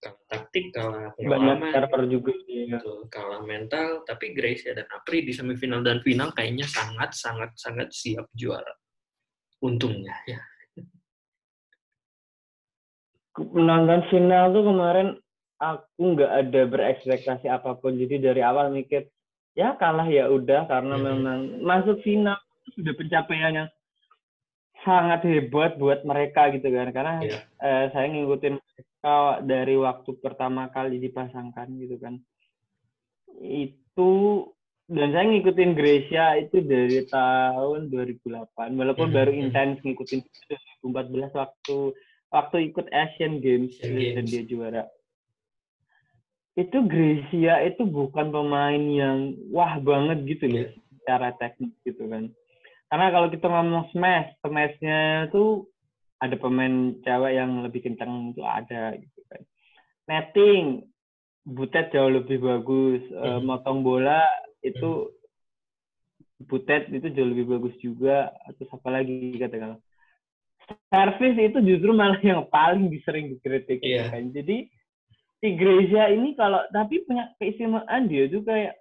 kalah 0.00 0.24
taktik, 0.32 0.72
kalah 0.72 1.12
pengalaman, 1.14 1.70
banyak 1.76 2.08
juga 2.08 2.32
ya. 2.48 2.80
kalah 3.12 3.44
mental, 3.44 4.00
tapi 4.08 4.32
Gracia 4.32 4.72
dan 4.72 4.88
Apri 4.88 5.28
di 5.28 5.32
semifinal 5.36 5.84
dan 5.84 6.00
final 6.00 6.32
kayaknya 6.32 6.64
sangat 6.64 7.12
sangat 7.12 7.52
sangat 7.60 7.92
siap 7.92 8.24
juara. 8.32 8.72
Untungnya 9.60 10.16
ya. 10.24 10.40
Menonton 13.36 14.00
final 14.08 14.56
tuh 14.56 14.64
kemarin 14.64 15.08
aku 15.60 16.16
nggak 16.16 16.32
ada 16.32 16.60
berekspektasi 16.66 17.46
apa 17.52 17.76
pun, 17.76 18.00
jadi 18.00 18.16
dari 18.16 18.40
awal 18.40 18.72
mikir 18.72 19.06
ya 19.52 19.76
kalah 19.76 20.08
ya 20.08 20.30
udah 20.32 20.64
karena 20.66 20.96
hmm. 20.96 21.04
memang 21.04 21.38
masuk 21.60 22.00
final 22.00 22.38
sudah 22.72 22.94
pencapaian 22.96 23.52
yang 23.52 23.68
sangat 24.80 25.20
hebat 25.28 25.76
buat 25.76 26.06
mereka 26.08 26.48
gitu 26.56 26.72
kan 26.72 26.88
karena 26.94 27.20
yeah. 27.20 27.42
eh, 27.60 27.84
saya 27.92 28.08
ngikutin 28.08 28.56
mereka 28.56 29.16
dari 29.44 29.76
waktu 29.76 30.10
pertama 30.24 30.72
kali 30.72 30.96
dipasangkan 30.96 31.68
gitu 31.76 32.00
kan 32.00 32.16
itu 33.40 34.12
dan 34.90 35.14
saya 35.14 35.24
ngikutin 35.28 35.76
Gracia 35.76 36.40
itu 36.40 36.64
dari 36.64 37.04
tahun 37.06 37.92
2008 37.92 38.56
walaupun 38.56 39.06
mm 39.06 39.12
-hmm. 39.12 39.18
baru 39.20 39.32
intens 39.36 39.78
ngikutin 39.84 40.20
2014 40.82 41.36
waktu 41.36 41.76
waktu 42.32 42.56
ikut 42.72 42.86
Asian 42.90 43.38
Games 43.44 43.76
Asian 43.84 44.16
dan 44.16 44.24
Games. 44.24 44.32
dia 44.32 44.42
juara 44.48 44.82
itu 46.60 46.84
Gracia 46.84 47.64
itu 47.64 47.88
bukan 47.88 48.28
pemain 48.28 48.82
yang 48.84 49.32
wah 49.48 49.80
banget 49.80 50.28
gitu 50.28 50.44
loh 50.44 50.68
yeah. 50.68 50.72
secara 51.00 51.32
teknik 51.40 51.72
gitu 51.88 52.04
kan 52.12 52.28
karena 52.90 53.06
kalau 53.14 53.30
kita 53.30 53.46
ngomong 53.46 53.86
smash, 53.94 54.34
smashnya 54.42 55.30
itu 55.30 55.62
ada 56.18 56.34
pemain 56.34 56.98
cewek 57.06 57.32
yang 57.38 57.62
lebih 57.62 57.86
kencang 57.86 58.34
itu 58.34 58.42
ada 58.42 58.98
gitu 58.98 59.20
kan. 59.30 59.42
Netting, 60.10 60.90
butet 61.46 61.94
jauh 61.94 62.10
lebih 62.10 62.42
bagus. 62.42 63.00
Mm-hmm. 63.14 63.46
motong 63.46 63.86
bola 63.86 64.26
itu 64.66 65.06
mm-hmm. 65.06 66.50
butet 66.50 66.90
itu 66.90 67.06
jauh 67.14 67.30
lebih 67.30 67.46
bagus 67.46 67.78
juga. 67.78 68.34
Atau 68.50 68.66
apa 68.74 68.88
lagi 68.90 69.38
katakanlah. 69.38 69.78
Service 70.90 71.38
itu 71.38 71.58
justru 71.62 71.94
malah 71.94 72.18
yang 72.26 72.42
paling 72.50 72.90
sering 73.06 73.38
dikritik 73.38 73.78
yeah. 73.86 74.10
kan. 74.10 74.34
Jadi 74.34 74.66
si 75.40 75.56
Grecia 75.56 76.12
ini 76.12 76.36
kalau 76.36 76.60
tapi 76.70 77.00
punya 77.08 77.32
keistimewaan 77.40 78.06
dia 78.12 78.28
juga 78.28 78.52
kayak 78.54 78.76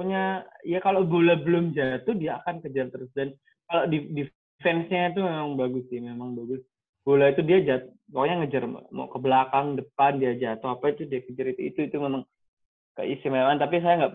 punya 0.00 0.46
ya 0.64 0.80
kalau 0.80 1.04
bola 1.04 1.36
belum 1.36 1.76
jatuh 1.76 2.16
dia 2.16 2.40
akan 2.42 2.64
kejar 2.64 2.88
terus. 2.88 3.12
Dan 3.12 3.36
kalau 3.68 3.84
di 3.92 4.08
defense-nya 4.16 5.12
itu 5.12 5.20
memang 5.20 5.60
bagus 5.60 5.84
sih 5.92 6.00
memang 6.00 6.32
bagus. 6.34 6.64
Bola 7.04 7.32
itu 7.32 7.44
dia 7.44 7.60
jatuh 7.60 7.92
pokoknya 8.08 8.36
ngejar 8.44 8.64
mau 8.68 9.08
ke 9.08 9.18
belakang 9.20 9.76
depan 9.76 10.16
dia 10.16 10.32
jatuh 10.36 10.76
apa 10.76 10.96
itu 10.96 11.04
dia 11.04 11.20
kejar 11.24 11.52
itu 11.52 11.60
itu 11.76 11.80
itu 11.92 11.96
memang 12.00 12.24
keistimewaan. 12.96 13.60
Tapi 13.60 13.84
saya 13.84 13.94
nggak 14.08 14.12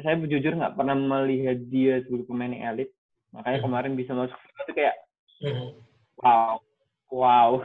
saya 0.00 0.14
jujur 0.24 0.52
nggak 0.56 0.74
pernah 0.74 0.96
melihat 0.96 1.60
dia 1.68 2.00
sebagai 2.08 2.26
pemain 2.32 2.56
elit. 2.56 2.88
Makanya 3.36 3.60
hmm. 3.60 3.66
kemarin 3.68 3.92
bisa 3.92 4.16
masuk 4.16 4.38
itu 4.40 4.72
kayak 4.72 4.96
hmm. 5.44 5.76
wow 6.24 6.56
wow 7.12 7.60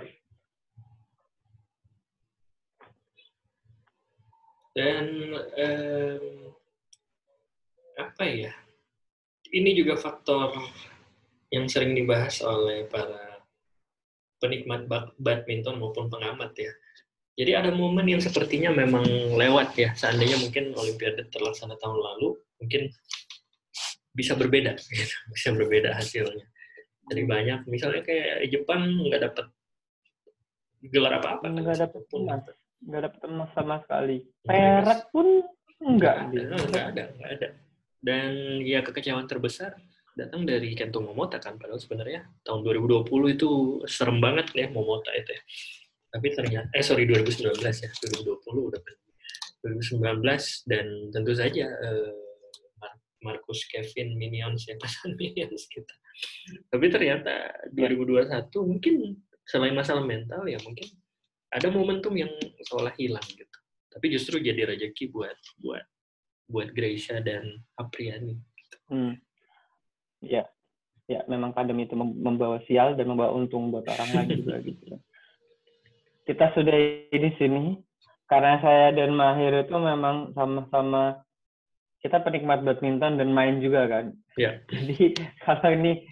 dan 4.71 5.05
um, 5.35 6.25
apa 7.99 8.23
ya? 8.27 8.53
Ini 9.51 9.75
juga 9.75 9.99
faktor 9.99 10.55
yang 11.51 11.67
sering 11.67 11.91
dibahas 11.91 12.39
oleh 12.39 12.87
para 12.87 13.43
penikmat 14.39 14.87
badminton 15.19 15.77
maupun 15.77 16.07
pengamat 16.07 16.55
ya. 16.55 16.71
Jadi 17.35 17.51
ada 17.55 17.71
momen 17.71 18.07
yang 18.07 18.23
sepertinya 18.23 18.71
memang 18.71 19.03
lewat 19.35 19.75
ya. 19.75 19.91
Seandainya 19.95 20.39
mungkin 20.39 20.75
Olimpiade 20.75 21.27
terlaksana 21.31 21.75
tahun 21.79 21.99
lalu, 21.99 22.39
mungkin 22.59 22.91
bisa 24.11 24.35
berbeda, 24.35 24.75
gitu. 24.79 25.15
bisa 25.35 25.49
berbeda 25.55 25.95
hasilnya. 25.95 26.47
Jadi 27.11 27.21
banyak, 27.27 27.59
misalnya 27.67 28.03
kayak 28.03 28.47
Jepang 28.51 28.87
nggak 29.07 29.31
dapat 29.31 29.45
gelar 30.91 31.19
apa-apa. 31.19 31.47
Kan? 31.47 31.59
Nggak 31.59 31.79
dapat 31.87 32.03
emas, 32.15 32.43
nggak 32.81 33.01
dapat 33.07 33.21
emas 33.29 33.49
sama 33.53 33.75
sekali. 33.85 34.17
Perak 34.45 35.13
pun 35.13 35.45
enggak. 35.81 36.33
Nggak 36.33 36.85
ada, 36.95 37.03
nggak 37.17 37.31
ada. 37.37 37.47
Dan 38.01 38.31
ya 38.65 38.81
kekecewaan 38.81 39.29
terbesar 39.29 39.77
datang 40.17 40.43
dari 40.43 40.75
Kento 40.75 40.99
Momota 40.99 41.39
kan 41.39 41.55
padahal 41.55 41.79
sebenarnya 41.79 42.27
tahun 42.43 42.67
2020 42.67 43.07
itu 43.37 43.49
serem 43.87 44.19
banget 44.19 44.51
ya 44.57 44.67
Momota 44.73 45.13
itu 45.13 45.31
ya. 45.31 45.41
Tapi 46.11 46.27
ternyata 46.35 46.67
eh 46.75 46.83
sorry 46.83 47.07
2019 47.07 47.55
ya 47.61 47.89
2020 48.25 48.69
udah 48.73 48.81
2019 49.61 50.25
dan 50.67 50.85
tentu 51.13 51.31
saja 51.37 51.65
eh, 51.69 52.11
Marcus 53.21 53.69
Kevin 53.69 54.17
Minions 54.17 54.65
ya 54.65 54.75
pasangan 54.81 55.15
Minions 55.21 55.69
kita. 55.69 55.95
Tapi 56.67 56.85
ternyata 56.91 57.53
2021 57.71 58.27
mungkin 58.67 59.15
selain 59.45 59.73
masalah 59.73 60.03
mental 60.03 60.43
ya 60.45 60.59
mungkin 60.61 60.85
ada 61.51 61.67
momentum 61.67 62.15
yang 62.15 62.31
seolah 62.67 62.95
hilang 62.95 63.23
gitu. 63.27 63.57
Tapi 63.91 64.05
justru 64.07 64.39
jadi 64.39 64.71
rezeki 64.71 65.11
buat 65.11 65.35
buat 65.59 65.83
buat 66.47 66.69
Gracia 66.71 67.19
dan 67.19 67.59
Apriani. 67.75 68.39
Hmm. 68.87 69.19
Ya, 70.23 70.47
ya 71.07 71.23
memang 71.27 71.51
kadang 71.51 71.79
itu 71.79 71.95
membawa 71.95 72.63
sial 72.67 72.95
dan 72.95 73.11
membawa 73.11 73.35
untung 73.35 73.71
buat 73.71 73.87
orang 73.87 74.09
lain 74.15 74.29
juga 74.43 74.55
gitu. 74.63 74.95
Kita 76.27 76.55
sudah 76.55 76.77
di 77.11 77.31
sini 77.35 77.75
karena 78.31 78.63
saya 78.63 78.95
dan 78.95 79.11
Mahir 79.11 79.67
itu 79.67 79.75
memang 79.75 80.31
sama-sama 80.31 81.19
kita 81.99 82.23
penikmat 82.23 82.63
badminton 82.63 83.19
dan 83.19 83.29
main 83.35 83.59
juga 83.59 83.91
kan. 83.91 84.05
Ya. 84.39 84.63
Jadi 84.71 85.19
kalau 85.43 85.69
ini 85.75 86.07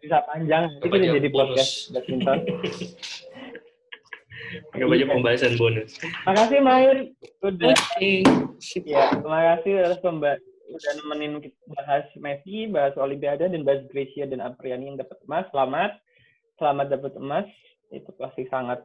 bisa 0.00 0.20
panjang, 0.28 0.68
itu 0.80 0.96
jadi 0.96 1.28
podcast 1.32 1.92
badminton. 1.92 2.38
Nggak 4.74 4.88
banyak 4.88 5.08
pembahasan 5.08 5.54
bonus. 5.60 5.90
Makasih 6.24 6.60
Mahir 6.62 6.96
udah. 7.42 7.74
Ya, 8.86 9.02
terima 9.12 9.40
kasih 9.56 9.72
atas 9.84 10.00
pemba 10.00 10.40
udah 10.66 10.92
nemenin 10.98 11.38
kita 11.38 11.58
bahas 11.78 12.06
Messi, 12.18 12.66
bahas 12.66 12.94
Olimpiade 12.98 13.46
dan 13.46 13.62
bahas 13.62 13.86
Gracia 13.90 14.26
dan 14.26 14.42
Apriani 14.42 14.90
yang 14.90 14.98
dapat 14.98 15.18
emas. 15.24 15.46
Selamat, 15.54 15.92
selamat 16.58 16.86
dapat 16.90 17.12
emas. 17.18 17.46
Itu 17.94 18.10
pasti 18.18 18.50
sangat 18.50 18.82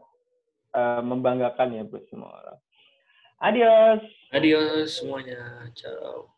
uh, 0.78 1.02
membanggakan 1.02 1.74
ya 1.74 1.84
buat 1.86 2.06
semua 2.14 2.30
orang. 2.30 2.60
Adios. 3.42 4.02
Adios 4.30 5.02
semuanya. 5.02 5.66
Ciao. 5.74 6.30